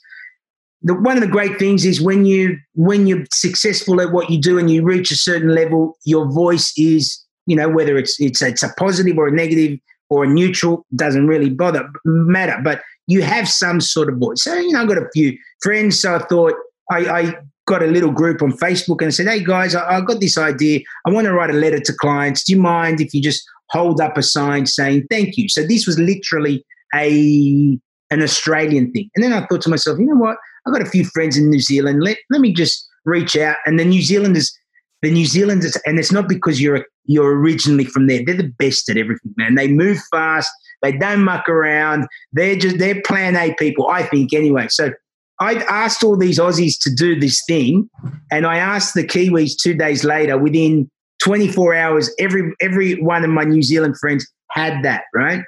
The, 0.83 0.93
one 0.93 1.17
of 1.17 1.21
the 1.21 1.27
great 1.27 1.57
things 1.57 1.85
is 1.85 1.99
when 1.99 2.25
you 2.25 2.57
when 2.75 3.07
you're 3.07 3.25
successful 3.33 3.99
at 3.99 4.11
what 4.11 4.29
you 4.29 4.39
do 4.39 4.59
and 4.59 4.69
you 4.69 4.83
reach 4.83 5.11
a 5.11 5.15
certain 5.15 5.49
level, 5.49 5.97
your 6.05 6.31
voice 6.31 6.71
is 6.77 7.23
you 7.45 7.55
know 7.55 7.69
whether 7.69 7.97
it's 7.97 8.19
it's 8.19 8.41
it's 8.41 8.63
a 8.63 8.69
positive 8.77 9.17
or 9.17 9.27
a 9.27 9.31
negative 9.31 9.79
or 10.09 10.23
a 10.23 10.27
neutral 10.27 10.85
doesn't 10.95 11.27
really 11.27 11.49
bother 11.49 11.89
matter, 12.05 12.59
but 12.63 12.81
you 13.07 13.21
have 13.21 13.47
some 13.47 13.81
sort 13.81 14.09
of 14.09 14.17
voice. 14.17 14.43
So 14.43 14.53
you 14.55 14.71
know, 14.71 14.81
I've 14.81 14.87
got 14.87 14.97
a 14.97 15.09
few 15.13 15.37
friends. 15.61 15.99
So 15.99 16.15
I 16.15 16.19
thought 16.19 16.53
I, 16.91 16.97
I 17.07 17.35
got 17.65 17.83
a 17.83 17.87
little 17.87 18.11
group 18.11 18.41
on 18.41 18.51
Facebook 18.51 19.01
and 19.01 19.07
I 19.07 19.11
said, 19.11 19.27
"Hey 19.27 19.43
guys, 19.43 19.75
I, 19.75 19.97
I 19.97 20.01
got 20.01 20.19
this 20.19 20.37
idea. 20.37 20.81
I 21.05 21.11
want 21.11 21.25
to 21.25 21.33
write 21.33 21.49
a 21.49 21.53
letter 21.53 21.79
to 21.79 21.93
clients. 21.93 22.43
Do 22.43 22.53
you 22.53 22.59
mind 22.59 23.01
if 23.01 23.13
you 23.13 23.21
just 23.21 23.43
hold 23.69 23.99
up 23.99 24.17
a 24.17 24.23
sign 24.23 24.65
saying 24.65 25.07
thank 25.09 25.37
you?" 25.37 25.49
So 25.49 25.65
this 25.65 25.85
was 25.85 25.99
literally 25.99 26.63
a 26.93 27.79
an 28.09 28.21
Australian 28.21 28.91
thing. 28.91 29.09
And 29.15 29.23
then 29.23 29.33
I 29.33 29.45
thought 29.45 29.61
to 29.63 29.69
myself, 29.69 29.99
you 29.99 30.05
know 30.05 30.15
what? 30.15 30.37
I've 30.65 30.73
got 30.73 30.81
a 30.81 30.89
few 30.89 31.03
friends 31.05 31.37
in 31.37 31.49
New 31.49 31.59
Zealand. 31.59 32.03
Let 32.03 32.17
let 32.29 32.41
me 32.41 32.53
just 32.53 32.87
reach 33.05 33.37
out. 33.37 33.57
And 33.65 33.79
the 33.79 33.85
New 33.85 34.01
Zealanders 34.01 34.57
the 35.01 35.11
New 35.11 35.25
Zealanders, 35.25 35.77
and 35.85 35.99
it's 35.99 36.11
not 36.11 36.27
because 36.27 36.61
you're 36.61 36.85
you're 37.05 37.37
originally 37.37 37.85
from 37.85 38.07
there. 38.07 38.23
They're 38.25 38.35
the 38.35 38.53
best 38.57 38.89
at 38.89 38.97
everything, 38.97 39.33
man. 39.37 39.55
They 39.55 39.67
move 39.67 39.99
fast. 40.11 40.49
They 40.81 40.91
don't 40.91 41.23
muck 41.23 41.47
around. 41.49 42.07
They're 42.33 42.55
just 42.55 42.79
they're 42.79 43.01
Plan 43.03 43.35
A 43.35 43.53
people, 43.55 43.87
I 43.87 44.03
think, 44.03 44.33
anyway. 44.33 44.67
So 44.69 44.91
I 45.39 45.55
asked 45.69 46.03
all 46.03 46.17
these 46.17 46.39
Aussies 46.39 46.75
to 46.81 46.93
do 46.93 47.19
this 47.19 47.43
thing, 47.47 47.89
and 48.31 48.45
I 48.45 48.57
asked 48.57 48.93
the 48.93 49.05
Kiwis 49.05 49.53
two 49.61 49.73
days 49.73 50.03
later. 50.03 50.37
Within 50.37 50.89
24 51.23 51.75
hours, 51.75 52.09
every 52.19 52.53
every 52.61 53.01
one 53.01 53.23
of 53.23 53.29
my 53.29 53.43
New 53.43 53.63
Zealand 53.63 53.97
friends 53.99 54.27
had 54.51 54.83
that 54.83 55.03
right. 55.13 55.43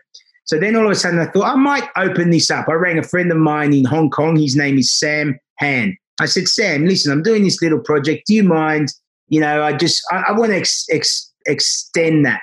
So 0.45 0.59
then 0.59 0.75
all 0.75 0.85
of 0.85 0.91
a 0.91 0.95
sudden, 0.95 1.19
I 1.19 1.27
thought 1.27 1.45
I 1.45 1.55
might 1.55 1.87
open 1.95 2.31
this 2.31 2.49
up. 2.49 2.67
I 2.67 2.73
rang 2.73 2.97
a 2.97 3.03
friend 3.03 3.31
of 3.31 3.37
mine 3.37 3.71
in 3.71 3.85
Hong 3.85 4.09
Kong. 4.09 4.35
His 4.35 4.55
name 4.55 4.79
is 4.79 4.91
Sam 4.97 5.39
Han. 5.59 5.95
I 6.19 6.25
said, 6.25 6.47
Sam, 6.47 6.85
listen, 6.85 7.11
I'm 7.11 7.21
doing 7.21 7.43
this 7.43 7.61
little 7.61 7.79
project. 7.79 8.25
Do 8.25 8.33
you 8.33 8.43
mind 8.43 8.91
you 9.29 9.39
know, 9.39 9.63
I 9.63 9.73
just 9.73 10.01
I, 10.11 10.25
I 10.29 10.31
want 10.31 10.51
to 10.51 10.57
ex, 10.57 10.85
ex, 10.91 11.31
extend 11.45 12.25
that. 12.25 12.41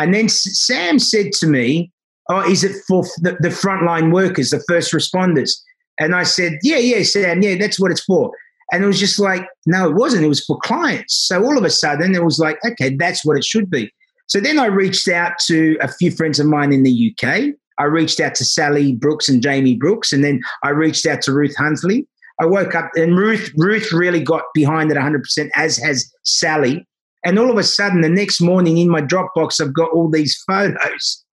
And 0.00 0.14
then 0.14 0.28
Sam 0.28 0.98
said 0.98 1.32
to 1.40 1.46
me, 1.46 1.92
"Oh, 2.28 2.48
is 2.48 2.64
it 2.64 2.76
for 2.86 3.04
the, 3.18 3.36
the 3.40 3.48
frontline 3.48 4.12
workers, 4.12 4.50
the 4.50 4.62
first 4.68 4.92
responders?" 4.92 5.52
And 5.98 6.14
I 6.14 6.22
said, 6.22 6.58
"Yeah, 6.62 6.78
yeah, 6.78 7.02
Sam, 7.02 7.42
yeah, 7.42 7.56
that's 7.56 7.78
what 7.78 7.90
it's 7.90 8.04
for." 8.04 8.32
And 8.70 8.84
it 8.84 8.86
was 8.86 9.00
just 9.00 9.18
like, 9.18 9.46
no, 9.66 9.88
it 9.88 9.94
wasn't. 9.94 10.24
It 10.24 10.28
was 10.28 10.44
for 10.44 10.58
clients. 10.62 11.14
So 11.26 11.42
all 11.42 11.56
of 11.56 11.64
a 11.64 11.70
sudden, 11.70 12.14
it 12.14 12.22
was 12.22 12.38
like, 12.38 12.58
okay, 12.64 12.94
that's 12.94 13.24
what 13.24 13.36
it 13.36 13.44
should 13.44 13.70
be. 13.70 13.90
So 14.26 14.40
then 14.40 14.58
I 14.58 14.66
reached 14.66 15.08
out 15.08 15.32
to 15.46 15.78
a 15.80 15.88
few 15.90 16.10
friends 16.10 16.38
of 16.38 16.46
mine 16.46 16.72
in 16.72 16.82
the 16.82 17.14
UK. 17.14 17.54
I 17.78 17.84
reached 17.84 18.20
out 18.20 18.34
to 18.36 18.44
Sally 18.44 18.94
Brooks 18.94 19.28
and 19.28 19.42
Jamie 19.42 19.76
Brooks, 19.76 20.12
and 20.12 20.22
then 20.22 20.42
I 20.62 20.70
reached 20.70 21.06
out 21.06 21.22
to 21.22 21.32
Ruth 21.32 21.54
Hunsley. 21.56 22.06
I 22.40 22.46
woke 22.46 22.74
up 22.74 22.90
and 22.94 23.16
Ruth 23.16 23.50
Ruth 23.56 23.92
really 23.92 24.22
got 24.22 24.44
behind 24.54 24.90
it 24.90 24.96
100%, 24.96 25.48
as 25.54 25.76
has 25.78 26.10
Sally. 26.24 26.86
And 27.24 27.38
all 27.38 27.50
of 27.50 27.58
a 27.58 27.64
sudden, 27.64 28.00
the 28.00 28.08
next 28.08 28.40
morning 28.40 28.78
in 28.78 28.88
my 28.88 29.02
Dropbox, 29.02 29.60
I've 29.60 29.74
got 29.74 29.90
all 29.90 30.08
these 30.08 30.40
photos 30.46 31.24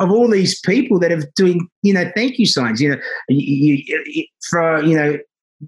of 0.00 0.10
all 0.10 0.28
these 0.28 0.60
people 0.60 0.98
that 1.00 1.12
are 1.12 1.22
doing, 1.36 1.68
you 1.82 1.92
know, 1.92 2.10
thank 2.16 2.38
you 2.38 2.46
signs. 2.46 2.80
You 2.80 2.90
know, 2.90 3.00
you, 3.28 3.82
you, 3.86 4.24
for 4.48 4.82
you 4.82 4.96
know, 4.96 5.18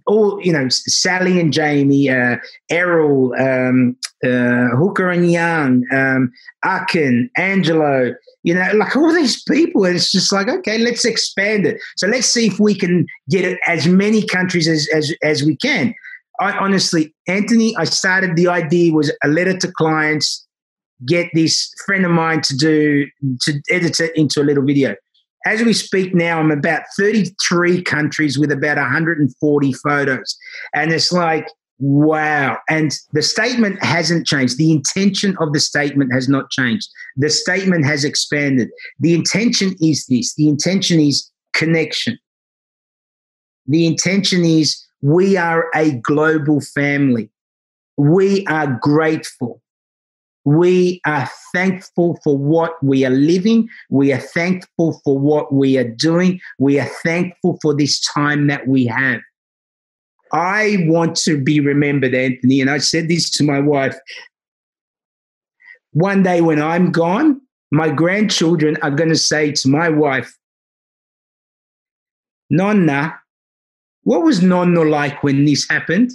all 0.07 0.41
you 0.43 0.53
know, 0.53 0.68
Sally 0.68 1.41
and 1.41 1.53
Jamie, 1.53 2.11
uh, 2.11 2.37
Errol, 2.70 3.34
um, 3.39 3.97
uh, 4.24 4.68
Hooker 4.76 5.11
and 5.11 5.30
Young, 5.30 5.84
um, 5.93 6.32
Akin, 6.64 7.30
Angelo, 7.37 8.14
you 8.43 8.55
know, 8.55 8.70
like 8.74 8.97
all 8.97 9.12
these 9.12 9.43
people. 9.45 9.84
And 9.84 9.97
it's 9.97 10.12
just 10.12 10.32
like, 10.32 10.49
okay, 10.49 10.78
let's 10.78 11.05
expand 11.05 11.66
it. 11.66 11.80
So 11.97 12.07
let's 12.07 12.26
see 12.26 12.47
if 12.47 12.59
we 12.61 12.74
can 12.74 13.07
get 13.30 13.45
it 13.45 13.59
as 13.66 13.87
many 13.87 14.26
countries 14.26 14.68
as, 14.68 14.89
as, 14.95 15.14
as 15.22 15.43
we 15.43 15.57
can. 15.57 15.95
I 16.41 16.53
honestly, 16.53 17.14
Anthony, 17.26 17.74
I 17.76 17.84
started 17.84 18.37
the 18.37 18.49
idea 18.49 18.93
was 18.93 19.12
a 19.24 19.28
letter 19.28 19.57
to 19.59 19.72
clients, 19.72 20.47
get 21.07 21.28
this 21.32 21.72
friend 21.87 22.05
of 22.05 22.11
mine 22.11 22.43
to 22.43 22.57
do, 22.57 23.07
to 23.43 23.61
edit 23.70 24.01
it 24.01 24.14
into 24.16 24.41
a 24.41 24.45
little 24.45 24.64
video. 24.64 24.95
As 25.47 25.63
we 25.63 25.73
speak 25.73 26.13
now, 26.13 26.41
I'm 26.41 26.51
about 26.51 26.83
33 26.99 27.83
countries 27.83 28.37
with 28.37 28.51
about 28.51 28.79
140 28.79 29.73
photos. 29.75 30.37
And 30.75 30.93
it's 30.93 31.13
like, 31.13 31.47
Wow. 31.79 32.57
And 32.71 32.91
the 33.13 33.21
statement 33.21 33.85
hasn't 33.85 34.27
changed. 34.27 34.57
The 34.57 34.73
intention 34.73 35.37
of 35.39 35.53
the 35.53 35.61
statement 35.61 36.11
has 36.13 36.27
not 36.27 36.51
changed. 36.51 36.89
The 37.17 37.29
statement 37.29 37.85
has 37.85 38.03
expanded. 38.03 38.71
The 38.99 39.15
intention 39.15 39.75
is 39.81 40.07
this 40.07 40.35
the 40.37 40.49
intention 40.49 41.01
is 41.01 41.31
connection. 41.53 42.19
The 43.67 43.87
intention 43.87 44.45
is 44.45 44.83
we 45.03 45.37
are 45.37 45.67
a 45.75 45.93
global 45.93 46.63
family. 46.63 47.31
We 47.99 48.47
are 48.47 48.79
grateful. 48.81 49.61
We 50.47 51.01
are 51.05 51.29
thankful 51.53 52.21
for 52.23 52.39
what 52.39 52.81
we 52.81 53.05
are 53.05 53.11
living. 53.11 53.69
We 53.91 54.13
are 54.13 54.21
thankful 54.21 55.01
for 55.05 55.19
what 55.19 55.53
we 55.53 55.77
are 55.77 55.89
doing. 55.89 56.41
We 56.61 56.79
are 56.79 56.89
thankful 57.05 57.59
for 57.61 57.75
this 57.75 58.01
time 58.01 58.47
that 58.47 58.69
we 58.69 58.87
have. 58.87 59.21
I 60.33 60.85
want 60.87 61.17
to 61.25 61.43
be 61.43 61.59
remembered, 61.59 62.15
Anthony, 62.15 62.61
and 62.61 62.71
I 62.71 62.79
said 62.79 63.09
this 63.09 63.29
to 63.31 63.45
my 63.45 63.59
wife. 63.59 63.97
One 65.91 66.23
day 66.23 66.41
when 66.41 66.63
I'm 66.63 66.93
gone, 66.93 67.41
my 67.73 67.89
grandchildren 67.89 68.77
are 68.83 68.91
going 68.93 69.09
to 69.09 69.17
say 69.17 69.51
to 69.51 69.69
my 69.69 69.89
wife, 69.89 70.33
Nonna, 72.51 73.19
what 74.05 74.23
was 74.23 74.41
Nonno 74.41 74.89
like 74.89 75.25
when 75.25 75.45
this 75.45 75.69
happened? 75.69 76.13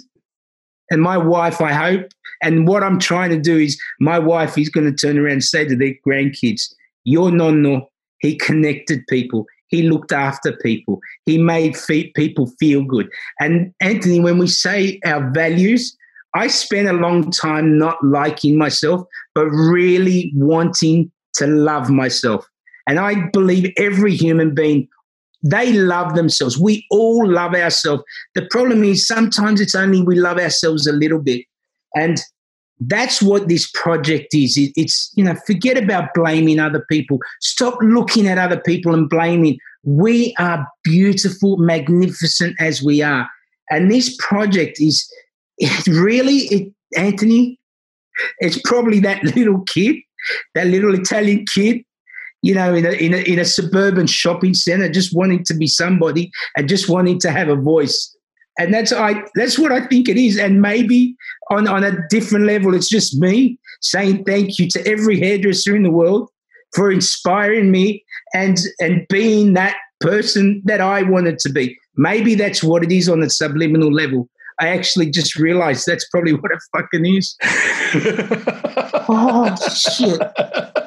And 0.90 1.02
my 1.02 1.18
wife, 1.18 1.60
I 1.60 1.72
hope, 1.72 2.06
and 2.42 2.66
what 2.66 2.82
I'm 2.82 2.98
trying 2.98 3.30
to 3.30 3.40
do 3.40 3.56
is 3.56 3.80
my 4.00 4.18
wife 4.18 4.58
is 4.58 4.68
going 4.68 4.90
to 4.90 4.94
turn 4.94 5.18
around 5.18 5.32
and 5.32 5.44
say 5.44 5.66
to 5.66 5.76
their 5.76 5.94
grandkids, 6.06 6.74
Your 7.04 7.30
Nonno, 7.30 7.86
he 8.18 8.36
connected 8.36 9.06
people. 9.08 9.46
He 9.68 9.82
looked 9.82 10.12
after 10.12 10.52
people. 10.52 11.00
He 11.24 11.38
made 11.38 11.76
people 12.14 12.50
feel 12.58 12.84
good. 12.84 13.08
And 13.40 13.72
Anthony, 13.80 14.20
when 14.20 14.38
we 14.38 14.46
say 14.46 15.00
our 15.06 15.30
values, 15.32 15.96
I 16.34 16.48
spent 16.48 16.88
a 16.88 16.92
long 16.92 17.30
time 17.30 17.78
not 17.78 17.96
liking 18.04 18.58
myself, 18.58 19.06
but 19.34 19.46
really 19.46 20.32
wanting 20.34 21.10
to 21.34 21.46
love 21.46 21.90
myself. 21.90 22.46
And 22.86 22.98
I 22.98 23.28
believe 23.32 23.72
every 23.76 24.14
human 24.14 24.54
being, 24.54 24.88
they 25.42 25.72
love 25.72 26.14
themselves. 26.14 26.58
We 26.58 26.86
all 26.90 27.26
love 27.28 27.54
ourselves. 27.54 28.02
The 28.34 28.46
problem 28.50 28.84
is 28.84 29.06
sometimes 29.06 29.60
it's 29.60 29.74
only 29.74 30.02
we 30.02 30.16
love 30.16 30.38
ourselves 30.38 30.86
a 30.86 30.92
little 30.92 31.18
bit. 31.18 31.44
And 31.94 32.18
that's 32.86 33.22
what 33.22 33.48
this 33.48 33.70
project 33.74 34.34
is. 34.34 34.58
It's, 34.76 35.12
you 35.14 35.24
know, 35.24 35.34
forget 35.46 35.76
about 35.76 36.14
blaming 36.14 36.58
other 36.58 36.84
people. 36.90 37.18
Stop 37.40 37.78
looking 37.80 38.26
at 38.26 38.38
other 38.38 38.60
people 38.60 38.94
and 38.94 39.08
blaming. 39.08 39.58
We 39.84 40.34
are 40.38 40.66
beautiful, 40.82 41.56
magnificent 41.58 42.56
as 42.60 42.82
we 42.82 43.02
are. 43.02 43.28
And 43.70 43.90
this 43.90 44.16
project 44.18 44.80
is 44.80 45.10
it 45.58 45.86
really, 45.86 46.38
it, 46.50 46.72
Anthony, 46.96 47.58
it's 48.38 48.60
probably 48.62 49.00
that 49.00 49.22
little 49.36 49.60
kid, 49.60 49.96
that 50.54 50.66
little 50.66 50.94
Italian 50.94 51.44
kid, 51.52 51.82
you 52.42 52.54
know, 52.54 52.74
in 52.74 52.84
a, 52.84 52.90
in 52.90 53.14
a, 53.14 53.18
in 53.18 53.38
a 53.38 53.44
suburban 53.44 54.06
shopping 54.06 54.54
center, 54.54 54.88
just 54.88 55.14
wanting 55.14 55.44
to 55.44 55.54
be 55.54 55.66
somebody 55.66 56.30
and 56.56 56.68
just 56.68 56.88
wanting 56.88 57.20
to 57.20 57.30
have 57.30 57.48
a 57.48 57.56
voice. 57.56 58.11
And 58.58 58.72
that's 58.72 58.92
I 58.92 59.22
that's 59.34 59.58
what 59.58 59.72
I 59.72 59.86
think 59.86 60.08
it 60.08 60.16
is. 60.16 60.38
And 60.38 60.60
maybe 60.60 61.16
on, 61.50 61.66
on 61.68 61.84
a 61.84 61.96
different 62.08 62.46
level, 62.46 62.74
it's 62.74 62.88
just 62.88 63.18
me 63.18 63.58
saying 63.80 64.24
thank 64.24 64.58
you 64.58 64.68
to 64.70 64.86
every 64.86 65.18
hairdresser 65.18 65.74
in 65.74 65.82
the 65.82 65.90
world 65.90 66.28
for 66.74 66.90
inspiring 66.90 67.70
me 67.70 68.04
and 68.34 68.58
and 68.80 69.06
being 69.08 69.54
that 69.54 69.76
person 70.00 70.62
that 70.64 70.80
I 70.80 71.02
wanted 71.02 71.38
to 71.40 71.50
be. 71.50 71.76
Maybe 71.96 72.34
that's 72.34 72.62
what 72.62 72.82
it 72.82 72.92
is 72.92 73.08
on 73.08 73.22
a 73.22 73.30
subliminal 73.30 73.92
level. 73.92 74.28
I 74.60 74.68
actually 74.68 75.10
just 75.10 75.36
realized 75.36 75.86
that's 75.86 76.06
probably 76.10 76.34
what 76.34 76.52
it 76.52 76.58
fucking 76.76 77.06
is. 77.06 77.36
oh 79.08 79.56
shit! 79.74 80.20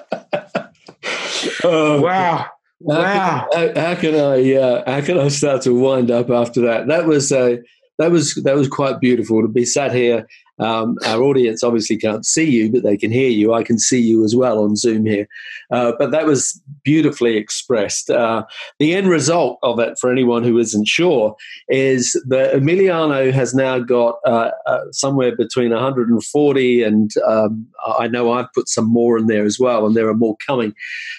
Oh, 1.64 2.02
wow. 2.02 2.46
Wow! 2.86 2.96
How 3.02 3.48
can, 3.52 3.76
how, 3.76 3.82
how 3.82 3.96
can 3.96 4.16
I? 4.16 4.54
Uh, 4.54 4.92
how 4.92 5.06
can 5.06 5.20
I 5.20 5.28
start 5.30 5.64
to 5.64 5.74
wind 5.74 6.12
up 6.12 6.30
after 6.30 6.62
that? 6.62 6.88
That 6.88 7.08
was 7.08 7.32
uh, 7.32 7.58
that 7.98 8.12
was 8.12 8.36
that 8.44 8.56
was 8.56 8.68
quite 8.68 9.00
beautiful 9.00 9.42
to 9.42 9.48
be 9.48 9.66
sat 9.66 9.94
here 9.94 10.28
um, 10.60 10.98
our 11.06 11.22
audience 11.22 11.64
obviously 11.64 11.98
can't 11.98 12.26
see 12.26 12.50
you, 12.50 12.72
but 12.72 12.84
they 12.84 12.98
can 12.98 13.12
hear 13.12 13.30
you. 13.30 13.54
I 13.54 13.64
can 13.64 13.78
see 13.78 14.00
you 14.00 14.24
as 14.24 14.36
well 14.36 14.64
on 14.64 14.76
Zoom 14.76 15.06
here. 15.06 15.28
Uh, 15.72 15.94
but 15.98 16.12
that 16.12 16.26
was 16.26 16.62
beautifully 16.84 17.36
expressed. 17.36 18.10
Uh, 18.10 18.46
the 18.80 18.94
end 18.94 19.10
result 19.10 19.60
of 19.64 19.80
it, 19.80 19.98
for 20.00 20.12
anyone 20.12 20.44
who 20.44 20.58
isn't 20.58 20.88
sure, 20.88 21.36
is 21.68 22.14
that 22.28 22.54
Emiliano 22.54 23.32
has 23.32 23.54
now 23.54 23.80
got 23.80 24.20
uh, 24.26 24.52
uh 24.66 24.82
somewhere 24.92 25.36
between 25.36 25.72
140 25.72 26.84
and 26.84 27.12
um, 27.28 27.68
I 27.86 28.08
know 28.08 28.32
I've 28.32 28.52
put 28.54 28.70
some 28.70 28.86
more 28.86 29.18
in 29.18 29.28
there 29.28 29.46
as 29.46 29.60
well, 29.60 29.86
and 29.86 29.96
there 29.96 30.08
are 30.08 30.14
more 30.14 30.38
coming. 30.46 30.74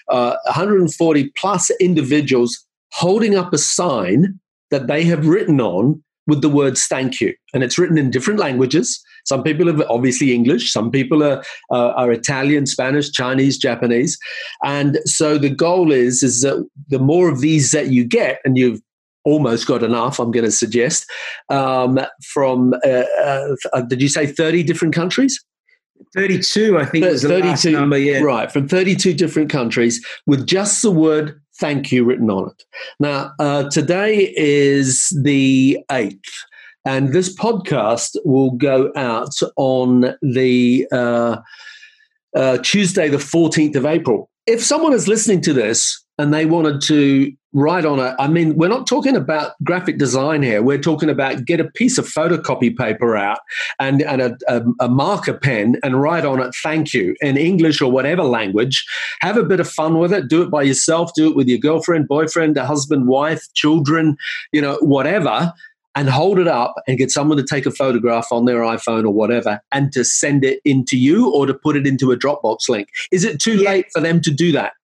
140 0.07 1.23
uh, 1.23 1.27
plus 1.37 1.71
individuals 1.81 2.65
holding 2.93 3.35
up 3.35 3.53
a 3.53 3.59
sign 3.59 4.39
that 4.71 4.87
they 4.87 5.05
have 5.05 5.27
written 5.27 5.61
on 5.61 6.03
with 6.27 6.43
the 6.43 6.49
words 6.49 6.87
thank 6.87 7.21
you. 7.21 7.35
And 7.55 7.63
it's 7.63 7.79
written 7.79 7.99
in 7.99 8.11
different 8.11 8.41
languages. 8.41 9.03
Some 9.27 9.43
people 9.43 9.69
are 9.69 9.93
obviously 9.93 10.33
English, 10.33 10.73
some 10.73 10.91
people 10.91 11.23
are, 11.23 11.43
uh, 11.71 11.91
are 11.91 12.13
Italian, 12.13 12.67
Spanish, 12.67 13.11
Chinese, 13.11 13.59
Japanese. 13.59 14.19
And 14.65 14.99
so 15.05 15.37
the 15.39 15.51
goal 15.51 15.93
is, 15.93 16.23
is 16.23 16.43
that 16.43 16.67
the 16.89 16.99
more 16.99 17.29
of 17.31 17.41
these 17.41 17.73
that 17.73 17.89
you 17.89 18.05
get, 18.05 18.41
and 18.45 18.57
you've 18.57 18.81
almost 19.25 19.67
got 19.67 19.83
enough, 19.83 20.21
I'm 20.21 20.31
going 20.31 20.45
to 20.45 20.53
suggest, 20.53 21.07
um, 21.51 21.99
from, 22.23 22.75
uh, 22.85 23.03
uh, 23.73 23.83
did 23.83 24.01
you 24.01 24.09
say 24.09 24.27
30 24.27 24.63
different 24.63 24.95
countries? 24.95 25.45
32, 26.15 26.79
I 26.79 26.85
think, 26.85 27.05
was 27.05 27.23
the 27.23 27.29
32, 27.29 27.49
last 27.49 27.65
number, 27.67 27.99
yeah. 27.99 28.21
Right, 28.21 28.51
from 28.53 28.69
32 28.69 29.15
different 29.15 29.51
countries 29.51 30.05
with 30.27 30.47
just 30.47 30.83
the 30.83 30.91
word 30.91 31.41
thank 31.59 31.91
you 31.91 32.05
written 32.05 32.31
on 32.31 32.51
it. 32.51 32.63
Now, 33.01 33.33
uh, 33.39 33.69
today 33.71 34.33
is 34.37 35.09
the 35.23 35.79
8th. 35.91 36.21
And 36.87 37.13
this 37.13 37.35
podcast 37.35 38.17
will 38.25 38.53
go 38.53 38.93
out 38.95 39.35
on 39.57 40.15
the 40.23 40.87
uh, 40.93 41.39
uh, 42.35 42.59
Tuesday, 42.59 43.09
the 43.09 43.17
14th 43.17 43.75
of 43.75 43.85
April. 43.85 44.31
If 44.47 44.63
someone 44.63 44.93
is 44.93 45.09
listening 45.09 45.41
to 45.43 45.53
this 45.53 46.05
and 46.17 46.33
they 46.33 46.47
wanted 46.47 46.81
to 46.83 47.33
write 47.53 47.85
on 47.85 47.99
it, 47.99 48.15
I 48.21 48.29
mean, 48.29 48.55
we're 48.55 48.69
not 48.69 48.87
talking 48.87 49.17
about 49.17 49.55
graphic 49.65 49.99
design 49.99 50.45
here. 50.45 50.63
We're 50.63 50.79
talking 50.79 51.11
about 51.11 51.45
get 51.45 51.59
a 51.59 51.69
piece 51.73 51.99
of 51.99 52.07
photocopy 52.07 52.77
paper 52.77 53.17
out 53.17 53.41
and, 53.81 54.03
and 54.03 54.23
a, 54.23 54.37
a, 54.47 54.63
a 54.83 54.89
marker 54.89 55.35
pen 55.35 55.81
and 55.83 56.01
write 56.01 56.25
on 56.25 56.41
it, 56.41 56.55
thank 56.63 56.95
you, 56.95 57.17
in 57.21 57.37
English 57.37 57.81
or 57.81 57.91
whatever 57.91 58.23
language. 58.23 58.87
Have 59.23 59.37
a 59.37 59.43
bit 59.43 59.59
of 59.59 59.69
fun 59.69 59.99
with 59.99 60.13
it. 60.13 60.29
Do 60.29 60.43
it 60.43 60.53
by 60.53 60.63
yourself. 60.63 61.11
Do 61.17 61.31
it 61.31 61.35
with 61.35 61.49
your 61.49 61.59
girlfriend, 61.59 62.07
boyfriend, 62.07 62.57
a 62.57 62.65
husband, 62.65 63.09
wife, 63.09 63.43
children, 63.55 64.17
you 64.53 64.63
know, 64.63 64.79
whatever 64.83 65.53
and 65.97 66.11
hold 66.11 66.39
it 66.39 66.47
up 66.47 66.75
and 66.87 66.99
get 66.99 67.11
someone 67.11 67.39
to 67.39 67.45
take 67.45 67.67
a 67.67 67.71
photograph 67.71 68.29
on 68.31 68.45
their 68.45 68.61
iPhone 68.61 69.05
or 69.05 69.11
whatever 69.11 69.61
and 69.73 69.91
to 69.93 70.05
send 70.05 70.45
it 70.45 70.61
into 70.65 70.97
you 70.97 71.33
or 71.33 71.47
to 71.47 71.55
put 71.55 71.75
it 71.75 71.87
into 71.87 72.13
a 72.13 72.17
Dropbox 72.17 72.69
link. 72.69 72.89
Is 73.11 73.25
it 73.25 73.41
too 73.41 73.57
yeah. 73.57 73.71
late 73.71 73.87
for 73.93 74.01
them 74.01 74.21
to 74.21 74.31
do 74.31 74.53
that? 74.53 74.75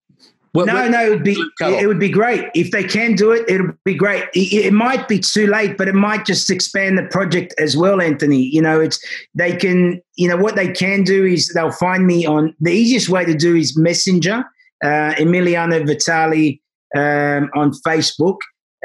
What, 0.52 0.66
no, 0.66 0.86
no, 0.86 1.06
it 1.06 1.08
would 1.08 1.24
be 1.24 1.42
it 1.62 1.86
would 1.86 1.98
be 1.98 2.10
great 2.10 2.50
if 2.54 2.72
they 2.72 2.84
can 2.84 3.14
do 3.14 3.30
it. 3.30 3.48
It'll 3.48 3.72
be 3.86 3.94
great. 3.94 4.24
It, 4.34 4.66
it, 4.66 4.72
might 4.74 5.08
be 5.08 5.18
too 5.18 5.46
late, 5.46 5.78
but 5.78 5.88
it 5.88 5.94
might 5.94 6.26
just 6.26 6.50
expand 6.50 6.98
the 6.98 7.04
project 7.04 7.54
as 7.56 7.74
well, 7.74 8.02
Anthony. 8.02 8.42
You 8.42 8.60
know, 8.60 8.78
it's 8.78 9.02
they 9.34 9.56
can. 9.56 10.02
You 10.16 10.28
know 10.28 10.36
what 10.36 10.54
they 10.54 10.70
can 10.70 11.04
do 11.04 11.24
is 11.24 11.48
they'll 11.54 11.72
find 11.72 12.06
me 12.06 12.26
on 12.26 12.54
the 12.60 12.70
easiest 12.70 13.08
way 13.08 13.24
to 13.24 13.34
do 13.34 13.56
is 13.56 13.78
Messenger, 13.78 14.44
uh, 14.84 15.14
Emiliano 15.14 15.86
Vitale 15.86 16.60
um, 16.94 17.50
on 17.54 17.72
Facebook, 17.86 18.36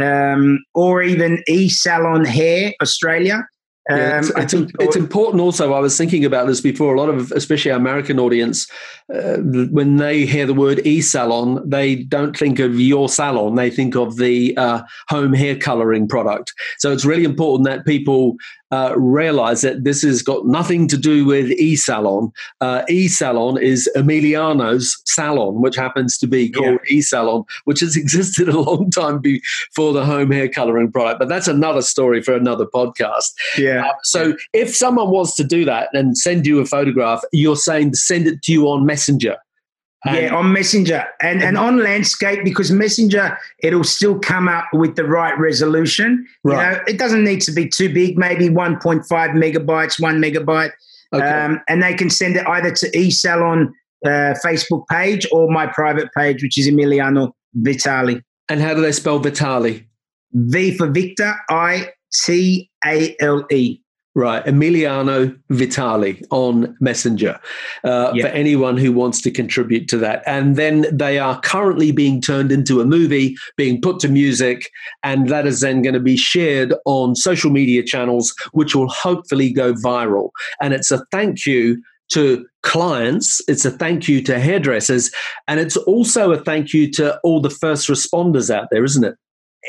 um, 0.01 0.63
or 0.73 1.01
even 1.01 1.43
E 1.47 1.69
Salon 1.69 2.25
Hair 2.25 2.73
Australia. 2.81 3.45
Yeah, 3.89 4.19
it's, 4.19 4.31
um, 4.35 4.41
it's, 4.41 4.53
it's, 4.81 4.95
important 4.97 5.39
also. 5.39 5.71
I 5.71 5.79
was 5.79 5.97
thinking 5.97 6.25
about 6.25 6.47
this 6.47 6.59
before. 6.59 6.93
A 6.93 6.99
lot 6.99 7.07
of, 7.07 7.31
especially 7.31 7.71
our 7.71 7.77
American 7.77 8.19
audience, 8.19 8.69
uh, 9.13 9.37
when 9.37 9.95
they 9.95 10.25
hear 10.25 10.45
the 10.45 10.53
word 10.53 10.85
e 10.85 10.99
salon, 10.99 11.61
they 11.69 11.95
don't 11.95 12.35
think 12.35 12.59
of 12.59 12.81
your 12.81 13.07
salon. 13.07 13.55
They 13.55 13.69
think 13.69 13.95
of 13.95 14.17
the 14.17 14.57
uh, 14.57 14.81
home 15.07 15.31
hair 15.31 15.55
coloring 15.55 16.05
product. 16.05 16.53
So 16.79 16.91
it's 16.91 17.05
really 17.05 17.23
important 17.23 17.65
that 17.69 17.85
people 17.85 18.35
uh, 18.71 18.93
realize 18.97 19.61
that 19.61 19.83
this 19.83 20.01
has 20.01 20.21
got 20.21 20.45
nothing 20.45 20.87
to 20.87 20.97
do 20.97 21.25
with 21.25 21.49
eSalon. 21.59 22.31
Uh, 22.61 22.83
e'Salon 22.89 23.61
is 23.61 23.89
Emiliano's 23.95 25.01
salon, 25.05 25.61
which 25.61 25.75
happens 25.75 26.17
to 26.17 26.27
be 26.27 26.49
called 26.49 26.79
yeah. 26.89 26.97
e'Salon, 26.97 27.45
which 27.65 27.79
has 27.79 27.95
existed 28.07 28.49
a 28.49 28.59
long 28.59 28.89
time 28.91 29.19
before 29.19 29.93
the 29.93 30.05
home 30.05 30.31
hair 30.31 30.49
coloring 30.49 30.91
product. 30.91 31.19
But 31.19 31.29
that's 31.29 31.47
another 31.47 31.81
story 31.81 32.21
for 32.21 32.33
another 32.33 32.65
podcast. 32.65 33.33
Yeah. 33.57 33.87
Uh, 33.87 33.93
so 34.03 34.33
if 34.53 34.75
someone 34.75 35.09
wants 35.09 35.35
to 35.35 35.43
do 35.43 35.65
that 35.65 35.89
and 35.93 36.17
send 36.17 36.45
you 36.45 36.59
a 36.59 36.65
photograph, 36.65 37.21
you're 37.31 37.55
saying 37.55 37.91
to 37.91 37.97
send 37.97 38.27
it 38.27 38.41
to 38.43 38.51
you 38.51 38.67
on 38.67 38.85
Messenger. 38.85 39.37
Yeah, 40.05 40.33
on 40.33 40.53
Messenger 40.53 41.05
and, 41.21 41.41
and 41.41 41.57
on 41.57 41.79
Landscape 41.83 42.43
because 42.43 42.71
Messenger 42.71 43.37
it'll 43.63 43.83
still 43.83 44.19
come 44.19 44.47
up 44.47 44.65
with 44.71 44.95
the 44.95 45.03
right 45.03 45.37
resolution. 45.37 46.25
Right. 46.43 46.71
You 46.71 46.77
know, 46.77 46.83
it 46.87 46.99
doesn't 46.99 47.23
need 47.23 47.41
to 47.41 47.51
be 47.51 47.67
too 47.67 47.91
big, 47.91 48.17
maybe 48.17 48.47
1.5 48.47 49.03
megabytes, 49.07 49.99
one 49.99 50.21
megabyte. 50.21 50.71
Okay. 51.13 51.25
Um, 51.25 51.61
and 51.67 51.81
they 51.81 51.93
can 51.93 52.09
send 52.09 52.35
it 52.35 52.47
either 52.47 52.71
to 52.71 52.97
e'Salon 52.97 53.73
uh, 54.05 54.35
Facebook 54.45 54.87
page 54.89 55.27
or 55.31 55.49
my 55.51 55.65
private 55.65 56.09
page, 56.15 56.43
which 56.43 56.57
is 56.57 56.67
Emiliano 56.67 57.31
Vitale. 57.55 58.21
And 58.49 58.61
how 58.61 58.73
do 58.73 58.81
they 58.81 58.91
spell 58.91 59.19
Vitale? 59.19 59.83
V 60.33 60.77
for 60.77 60.87
Victor, 60.87 61.33
I 61.49 61.91
T 62.13 62.69
A 62.85 63.15
L 63.19 63.45
E. 63.51 63.79
Right, 64.17 64.43
Emiliano 64.45 65.39
Vitale 65.51 66.19
on 66.31 66.75
Messenger 66.79 67.39
uh, 67.83 68.13
yeah. 68.15 68.23
for 68.23 68.27
anyone 68.29 68.75
who 68.75 68.91
wants 68.91 69.21
to 69.21 69.29
contribute 69.29 69.87
to 69.89 69.97
that. 69.99 70.23
And 70.25 70.55
then 70.55 70.87
they 70.91 71.19
are 71.19 71.39
currently 71.41 71.91
being 71.91 72.19
turned 72.19 72.51
into 72.51 72.81
a 72.81 72.85
movie, 72.85 73.35
being 73.57 73.79
put 73.79 73.99
to 73.99 74.07
music, 74.07 74.71
and 75.03 75.29
that 75.29 75.45
is 75.45 75.59
then 75.59 75.83
going 75.83 75.93
to 75.93 75.99
be 75.99 76.17
shared 76.17 76.73
on 76.85 77.15
social 77.15 77.51
media 77.51 77.83
channels, 77.83 78.33
which 78.53 78.73
will 78.73 78.89
hopefully 78.89 79.53
go 79.53 79.75
viral. 79.75 80.31
And 80.59 80.73
it's 80.73 80.89
a 80.89 81.05
thank 81.11 81.45
you 81.45 81.79
to 82.13 82.43
clients, 82.63 83.39
it's 83.47 83.65
a 83.65 83.71
thank 83.71 84.07
you 84.07 84.23
to 84.23 84.39
hairdressers, 84.39 85.11
and 85.47 85.59
it's 85.59 85.77
also 85.77 86.31
a 86.31 86.43
thank 86.43 86.73
you 86.73 86.91
to 86.93 87.19
all 87.19 87.39
the 87.39 87.51
first 87.51 87.87
responders 87.87 88.49
out 88.49 88.69
there, 88.71 88.83
isn't 88.83 89.03
it? 89.03 89.15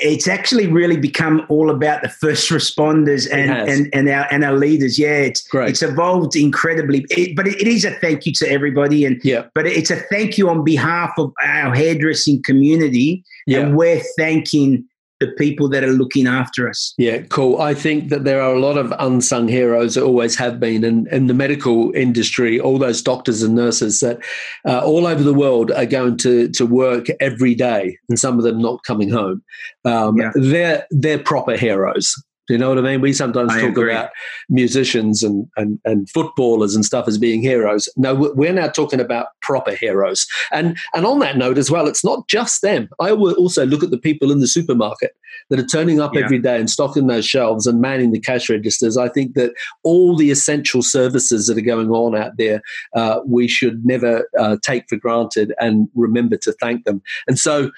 It's 0.00 0.28
actually 0.28 0.66
really 0.66 0.96
become 0.96 1.44
all 1.48 1.70
about 1.70 2.02
the 2.02 2.08
first 2.08 2.50
responders 2.50 3.28
and 3.32 3.50
and, 3.50 3.88
and 3.92 4.08
our 4.08 4.26
and 4.30 4.44
our 4.44 4.56
leaders. 4.56 4.98
Yeah, 4.98 5.16
it's 5.16 5.46
Great. 5.48 5.70
it's 5.70 5.82
evolved 5.82 6.36
incredibly. 6.36 7.04
It, 7.10 7.36
but 7.36 7.46
it, 7.46 7.60
it 7.60 7.68
is 7.68 7.84
a 7.84 7.90
thank 7.92 8.26
you 8.26 8.32
to 8.34 8.50
everybody, 8.50 9.04
and 9.04 9.20
yeah. 9.24 9.46
But 9.54 9.66
it's 9.66 9.90
a 9.90 9.96
thank 9.96 10.38
you 10.38 10.48
on 10.48 10.64
behalf 10.64 11.12
of 11.18 11.32
our 11.42 11.74
hairdressing 11.74 12.42
community, 12.42 13.24
yeah. 13.46 13.60
and 13.60 13.76
we're 13.76 14.02
thanking 14.16 14.84
the 15.20 15.28
people 15.32 15.68
that 15.68 15.84
are 15.84 15.92
looking 15.92 16.26
after 16.26 16.68
us. 16.68 16.94
Yeah, 16.96 17.22
cool. 17.22 17.60
I 17.60 17.74
think 17.74 18.08
that 18.10 18.24
there 18.24 18.40
are 18.40 18.54
a 18.54 18.60
lot 18.60 18.78
of 18.78 18.92
unsung 18.98 19.48
heroes 19.48 19.94
that 19.94 20.04
always 20.04 20.36
have 20.36 20.60
been 20.60 20.84
in, 20.84 21.08
in 21.10 21.26
the 21.26 21.34
medical 21.34 21.92
industry, 21.94 22.60
all 22.60 22.78
those 22.78 23.02
doctors 23.02 23.42
and 23.42 23.54
nurses 23.54 24.00
that 24.00 24.18
uh, 24.66 24.80
all 24.84 25.06
over 25.06 25.22
the 25.22 25.34
world 25.34 25.72
are 25.72 25.86
going 25.86 26.16
to, 26.18 26.48
to 26.50 26.66
work 26.66 27.06
every 27.20 27.54
day 27.54 27.98
and 28.08 28.18
some 28.18 28.38
of 28.38 28.44
them 28.44 28.60
not 28.60 28.82
coming 28.84 29.10
home. 29.10 29.42
Um, 29.84 30.16
yeah. 30.18 30.30
They're, 30.34 30.86
they're 30.90 31.18
proper 31.18 31.56
heroes. 31.56 32.14
Do 32.48 32.54
you 32.54 32.58
know 32.58 32.70
what 32.70 32.78
I 32.78 32.82
mean? 32.82 33.02
We 33.02 33.12
sometimes 33.12 33.52
I 33.52 33.60
talk 33.60 33.70
agree. 33.70 33.92
about 33.92 34.10
musicians 34.48 35.22
and, 35.22 35.46
and, 35.58 35.78
and 35.84 36.08
footballers 36.08 36.74
and 36.74 36.84
stuff 36.84 37.06
as 37.06 37.18
being 37.18 37.42
heroes. 37.42 37.88
No, 37.96 38.14
we're 38.14 38.54
now 38.54 38.68
talking 38.68 39.00
about 39.00 39.28
proper 39.42 39.72
heroes. 39.72 40.26
And 40.50 40.78
and 40.94 41.04
on 41.04 41.18
that 41.18 41.36
note 41.36 41.58
as 41.58 41.70
well, 41.70 41.86
it's 41.86 42.04
not 42.04 42.26
just 42.26 42.62
them. 42.62 42.88
I 42.98 43.12
will 43.12 43.34
also 43.34 43.66
look 43.66 43.82
at 43.82 43.90
the 43.90 43.98
people 43.98 44.32
in 44.32 44.40
the 44.40 44.48
supermarket 44.48 45.14
that 45.50 45.58
are 45.58 45.66
turning 45.66 46.00
up 46.00 46.14
yeah. 46.14 46.22
every 46.24 46.38
day 46.38 46.58
and 46.58 46.70
stocking 46.70 47.06
those 47.06 47.26
shelves 47.26 47.66
and 47.66 47.80
manning 47.80 48.12
the 48.12 48.20
cash 48.20 48.48
registers. 48.48 48.96
I 48.96 49.08
think 49.08 49.34
that 49.34 49.52
all 49.82 50.16
the 50.16 50.30
essential 50.30 50.82
services 50.82 51.46
that 51.46 51.58
are 51.58 51.62
going 51.62 51.90
on 51.90 52.16
out 52.16 52.32
there, 52.38 52.62
uh, 52.94 53.20
we 53.26 53.46
should 53.46 53.84
never 53.84 54.26
uh, 54.38 54.56
take 54.62 54.88
for 54.88 54.96
granted 54.96 55.52
and 55.60 55.88
remember 55.94 56.38
to 56.38 56.52
thank 56.52 56.84
them. 56.84 57.02
And 57.26 57.38
so 57.38 57.70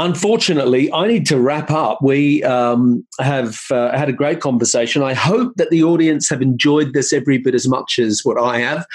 unfortunately, 0.00 0.92
I 0.92 1.06
need 1.06 1.26
to 1.26 1.38
wrap 1.38 1.70
up. 1.70 1.98
We 2.02 2.42
um, 2.42 3.06
have 3.18 3.60
uh, 3.70 3.96
had 3.96 4.08
a 4.08 4.12
great 4.12 4.40
conversation. 4.40 5.02
I 5.02 5.14
hope 5.14 5.52
that 5.56 5.70
the 5.70 5.84
audience 5.84 6.28
have 6.30 6.42
enjoyed 6.42 6.92
this 6.92 7.12
every 7.12 7.38
bit 7.38 7.54
as 7.54 7.68
much 7.68 7.98
as 7.98 8.22
what 8.24 8.40
I 8.40 8.58
have. 8.58 8.86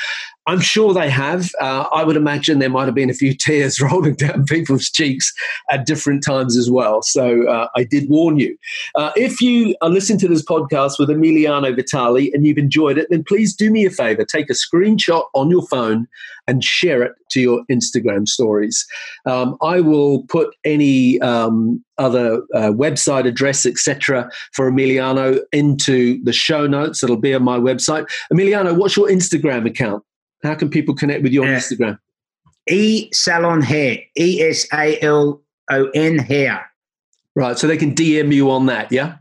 I'm 0.47 0.59
sure 0.59 0.93
they 0.93 1.09
have. 1.09 1.49
Uh, 1.59 1.85
I 1.91 2.03
would 2.03 2.15
imagine 2.15 2.59
there 2.59 2.69
might 2.69 2.85
have 2.85 2.95
been 2.95 3.09
a 3.09 3.13
few 3.13 3.33
tears 3.37 3.79
rolling 3.81 4.15
down 4.15 4.45
people's 4.45 4.89
cheeks 4.89 5.33
at 5.69 5.85
different 5.85 6.23
times 6.23 6.57
as 6.57 6.69
well. 6.69 7.01
So 7.01 7.47
uh, 7.47 7.67
I 7.75 7.83
did 7.83 8.09
warn 8.09 8.37
you. 8.37 8.57
Uh, 8.95 9.11
if 9.15 9.41
you 9.41 9.75
are 9.81 9.89
listening 9.89 10.19
to 10.19 10.27
this 10.27 10.43
podcast 10.43 10.99
with 10.99 11.09
Emiliano 11.09 11.75
Vitale 11.75 12.31
and 12.33 12.45
you've 12.45 12.57
enjoyed 12.57 12.97
it, 12.97 13.07
then 13.09 13.23
please 13.23 13.55
do 13.55 13.71
me 13.71 13.85
a 13.85 13.89
favor 13.89 14.23
take 14.23 14.49
a 14.49 14.53
screenshot 14.53 15.25
on 15.33 15.49
your 15.49 15.65
phone 15.67 16.07
and 16.47 16.63
share 16.63 17.01
it 17.01 17.13
to 17.29 17.41
your 17.41 17.63
Instagram 17.71 18.27
stories. 18.27 18.85
Um, 19.25 19.57
I 19.61 19.81
will 19.81 20.23
put 20.23 20.55
any 20.63 21.19
um, 21.21 21.83
other 21.97 22.43
uh, 22.53 22.71
website 22.71 23.25
address, 23.25 23.65
etc., 23.65 24.29
for 24.53 24.71
Emiliano 24.71 25.39
into 25.51 26.23
the 26.23 26.33
show 26.33 26.67
notes. 26.67 27.03
It'll 27.03 27.17
be 27.17 27.33
on 27.33 27.43
my 27.43 27.57
website. 27.57 28.07
Emiliano, 28.31 28.75
what's 28.75 28.95
your 28.95 29.07
Instagram 29.07 29.67
account? 29.67 30.03
How 30.45 30.55
can 30.55 30.69
people 30.69 30.95
connect 30.95 31.23
with 31.23 31.31
you 31.31 31.43
on 31.43 31.49
Instagram? 31.49 31.99
E 32.67 33.09
Salon 33.13 33.61
Hair, 33.61 33.99
E 34.17 34.41
S 34.41 34.67
A 34.73 34.99
L 35.01 35.41
O 35.71 35.89
N 35.93 36.17
Hair. 36.17 36.65
Right, 37.35 37.57
so 37.57 37.67
they 37.67 37.77
can 37.77 37.93
DM 37.93 38.33
you 38.33 38.49
on 38.49 38.65
that, 38.67 38.91
yeah. 38.91 39.17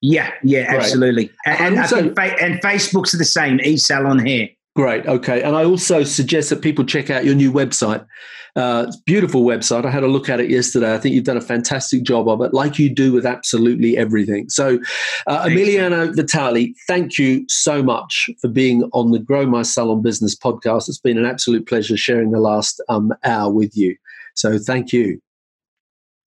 Yeah, 0.00 0.32
yeah, 0.44 0.66
absolutely. 0.68 1.30
And, 1.44 1.60
and, 1.60 1.78
also, 1.80 1.98
and 1.98 2.62
Facebook's 2.62 3.12
the 3.12 3.24
same, 3.24 3.60
E 3.64 3.76
Salon 3.76 4.20
Hair. 4.20 4.50
Great. 4.78 5.08
Okay. 5.08 5.42
And 5.42 5.56
I 5.56 5.64
also 5.64 6.04
suggest 6.04 6.50
that 6.50 6.62
people 6.62 6.84
check 6.84 7.10
out 7.10 7.24
your 7.24 7.34
new 7.34 7.52
website. 7.52 8.06
Uh, 8.54 8.84
it's 8.86 8.96
beautiful 8.96 9.42
website. 9.42 9.84
I 9.84 9.90
had 9.90 10.04
a 10.04 10.06
look 10.06 10.28
at 10.28 10.38
it 10.38 10.50
yesterday. 10.50 10.94
I 10.94 10.98
think 10.98 11.16
you've 11.16 11.24
done 11.24 11.36
a 11.36 11.40
fantastic 11.40 12.04
job 12.04 12.28
of 12.28 12.40
it, 12.42 12.54
like 12.54 12.78
you 12.78 12.88
do 12.88 13.12
with 13.12 13.26
absolutely 13.26 13.96
everything. 13.98 14.48
So, 14.48 14.78
uh, 15.26 15.46
Emiliano 15.46 16.14
Vitale, 16.14 16.72
thank 16.86 17.18
you 17.18 17.44
so 17.48 17.82
much 17.82 18.30
for 18.40 18.46
being 18.46 18.84
on 18.92 19.10
the 19.10 19.18
Grow 19.18 19.46
My 19.46 19.62
Salon 19.62 20.00
Business 20.00 20.36
podcast. 20.36 20.88
It's 20.88 21.00
been 21.00 21.18
an 21.18 21.26
absolute 21.26 21.66
pleasure 21.66 21.96
sharing 21.96 22.30
the 22.30 22.38
last 22.38 22.80
um, 22.88 23.12
hour 23.24 23.52
with 23.52 23.76
you. 23.76 23.96
So, 24.36 24.60
thank 24.60 24.92
you. 24.92 25.20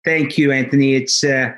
Thank 0.03 0.37
you, 0.37 0.51
Anthony. 0.51 0.95
It's 0.95 1.23
uh, 1.23 1.53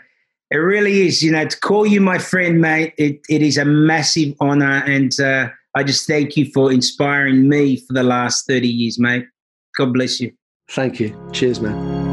it 0.51 0.57
really 0.57 1.07
is. 1.07 1.23
You 1.23 1.31
know, 1.31 1.47
to 1.47 1.59
call 1.61 1.87
you 1.87 1.99
my 1.99 2.19
friend, 2.19 2.61
mate. 2.61 2.93
It 2.99 3.21
it 3.27 3.41
is 3.41 3.57
a 3.57 3.65
massive 3.65 4.35
honor 4.39 4.83
and 4.85 5.19
uh, 5.19 5.49
I 5.75 5.83
just 5.83 6.07
thank 6.07 6.37
you 6.37 6.49
for 6.53 6.71
inspiring 6.71 7.49
me 7.49 7.75
for 7.75 7.93
the 7.93 8.03
last 8.03 8.47
30 8.47 8.67
years, 8.67 8.97
mate. 8.97 9.25
God 9.77 9.93
bless 9.93 10.21
you. 10.21 10.31
Thank 10.69 11.01
you. 11.01 11.29
Cheers, 11.33 11.59
man. 11.59 12.05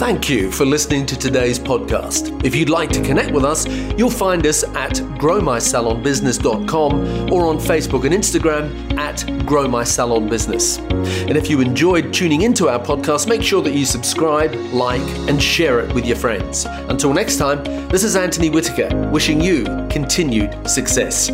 Thank 0.00 0.30
you 0.30 0.50
for 0.50 0.64
listening 0.64 1.04
to 1.06 1.16
today's 1.16 1.58
podcast. 1.58 2.44
If 2.44 2.56
you'd 2.56 2.70
like 2.70 2.90
to 2.92 3.02
connect 3.02 3.32
with 3.32 3.44
us, 3.44 3.66
you'll 3.98 4.10
find 4.10 4.46
us 4.46 4.64
at 4.64 4.92
growmysalonbusiness.com 5.20 7.30
or 7.30 7.44
on 7.44 7.58
Facebook 7.58 8.06
and 8.06 8.14
Instagram 8.14 8.98
at 8.98 9.18
growmysalonbusiness. 9.46 10.78
And 11.28 11.36
if 11.36 11.50
you 11.50 11.60
enjoyed 11.60 12.14
tuning 12.14 12.40
into 12.42 12.70
our 12.70 12.80
podcast, 12.80 13.28
make 13.28 13.42
sure 13.42 13.62
that 13.62 13.74
you 13.74 13.84
subscribe, 13.84 14.54
like, 14.72 15.02
and 15.28 15.40
share 15.40 15.78
it 15.80 15.94
with 15.94 16.06
your 16.06 16.16
friends. 16.16 16.64
Until 16.66 17.12
next 17.12 17.36
time, 17.36 17.62
this 17.90 18.02
is 18.02 18.16
Anthony 18.16 18.48
Whitaker 18.48 18.88
wishing 19.12 19.38
you 19.40 19.64
continued 19.90 20.66
success. 20.68 21.30